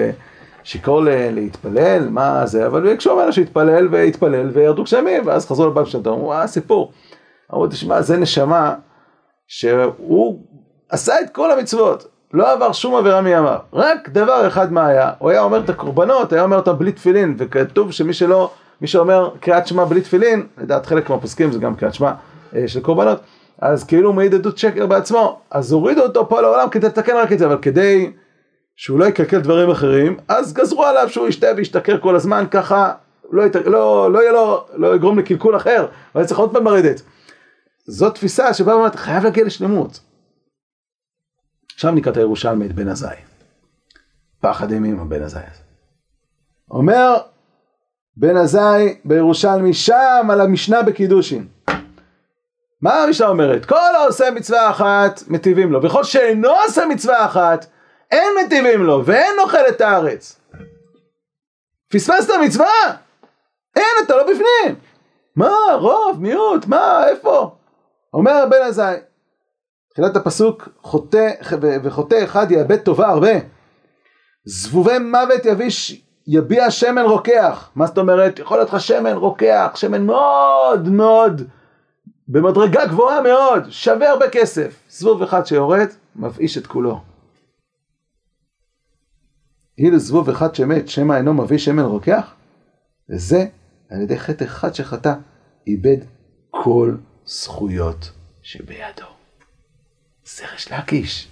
שיכור 0.65 1.03
ל, 1.03 1.09
להתפלל, 1.31 2.09
מה 2.09 2.47
זה, 2.47 2.67
אבל 2.67 2.91
ביקשו 2.91 3.17
ממנו 3.17 3.33
שיתפלל 3.33 3.89
ויתפלל 3.91 4.51
וירדו 4.53 4.83
גשמים, 4.83 5.27
ואז 5.27 5.47
חזרו 5.47 5.67
לבב 5.67 5.85
שלו, 5.85 6.15
אמרו, 6.15 6.33
אה 6.33 6.47
סיפור. 6.47 6.93
אמרו, 7.53 7.67
תשמע, 7.67 8.03
זה 8.03 8.17
נשמה 8.17 8.75
שהוא 9.49 10.41
עשה 10.91 11.21
את 11.21 11.31
כל 11.31 11.51
המצוות, 11.51 12.07
לא 12.33 12.53
עבר 12.53 12.73
שום 12.73 12.97
עבירה 12.97 13.21
מימיו, 13.21 13.59
רק 13.73 14.09
דבר 14.09 14.47
אחד 14.47 14.73
מה 14.73 14.87
היה, 14.87 15.11
הוא 15.19 15.31
היה 15.31 15.43
אומר 15.43 15.61
את 15.65 15.71
הקורבנות, 15.71 16.33
היה 16.33 16.43
אומר 16.43 16.57
אותם 16.57 16.79
בלי 16.79 16.93
תפילין, 16.93 17.35
וכתוב 17.39 17.93
שמי 17.93 18.13
שלא, 18.13 18.51
מי 18.83 18.89
שאומר 18.89 19.31
קריאת 19.41 19.67
שמע 19.67 19.85
בלי 19.85 20.01
תפילין, 20.01 20.47
לדעת 20.59 20.87
חלק 20.87 21.11
מהפוסקים 21.11 21.53
זה 21.53 21.59
גם 21.59 21.75
קריאת 21.75 21.95
שמע 21.95 22.13
אה, 22.57 22.69
של 22.69 22.81
קורבנות, 22.81 23.21
אז 23.59 23.85
כאילו 23.85 24.09
הוא 24.09 24.15
מעיד 24.15 24.35
עדות 24.35 24.59
שקר 24.59 24.87
בעצמו, 24.87 25.41
אז 25.51 25.73
הורידו 25.73 26.03
אותו 26.03 26.29
פה 26.29 26.41
לעולם 26.41 26.69
כדי 26.71 26.87
לתקן 26.87 27.17
רק 27.17 27.33
את 27.33 27.39
זה, 27.39 27.47
אבל 27.47 27.59
כדי 27.63 28.13
שהוא 28.77 28.99
לא 28.99 29.05
יקלקל 29.05 29.41
דברים 29.41 29.71
אחרים, 29.71 30.17
אז 30.29 30.53
גזרו 30.53 30.85
עליו 30.85 31.09
שהוא 31.09 31.29
ישתה 31.29 31.47
וישתכר 31.57 32.01
כל 32.01 32.17
הזמן, 32.17 32.45
ככה 32.51 32.93
לא, 33.31 33.43
ית... 33.43 33.57
לא, 33.57 34.13
לא, 34.13 34.19
יהיה 34.19 34.33
לו, 34.33 34.67
לא 34.75 34.95
יגרום 34.95 35.19
לקלקול 35.19 35.57
אחר, 35.57 35.87
אבל 36.15 36.25
צריך 36.25 36.41
עוד 36.41 36.53
פעם 36.53 36.65
לרדת. 36.65 37.03
זאת 37.87 38.15
תפיסה 38.15 38.55
שבאה 38.55 38.77
ואומרת, 38.77 38.95
חייב 38.95 39.25
להגיע 39.25 39.45
לשלמות. 39.45 40.01
עכשיו 41.75 41.93
נקרא 41.93 42.13
את 42.13 42.17
הירושלמי, 42.17 42.67
את 42.67 42.73
בן 42.73 42.89
עזאי. 42.89 43.17
פחד 44.41 44.73
אימים 44.73 45.01
הבן 45.01 45.23
עזאי 45.23 45.43
הזה. 45.51 45.63
אומר 46.71 47.32
בן 48.17 48.37
עזאי 48.37 48.99
בירושלמי 49.05 49.75
שם 49.75 50.29
על 50.31 50.41
המשנה 50.41 50.83
בקידושין. 50.83 51.47
מה 52.83 53.03
המשנה 53.03 53.29
אומרת? 53.29 53.65
כל 53.65 53.95
העושה 53.95 54.31
מצווה 54.31 54.71
אחת 54.71 55.21
מטיבים 55.29 55.73
לו, 55.73 55.83
וכל 55.83 56.05
שאינו 56.05 56.49
עושה 56.49 56.87
מצווה 56.87 57.27
אחת 57.27 57.67
אין 58.11 58.33
מטיבים 58.45 58.83
לו, 58.83 59.03
ואין 59.07 59.39
אוכל 59.39 59.69
את 59.69 59.81
הארץ. 59.81 60.41
פספסת 61.93 62.31
מצווה? 62.45 62.67
אין, 63.77 64.05
אתה 64.07 64.17
לא 64.17 64.23
בפנים. 64.23 64.77
מה, 65.37 65.57
רוב, 65.75 66.21
מיעוט, 66.21 66.67
מה, 66.67 67.09
איפה? 67.09 67.57
אומר 68.15 68.33
הבן 68.33 68.63
עזאי, 68.63 68.97
תחילת 69.93 70.17
הפסוק, 70.17 70.69
חוטא 70.83 71.31
וחוטא 71.83 72.25
אחד 72.25 72.51
יאבד 72.51 72.77
טובה 72.77 73.09
הרבה. 73.09 73.33
זבובי 74.45 74.99
מוות 74.99 75.45
יביש, 75.45 76.02
יביע 76.27 76.71
שמן 76.71 77.03
רוקח. 77.03 77.71
מה 77.75 77.87
זאת 77.87 77.99
אומרת? 77.99 78.39
יכול 78.39 78.57
להיות 78.57 78.73
לך 78.73 78.81
שמן 78.81 79.17
רוקח, 79.17 79.73
שמן 79.75 80.07
מאוד 80.07 80.89
מאוד 80.89 81.43
במדרגה 82.29 82.87
גבוהה 82.87 83.23
מאוד, 83.23 83.71
שווה 83.71 84.11
הרבה 84.11 84.31
כסף. 84.31 84.83
זבוב 84.89 85.23
אחד 85.23 85.47
שיורד, 85.47 85.89
מבאיש 86.17 86.59
את 86.59 86.67
כולו. 86.67 87.01
הנה 89.79 89.99
זבוב 89.99 90.29
אחד 90.29 90.55
שמת, 90.55 90.89
שמא 90.89 91.15
אינו 91.15 91.35
מביא 91.35 91.59
שמן 91.59 91.83
רוקח? 91.85 92.35
וזה, 93.11 93.47
על 93.91 94.01
ידי 94.01 94.19
חטא 94.19 94.45
אחד 94.45 94.75
שחטא, 94.75 95.15
איבד 95.67 95.97
כל 96.51 96.97
זכויות 97.27 98.11
שבידו. 98.43 99.07
זה 100.25 100.45
ריש 100.53 100.73
לקיש. 100.73 101.29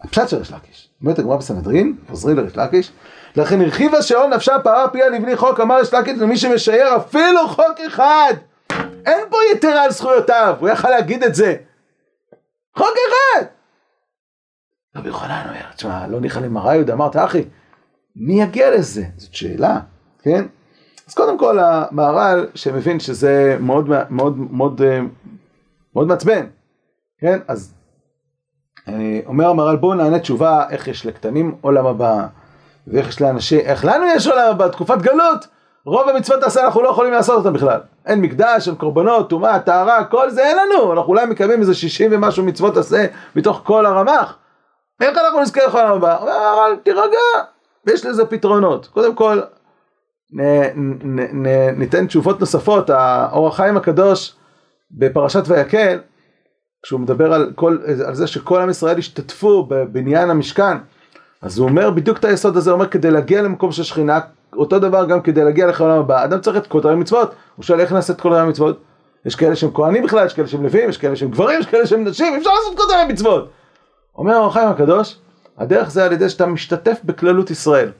הפשט 0.00 0.28
של 0.28 0.36
ריש 0.36 0.52
לקיש. 0.52 0.88
אומרת 1.00 1.18
הגמרא 1.18 1.36
בסנהדרין, 1.36 1.96
חוזרים 2.08 2.36
לריש 2.36 2.56
לקיש, 2.56 2.92
לכן 3.36 3.60
הרחיבה 3.60 4.02
שאול 4.02 4.34
נפשה 4.34 4.58
פרה 4.64 4.88
פיה 4.88 5.08
לבני 5.08 5.36
חוק, 5.36 5.60
אמר 5.60 5.76
ריש 5.76 5.94
לקיש 5.94 6.18
למי 6.18 6.36
שמשער 6.36 6.96
אפילו 6.96 7.48
חוק 7.48 7.80
אחד. 7.86 8.34
אין 9.06 9.24
פה 9.30 9.36
יתרה 9.52 9.82
על 9.82 9.90
זכויותיו, 9.90 10.56
הוא 10.60 10.68
יכל 10.68 10.90
להגיד 10.90 11.22
את 11.22 11.34
זה. 11.34 11.56
חוק 12.76 12.94
אחד! 13.08 13.46
רבי 14.96 15.08
יוחנן 15.08 15.46
אומר, 15.48 15.72
תשמע, 15.76 16.06
לא 16.06 16.20
ניחא 16.20 16.40
למרא 16.40 16.74
יהודה, 16.74 16.92
אמרת, 16.92 17.16
אחי, 17.16 17.44
מי 18.16 18.42
יגיע 18.42 18.70
לזה? 18.70 19.04
זאת 19.16 19.34
שאלה, 19.34 19.80
כן? 20.22 20.44
אז 21.08 21.14
קודם 21.14 21.38
כל 21.38 21.58
המהר"ל, 21.58 22.48
שמבין 22.54 23.00
שזה 23.00 23.56
מאוד 23.60 23.88
מאוד 24.10 24.36
מאוד 24.38 24.80
מאוד 25.94 26.06
מעצבן, 26.06 26.46
כן? 27.18 27.38
אז 27.48 27.74
אומר 29.26 29.48
המהר"ל, 29.48 29.76
בואו 29.76 29.94
נענה 29.94 30.18
תשובה 30.18 30.70
איך 30.70 30.88
יש 30.88 31.06
לקטנים 31.06 31.56
עולם 31.60 31.86
הבא, 31.86 32.26
ואיך 32.86 33.08
יש 33.08 33.20
לאנשים, 33.20 33.60
איך 33.60 33.84
לנו 33.84 34.06
יש 34.06 34.26
עולם 34.26 34.50
הבא, 34.50 34.68
תקופת 34.68 34.98
גלות, 34.98 35.46
רוב 35.86 36.08
המצוות 36.08 36.40
תעשה 36.40 36.64
אנחנו 36.64 36.82
לא 36.82 36.88
יכולים 36.88 37.12
לעשות 37.12 37.38
אותם 37.38 37.52
בכלל. 37.52 37.80
אין 38.06 38.20
מקדש, 38.20 38.68
אין 38.68 38.76
קורבנות, 38.76 39.30
טומאה, 39.30 39.58
טהרה, 39.60 40.04
כל 40.04 40.30
זה 40.30 40.42
אין 40.42 40.56
לנו. 40.56 40.92
אנחנו 40.92 41.08
אולי 41.08 41.26
מקיימים 41.26 41.60
איזה 41.60 41.74
60 41.74 42.10
ומשהו 42.14 42.44
מצוות 42.44 42.76
עשה 42.76 43.06
מתוך 43.36 43.60
כל 43.64 43.86
הרמ"ח. 43.86 44.36
איך 45.00 45.18
אנחנו 45.18 45.40
נזכה 45.40 45.66
לכל 45.66 45.78
העולם 45.78 45.96
הבא? 45.96 46.18
אבל 46.18 46.76
תירגע, 46.82 47.18
יש 47.86 48.06
לזה 48.06 48.26
פתרונות. 48.26 48.86
קודם 48.86 49.14
כל, 49.14 49.40
נ, 50.32 50.40
נ, 51.04 51.20
נ, 51.46 51.78
ניתן 51.78 52.06
תשובות 52.06 52.40
נוספות. 52.40 52.90
האור 52.90 53.48
החיים 53.48 53.76
הקדוש 53.76 54.34
בפרשת 54.90 55.42
ויקל, 55.46 56.00
כשהוא 56.82 57.00
מדבר 57.00 57.32
על, 57.32 57.52
כל, 57.54 57.78
על 58.06 58.14
זה 58.14 58.26
שכל 58.26 58.60
עם 58.60 58.70
ישראל 58.70 58.98
השתתפו 58.98 59.66
בבניין 59.68 60.30
המשכן, 60.30 60.76
אז 61.46 61.58
הוא 61.58 61.68
אומר 61.68 61.90
בדיוק 61.90 62.18
את 62.18 62.24
היסוד 62.24 62.56
הזה, 62.56 62.70
הוא 62.70 62.74
אומר 62.74 62.88
כדי 62.88 63.10
להגיע 63.10 63.42
למקום 63.42 63.72
של 63.72 63.82
שכינה, 63.82 64.20
אותו 64.52 64.78
דבר 64.78 65.04
גם 65.06 65.22
כדי 65.22 65.44
להגיע 65.44 65.66
לכל 65.66 65.84
העולם 65.84 65.98
הבא, 65.98 66.24
אדם 66.24 66.40
צריך 66.40 66.56
את 66.56 66.66
כל 66.66 66.88
המצוות, 66.88 67.34
הוא 67.56 67.62
שואל 67.62 67.80
איך 67.80 67.92
נעשה 67.92 68.12
את 68.12 68.20
כל 68.20 68.34
המצוות? 68.34 68.80
יש 69.24 69.34
כאלה 69.34 69.56
שהם 69.56 69.70
כהנים 69.74 70.02
בכלל, 70.02 70.26
יש 70.26 70.34
כאלה 70.34 70.48
שהם 70.48 70.62
לווים, 70.62 70.88
יש 70.88 70.98
כאלה 70.98 71.16
שהם 71.16 71.30
גברים, 71.30 71.60
יש 71.60 71.66
כאלה 71.66 71.86
שהם 71.86 72.04
נשים, 72.04 72.34
אפשר 72.34 72.50
לעשות 72.50 72.88
כל 72.88 72.94
המצוות. 72.94 73.50
אומר 74.18 74.36
אור 74.36 74.46
החיים 74.46 74.68
הקדוש, 74.68 75.18
הדרך 75.58 75.90
זה 75.90 76.04
על 76.04 76.12
ידי 76.12 76.28
שאתה 76.28 76.46
משתתף 76.46 76.98
בכללות 77.04 77.50
ישראל. 77.50 77.90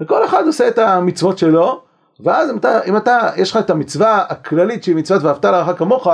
וכל 0.00 0.24
אחד 0.24 0.46
עושה 0.46 0.68
את 0.68 0.78
המצוות 0.78 1.38
שלו, 1.38 1.82
ואז 2.20 2.50
אם 2.50 2.56
אתה, 2.56 2.82
אם 2.82 2.96
אתה, 2.96 3.18
יש 3.36 3.50
לך 3.50 3.56
את 3.56 3.70
המצווה 3.70 4.24
הכללית 4.28 4.84
שהיא 4.84 4.96
מצוות 4.96 5.22
ואהבת 5.22 5.44
לרעך 5.44 5.78
כמוך, 5.78 6.08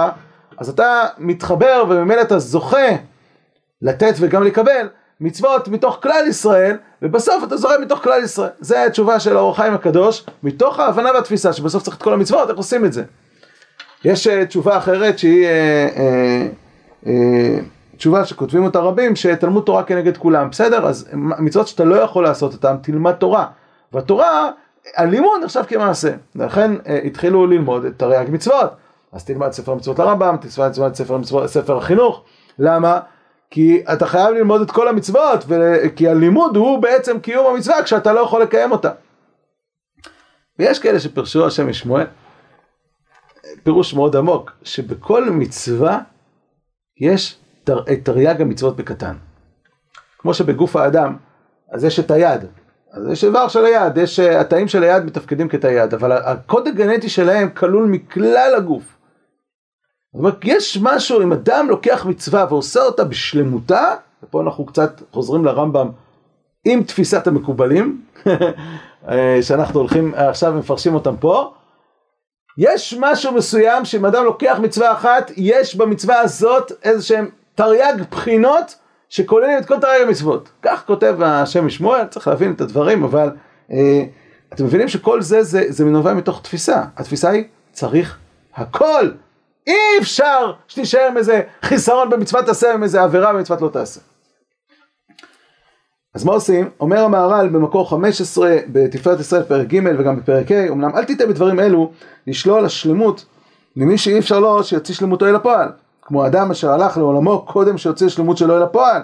אז 0.58 0.68
אתה 0.68 1.04
מתחבר 1.18 1.84
וממילא 1.88 2.20
אתה 2.20 2.38
זוכה 2.38 2.88
לתת 3.82 4.14
וגם 4.18 4.42
לקבל 4.42 4.86
מצוות 5.22 5.68
מתוך 5.68 5.98
כלל 6.02 6.24
ישראל, 6.28 6.76
ובסוף 7.02 7.44
אתה 7.44 7.56
זורם 7.56 7.82
מתוך 7.82 8.02
כלל 8.02 8.24
ישראל. 8.24 8.50
זה 8.60 8.84
התשובה 8.84 9.20
של 9.20 9.36
האור 9.36 9.50
החיים 9.50 9.74
הקדוש, 9.74 10.26
מתוך 10.42 10.78
ההבנה 10.78 11.12
והתפיסה 11.14 11.52
שבסוף 11.52 11.82
צריך 11.82 11.96
את 11.96 12.02
כל 12.02 12.12
המצוות, 12.12 12.50
איך 12.50 12.56
עושים 12.56 12.84
את 12.84 12.92
זה. 12.92 13.04
יש 14.04 14.26
uh, 14.26 14.30
תשובה 14.44 14.78
אחרת 14.78 15.18
שהיא 15.18 15.46
uh, 15.46 15.96
uh, 15.96 17.04
uh, 17.04 17.08
תשובה 17.96 18.24
שכותבים 18.24 18.64
אותה 18.64 18.78
רבים, 18.78 19.16
שתלמוד 19.16 19.64
תורה 19.64 19.82
כנגד 19.82 20.16
כולם, 20.16 20.50
בסדר? 20.50 20.86
אז 20.86 21.08
מצוות 21.14 21.68
שאתה 21.68 21.84
לא 21.84 21.96
יכול 21.96 22.24
לעשות 22.24 22.52
אותן, 22.52 22.76
תלמד 22.82 23.12
תורה. 23.12 23.46
והתורה, 23.92 24.50
הלימוד 24.96 25.40
נחשב 25.44 25.62
כמעשה. 25.68 26.10
לכן 26.34 26.76
uh, 26.76 26.88
התחילו 27.06 27.46
ללמוד 27.46 27.84
את 27.84 27.92
תרי"ג 27.96 28.30
מצוות. 28.30 28.70
אז 29.12 29.24
תלמד 29.24 29.52
ספר 29.52 29.74
מצוות 29.74 29.98
לרמב"ם, 29.98 30.36
תלמד 30.72 30.94
ספר, 30.94 31.16
מצוות, 31.16 31.46
ספר 31.46 31.76
החינוך. 31.76 32.22
למה? 32.58 33.00
כי 33.52 33.82
אתה 33.92 34.06
חייב 34.06 34.34
ללמוד 34.34 34.60
את 34.60 34.70
כל 34.70 34.88
המצוות, 34.88 35.44
כי 35.96 36.08
הלימוד 36.08 36.56
הוא 36.56 36.82
בעצם 36.82 37.20
קיום 37.20 37.46
המצווה 37.46 37.82
כשאתה 37.82 38.12
לא 38.12 38.20
יכול 38.20 38.42
לקיים 38.42 38.72
אותה. 38.72 38.90
ויש 40.58 40.78
כאלה 40.78 41.00
שפרשו 41.00 41.46
השם 41.46 41.68
משמואל, 41.68 42.06
פירוש 43.62 43.94
מאוד 43.94 44.16
עמוק, 44.16 44.52
שבכל 44.62 45.30
מצווה 45.30 45.98
יש 47.00 47.38
את 47.64 48.04
תרי"ג 48.04 48.40
המצוות 48.40 48.76
בקטן. 48.76 49.16
כמו 50.18 50.34
שבגוף 50.34 50.76
האדם, 50.76 51.16
אז 51.72 51.84
יש 51.84 52.00
את 52.00 52.10
היד, 52.10 52.40
אז 52.92 53.06
יש 53.12 53.24
איבר 53.24 53.48
של 53.48 53.64
היד, 53.64 53.96
יש, 53.96 54.20
התאים 54.20 54.68
של 54.68 54.82
היד 54.82 55.04
מתפקדים 55.04 55.48
כתאי 55.48 55.72
יד, 55.72 55.94
אבל 55.94 56.12
הקוד 56.12 56.68
הגנטי 56.68 57.08
שלהם 57.08 57.50
כלול 57.50 57.84
מכלל 57.84 58.54
הגוף. 58.56 58.96
זאת 60.12 60.18
אומרת, 60.18 60.38
יש 60.44 60.78
משהו, 60.82 61.22
אם 61.22 61.32
אדם 61.32 61.68
לוקח 61.68 62.06
מצווה 62.06 62.46
ועושה 62.48 62.80
אותה 62.82 63.04
בשלמותה, 63.04 63.94
ופה 64.22 64.42
אנחנו 64.42 64.66
קצת 64.66 65.02
חוזרים 65.12 65.44
לרמב"ם 65.44 65.90
עם 66.64 66.82
תפיסת 66.82 67.26
המקובלים, 67.26 68.02
שאנחנו 69.42 69.80
הולכים 69.80 70.14
עכשיו 70.16 70.52
מפרשים 70.52 70.94
אותם 70.94 71.16
פה, 71.16 71.52
יש 72.58 72.96
משהו 73.00 73.32
מסוים 73.32 73.84
שאם 73.84 74.06
אדם 74.06 74.24
לוקח 74.24 74.58
מצווה 74.62 74.92
אחת, 74.92 75.30
יש 75.36 75.76
במצווה 75.76 76.20
הזאת 76.20 76.72
איזה 76.82 77.02
שהם 77.02 77.30
תרי"ג 77.54 78.02
בחינות 78.10 78.76
שכוללים 79.08 79.58
את 79.58 79.66
כל 79.66 79.80
תרי"ג 79.80 80.02
המצוות. 80.06 80.48
כך 80.62 80.86
כותב 80.86 81.16
השם 81.22 81.66
משמואל, 81.66 82.06
צריך 82.06 82.28
להבין 82.28 82.52
את 82.52 82.60
הדברים, 82.60 83.04
אבל 83.04 83.30
אה, 83.72 84.04
אתם 84.52 84.64
מבינים 84.64 84.88
שכל 84.88 85.22
זה, 85.22 85.42
זה, 85.42 85.64
זה 85.68 85.84
מנובע 85.84 86.14
מתוך 86.14 86.42
תפיסה. 86.42 86.84
התפיסה 86.96 87.30
היא, 87.30 87.44
צריך 87.72 88.18
הכל. 88.54 89.10
אי 89.66 89.98
אפשר 90.00 90.52
שתישאר 90.68 91.06
עם 91.10 91.16
איזה 91.16 91.42
חיסרון 91.62 92.10
במצוות 92.10 92.46
תעשה, 92.46 92.74
עם 92.74 92.82
איזה 92.82 93.02
עבירה 93.02 93.32
במצוות 93.32 93.60
לא 93.60 93.68
תעשה. 93.68 94.00
אז 96.14 96.24
מה 96.24 96.32
עושים? 96.32 96.70
אומר 96.80 97.04
המהר"ל 97.04 97.48
במקור 97.48 97.90
15 97.90 98.56
בתפארת 98.72 99.20
ישראל 99.20 99.42
פרק 99.42 99.66
ג' 99.66 99.80
וגם 99.98 100.16
בפרק 100.16 100.50
ה', 100.50 100.68
אמנם 100.68 100.96
אל 100.96 101.04
תיתן 101.04 101.28
בדברים 101.28 101.60
אלו 101.60 101.92
לשלול 102.26 102.64
השלמות 102.64 103.24
ממי 103.76 103.98
שאי 103.98 104.18
אפשר 104.18 104.40
לו 104.40 104.64
שיוציא 104.64 104.94
שלמותו 104.94 105.26
אל 105.26 105.34
הפועל. 105.34 105.68
כמו 106.02 106.26
אדם 106.26 106.50
אשר 106.50 106.70
הלך 106.70 106.96
לעולמו 106.96 107.46
קודם 107.46 107.78
שיוציא 107.78 108.08
שלמות 108.08 108.36
שלו 108.36 108.56
אל 108.56 108.62
הפועל, 108.62 109.02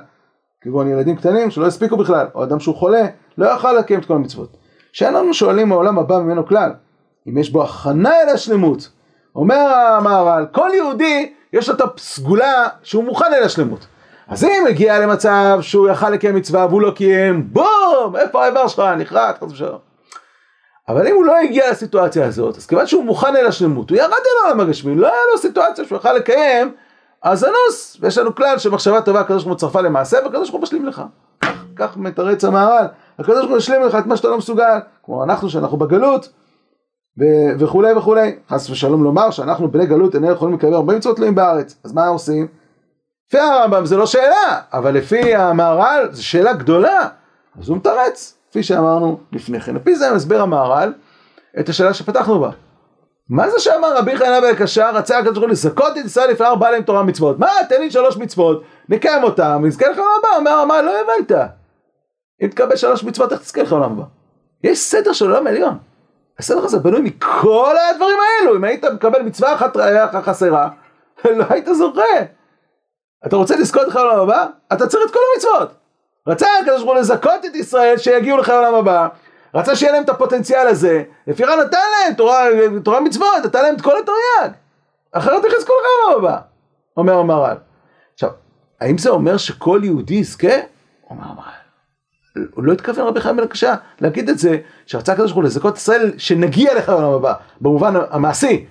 כגון 0.61 0.89
ילדים 0.89 1.17
קטנים 1.17 1.51
שלא 1.51 1.67
הספיקו 1.67 1.97
בכלל, 1.97 2.27
או 2.35 2.45
אדם 2.45 2.61
שהוא 2.61 2.75
חולה, 2.75 3.07
לא 3.39 3.47
יוכל 3.47 3.73
לקיים 3.73 4.01
את 4.01 4.05
כל 4.05 4.15
המצוות. 4.15 4.57
שאין 4.93 5.15
לנו 5.15 5.35
שואלים 5.35 5.69
מהעולם 5.69 5.99
הבא 5.99 6.19
ממנו 6.19 6.47
כלל, 6.47 6.71
אם 7.29 7.39
יש 7.39 7.51
בו 7.51 7.63
הכנה 7.63 8.11
אל 8.23 8.29
השלמות. 8.29 8.89
אומר 9.39 9.57
המהר"ל, 9.99 10.47
כל 10.53 10.71
יהודי 10.75 11.33
יש 11.53 11.69
לו 11.69 11.75
את 11.75 11.81
הסגולה 11.97 12.69
שהוא 12.83 13.05
מוכן 13.05 13.35
אל 13.35 13.43
השלמות. 13.43 13.87
אז 14.29 14.45
אם 14.45 14.67
הגיע 14.69 14.99
למצב 14.99 15.59
שהוא 15.61 15.89
יכל 15.89 16.11
לקיים 16.11 16.35
מצווה 16.35 16.67
והוא 16.67 16.83
לא 16.83 16.91
קיים, 16.91 17.53
בום! 17.53 18.17
איפה 18.17 18.45
האיבר 18.45 18.69
שלך? 18.69 18.83
נכרת, 18.99 19.39
חס 19.39 19.53
ושלום. 19.53 19.79
אבל 20.89 21.07
אם 21.07 21.15
הוא 21.15 21.25
לא 21.25 21.39
הגיע 21.39 21.71
לסיטואציה 21.71 22.27
הזאת, 22.27 22.57
אז 22.57 22.67
כיוון 22.67 22.87
שהוא 22.87 23.05
מוכן 23.05 23.37
אל 23.37 23.47
השלמות, 23.47 23.91
הוא 23.91 23.99
ירד 23.99 24.13
אל 24.13 24.47
העולם 24.47 24.61
הגשמי, 24.61 24.95
לא 24.95 25.07
היה 25.07 25.17
לו 25.33 25.39
סיטואציה 25.39 25.85
שהוא 25.85 25.99
יכל 25.99 26.13
לקיים, 26.13 26.75
אז 27.23 27.45
אנוס, 27.45 27.97
ויש 28.01 28.19
לנו 28.19 28.35
כלל 28.35 28.59
שמחשבה 28.59 29.01
טובה 29.01 29.21
הקדוש 29.21 29.45
ברוך 29.45 29.53
הוא 29.53 29.61
צרפה 29.61 29.81
למעשה, 29.81 30.19
והקדוש 30.25 30.51
ברוך 30.51 30.53
הוא 30.53 30.63
משלים 30.63 30.87
לך. 30.87 31.03
כך 31.77 31.97
מתרץ 31.97 32.45
המהר"ל, 32.45 32.87
הקדוש 33.19 33.39
ברוך 33.39 33.51
הוא 33.51 33.57
משלים 33.57 33.83
לך 33.83 33.95
את 33.95 34.07
מה 34.07 34.17
שאתה 34.17 34.29
לא 34.29 34.39
מסוגל, 34.39 34.79
כמו 35.05 35.25
אנחנו 35.25 35.51
שאנחנו 35.51 35.77
בגלות, 35.77 36.29
וכולי 37.59 37.93
וכולי. 37.93 38.37
חס 38.51 38.71
ושלום 38.71 39.05
לומר 39.05 39.31
שאנחנו 39.31 39.71
בני 39.71 39.87
גלות 39.87 40.15
איננו 40.15 40.33
יכולים 40.33 40.55
לקבל 40.55 40.75
הרבה 40.75 40.97
מצוות 40.97 41.17
תלויים 41.17 41.35
בארץ, 41.35 41.77
אז 41.85 41.93
מה 41.93 42.07
עושים? 42.07 42.47
לפי 43.29 43.39
הרמב"ם 43.39 43.87
זה 43.87 43.97
לא 43.97 44.07
שאלה, 44.07 44.61
אבל 44.73 44.95
לפי 44.95 45.35
המהר"ל 45.35 46.09
זו 46.13 46.27
שאלה 46.27 46.53
גדולה, 46.53 47.09
אז 47.61 47.69
הוא 47.69 47.77
מתרץ, 47.77 48.39
כפי 48.51 48.63
שאמרנו 48.63 49.21
לפני 49.33 49.61
כן. 49.61 49.75
לפי 49.75 49.97
זה 49.97 50.15
מסביר 50.15 50.43
המהר"ל 50.43 50.93
את 51.61 51.69
השאלה 51.69 51.95
שפתחנו 51.95 52.41
בה. 52.41 52.51
מה 53.31 53.51
זה 53.51 53.61
שאמר 53.61 53.99
רבי 53.99 54.17
חיינה 54.17 54.41
בן 54.41 54.47
הקשר, 54.53 54.91
רצה 54.95 55.19
הקדוש 55.19 55.33
ברוך 55.33 55.45
הוא 55.45 55.51
לזכות 55.51 55.99
את 55.99 56.05
ישראל 56.05 56.31
לפני 56.31 56.47
ארבעה 56.47 56.71
להם 56.71 56.83
תורה 56.83 57.03
מצוות? 57.03 57.39
מה, 57.39 57.49
תן 57.69 57.81
לי 57.81 57.91
שלוש 57.91 58.17
מצוות, 58.17 58.63
נקיים 58.89 59.23
אותם, 59.23 59.63
נזכה 59.65 59.89
לך 59.89 59.97
לעולם 59.97 60.13
הבא. 60.21 60.37
אומר, 60.39 60.65
מה, 60.65 60.83
לא 60.83 60.93
הבנת. 61.01 61.49
אם 62.43 62.49
תקבל 62.49 62.77
שלוש 62.77 63.05
מצוות, 63.05 63.33
איך 63.33 63.41
תזכה 63.41 63.63
לך 63.63 63.73
לעולם 63.73 63.93
הבא? 63.93 64.03
יש 64.65 64.79
סדר 64.79 65.13
של 65.13 65.31
עולם 65.31 65.47
עליון. 65.47 65.79
הסדר 66.39 66.65
הזה 66.65 66.79
בנוי 66.79 67.01
מכל 67.01 67.75
הדברים 67.91 68.17
האלו. 68.21 68.57
אם 68.57 68.65
היית 68.65 68.85
מקבל 68.85 69.23
מצווה 69.23 69.55
אחת 69.55 69.77
חסרה, 70.25 70.69
לא 71.39 71.45
היית 71.51 71.67
זוכה. 71.73 72.03
אתה 73.27 73.37
רוצה 73.37 73.57
לזכות 73.57 73.89
לך 73.89 73.97
לעולם 73.97 74.21
הבא? 74.21 74.47
אתה 74.73 74.87
צריך 74.87 75.07
את 75.07 75.15
כל 75.15 75.21
המצוות. 75.35 75.75
רצה 76.27 76.47
הקדוש 76.61 76.77
ברוך 76.83 76.91
הוא 76.91 77.01
לזכות 77.01 77.45
את 77.47 77.55
ישראל 77.55 77.99
שיגיעו 77.99 78.39
לך 78.39 78.49
לעולם 78.49 78.75
הבא. 78.75 79.09
רצה 79.55 79.77
שיהיה 79.77 79.93
להם 79.93 80.03
את 80.03 80.09
הפוטנציאל 80.09 80.67
הזה, 80.67 81.03
לפירה 81.27 81.57
נתן 81.57 81.79
להם 81.93 82.15
תורה, 82.15 82.47
תורה 82.85 83.01
מצוות, 83.01 83.45
נתן 83.45 83.63
להם 83.63 83.75
את 83.75 83.81
כל 83.81 83.99
התרי"ג. 83.99 84.53
אחרת 85.13 85.45
נכנס 85.45 85.65
כל 85.65 85.73
העולם 85.73 86.25
הבא, 86.25 86.39
אומר 86.97 87.19
המהר"ל. 87.19 87.57
עכשיו, 88.15 88.31
האם 88.81 88.99
זה 88.99 89.11
אומר 89.11 89.37
שכל 89.37 89.81
יהודי 89.83 90.15
יזכה? 90.15 90.55
אומר 91.11 91.25
המהר"ל. 91.25 91.58
הוא 92.55 92.65
לא 92.65 92.73
התכוון 92.73 93.07
רבי 93.07 93.21
חיים 93.21 93.37
בן 93.37 93.43
הקשה 93.43 93.75
להגיד 94.01 94.29
את 94.29 94.39
זה, 94.39 94.59
שרצה 94.87 95.13
הקדוש 95.13 95.33
ברוך 95.33 95.37
הוא 95.37 95.45
לזכות 95.45 95.77
ישראל 95.77 96.13
שנגיע 96.19 96.75
לך 96.75 96.89
לעולם 96.89 97.13
הבא, 97.13 97.35
במובן 97.61 97.95
המעשי, 98.11 98.67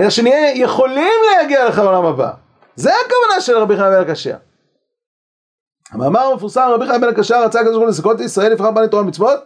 אלא 0.00 0.10
שנהיה 0.10 0.58
יכולים 0.58 1.12
להגיע 1.36 1.68
לך 1.68 1.78
לעולם 1.78 2.06
הבא. 2.06 2.30
זה 2.76 2.90
הכוונה 2.90 3.40
של 3.40 3.56
רבי 3.56 3.76
חיים 3.76 3.92
בן 3.92 4.00
הקשה. 4.00 4.36
המאמר 5.92 6.20
המפורסם 6.20 6.68
רבי 6.74 6.86
חיים 6.86 7.00
בן 7.00 7.08
הקשה 7.08 7.44
רצה 7.44 7.60
הקדוש 7.60 7.72
ברוך 7.72 7.82
הוא 7.82 7.88
לזכות 7.88 8.20
ישראל 8.20 8.52
לפני 8.52 8.66
בני 8.74 8.88
תורה 8.88 9.02
מצוות 9.02 9.40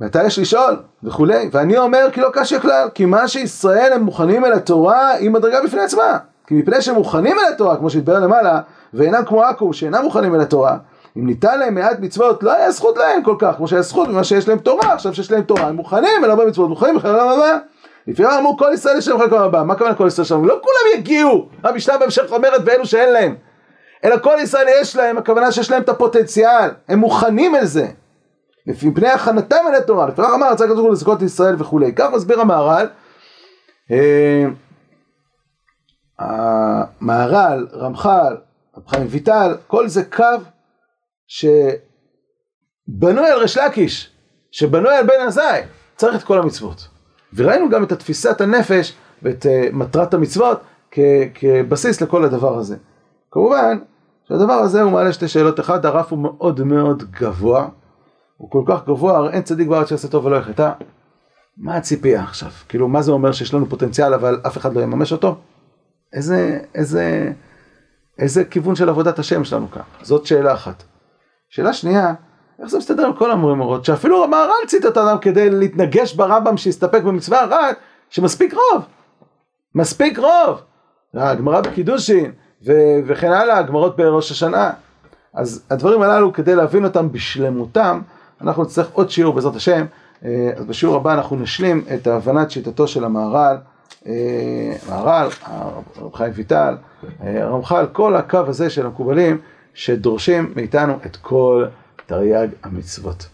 מתי 0.00 0.24
יש 0.24 0.38
לשאול 0.38 0.82
וכולי 1.02 1.50
ואני 1.52 1.78
אומר 1.78 2.08
כי 2.12 2.20
לא 2.20 2.28
קשיא 2.32 2.58
כלל 2.58 2.88
כי 2.94 3.04
מה 3.04 3.28
שישראל 3.28 3.92
הם 3.92 4.02
מוכנים 4.02 4.44
אל 4.44 4.52
התורה 4.52 5.10
היא 5.10 5.30
מדרגה 5.30 5.62
בפני 5.64 5.80
עצמה 5.80 6.18
כי 6.46 6.54
מפני 6.54 6.82
שהם 6.82 6.94
מוכנים 6.94 7.38
אל 7.38 7.52
התורה 7.52 7.76
כמו 7.76 7.90
שהתברר 7.90 8.18
למעלה 8.18 8.60
ואינם 8.94 9.24
כמו 9.24 9.42
עכו 9.42 9.72
שאינם 9.72 10.02
מוכנים 10.02 10.34
אל 10.34 10.40
התורה 10.40 10.76
אם 11.16 11.26
ניתן 11.26 11.58
להם 11.58 11.74
מעט 11.74 11.98
מצוות 12.00 12.42
לא 12.42 12.52
היה 12.52 12.70
זכות 12.70 12.96
להם 12.96 13.22
כל 13.22 13.36
כך 13.38 13.56
כמו 13.56 13.68
שהיה 13.68 13.82
זכות 13.82 14.08
ממה 14.08 14.24
שיש 14.24 14.48
להם 14.48 14.58
תורה. 14.58 14.92
עכשיו 14.92 15.14
שיש 15.14 15.30
להם 15.30 15.42
תורה 15.42 15.62
הם 15.62 15.76
מוכנים 15.76 16.24
אל 16.24 16.30
הרבה 16.30 16.46
מצוות 16.46 16.68
מוכנים 16.68 16.96
אחרי 16.96 17.10
העולם 17.10 17.28
הבא 17.28 17.58
לפי 18.06 18.22
מה 18.22 18.38
אמרו 18.38 18.56
כל 18.56 18.70
ישראל 18.74 18.98
יש 18.98 19.08
להם 19.08 19.20
העולם 19.20 19.44
הבא. 19.44 19.62
מה 19.62 19.74
כוונה 19.74 19.94
כל 19.94 20.06
ישראל 20.06 20.24
שלנו 20.24 20.46
לא 20.46 20.60
כולם 20.62 21.00
יגיעו. 21.00 21.48
המשנה 21.62 21.98
בהמשך 21.98 22.32
אומרת 22.32 22.60
ואלו 22.64 22.86
שאין 22.86 23.12
להם. 23.12 23.36
אלא 24.04 24.16
כל 24.18 24.36
ישראל 24.42 24.66
יש 24.80 24.96
להם 24.96 25.18
הכוונה 25.18 25.52
שיש 25.52 25.70
להם 25.70 25.82
את 25.82 25.88
הפוטנציאל. 25.88 26.70
הם 26.88 26.98
מוכנים 26.98 27.54
אל 27.54 27.64
זה. 27.64 27.86
לפי 28.66 28.90
פני 28.94 29.08
הכנתם 29.08 29.64
אל 29.68 29.74
התורה, 29.74 30.06
לפי 30.06 30.22
אמר 30.22 30.54
ברוך 30.54 30.80
הוא 30.80 30.90
לזכות 30.92 31.22
ישראל 31.22 31.54
וכולי. 31.58 31.92
כך 31.96 32.10
מסביר 32.12 32.40
המהר"ל, 32.40 32.86
אה, 33.90 34.44
המהר"ל, 36.18 37.66
רמח"ל, 37.72 38.36
רב 38.76 38.82
חיים 38.88 39.06
ויטל, 39.10 39.56
כל 39.66 39.88
זה 39.88 40.04
קו 40.04 40.24
שבנוי 41.30 43.30
על 43.30 43.38
ריש 43.38 43.58
לקיש, 43.58 44.10
שבנוי 44.50 44.96
על 44.96 45.06
בן 45.06 45.26
עזאי, 45.26 45.62
צריך 45.96 46.16
את 46.16 46.22
כל 46.22 46.38
המצוות. 46.38 46.88
וראינו 47.34 47.70
גם 47.70 47.84
את 47.84 47.92
תפיסת 47.92 48.40
הנפש 48.40 48.96
ואת 49.22 49.46
אה, 49.46 49.68
מטרת 49.72 50.14
המצוות 50.14 50.60
כבסיס 51.34 52.00
לכל 52.00 52.24
הדבר 52.24 52.58
הזה. 52.58 52.76
כמובן 53.30 53.78
שהדבר 54.28 54.52
הזה 54.52 54.82
הוא 54.82 54.92
מעלה 54.92 55.12
שתי 55.12 55.28
שאלות, 55.28 55.60
אחד 55.60 55.86
הרף 55.86 56.10
הוא 56.10 56.18
מאוד 56.18 56.62
מאוד 56.62 57.10
גבוה 57.10 57.68
הוא 58.36 58.50
כל 58.50 58.62
כך 58.66 58.86
גבוה, 58.86 59.16
הרי 59.16 59.32
אין 59.32 59.42
צדיק 59.42 59.68
בארץ 59.68 59.88
שיעשה 59.88 60.08
טוב 60.08 60.24
ולא 60.24 60.36
יחטא. 60.36 60.72
מה 61.56 61.76
הציפייה 61.76 62.22
עכשיו? 62.22 62.50
כאילו, 62.68 62.88
מה 62.88 63.02
זה 63.02 63.12
אומר 63.12 63.32
שיש 63.32 63.54
לנו 63.54 63.66
פוטנציאל 63.66 64.14
אבל 64.14 64.40
אף 64.46 64.56
אחד 64.56 64.74
לא 64.74 64.80
יממש 64.80 65.12
אותו? 65.12 65.36
איזה, 66.12 66.58
איזה, 66.74 67.32
איזה 68.18 68.44
כיוון 68.44 68.74
של 68.74 68.88
עבודת 68.88 69.18
השם 69.18 69.42
יש 69.42 69.52
לנו 69.52 69.70
כאן? 69.70 69.82
זאת 70.02 70.26
שאלה 70.26 70.54
אחת. 70.54 70.82
שאלה 71.50 71.72
שנייה, 71.72 72.14
איך 72.60 72.68
זה 72.68 72.78
מסתדר 72.78 73.06
עם 73.06 73.12
כל 73.12 73.30
המאמרות, 73.30 73.84
שאפילו 73.84 74.24
המהר"ל 74.24 74.66
ציטט 74.66 74.84
אותם 74.84 75.16
כדי 75.20 75.50
להתנגש 75.50 76.14
ברמב"ם 76.14 76.56
שיסתפק 76.56 77.02
במצווה 77.02 77.44
רק 77.44 77.76
שמספיק 78.10 78.54
רוב. 78.54 78.84
מספיק 79.74 80.18
רוב. 80.18 80.60
הגמרא 81.14 81.60
בקידושין 81.60 82.32
וכן 83.06 83.32
הלאה, 83.32 83.58
הגמרות 83.58 83.96
בראש 83.96 84.30
השנה. 84.30 84.70
אז 85.34 85.62
הדברים 85.70 86.02
הללו 86.02 86.32
כדי 86.32 86.54
להבין 86.54 86.84
אותם 86.84 87.12
בשלמותם 87.12 88.00
אנחנו 88.40 88.62
נצטרך 88.62 88.90
עוד 88.92 89.10
שיעור 89.10 89.34
בעזרת 89.34 89.56
השם, 89.56 89.86
אה, 90.24 90.50
אז 90.56 90.64
בשיעור 90.64 90.96
הבא 90.96 91.14
אנחנו 91.14 91.36
נשלים 91.36 91.84
את 91.94 92.06
הבנת 92.06 92.50
שיטתו 92.50 92.88
של 92.88 93.04
המהר"ל, 93.04 93.56
אה, 94.06 94.12
המהר"ל, 94.86 95.28
הרב 95.42 95.84
חיים 96.14 96.32
ויטל, 96.34 96.76
אה, 97.22 97.42
הרמח"ל, 97.42 97.86
כל 97.92 98.16
הקו 98.16 98.38
הזה 98.46 98.70
של 98.70 98.86
המקובלים 98.86 99.38
שדורשים 99.74 100.52
מאיתנו 100.56 100.98
את 101.06 101.16
כל 101.16 101.66
תרי"ג 102.06 102.48
המצוות. 102.62 103.28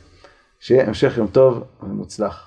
שיהיה 0.61 0.87
המשך 0.87 1.17
יום 1.17 1.27
טוב 1.27 1.65
ומוצלח. 1.83 2.46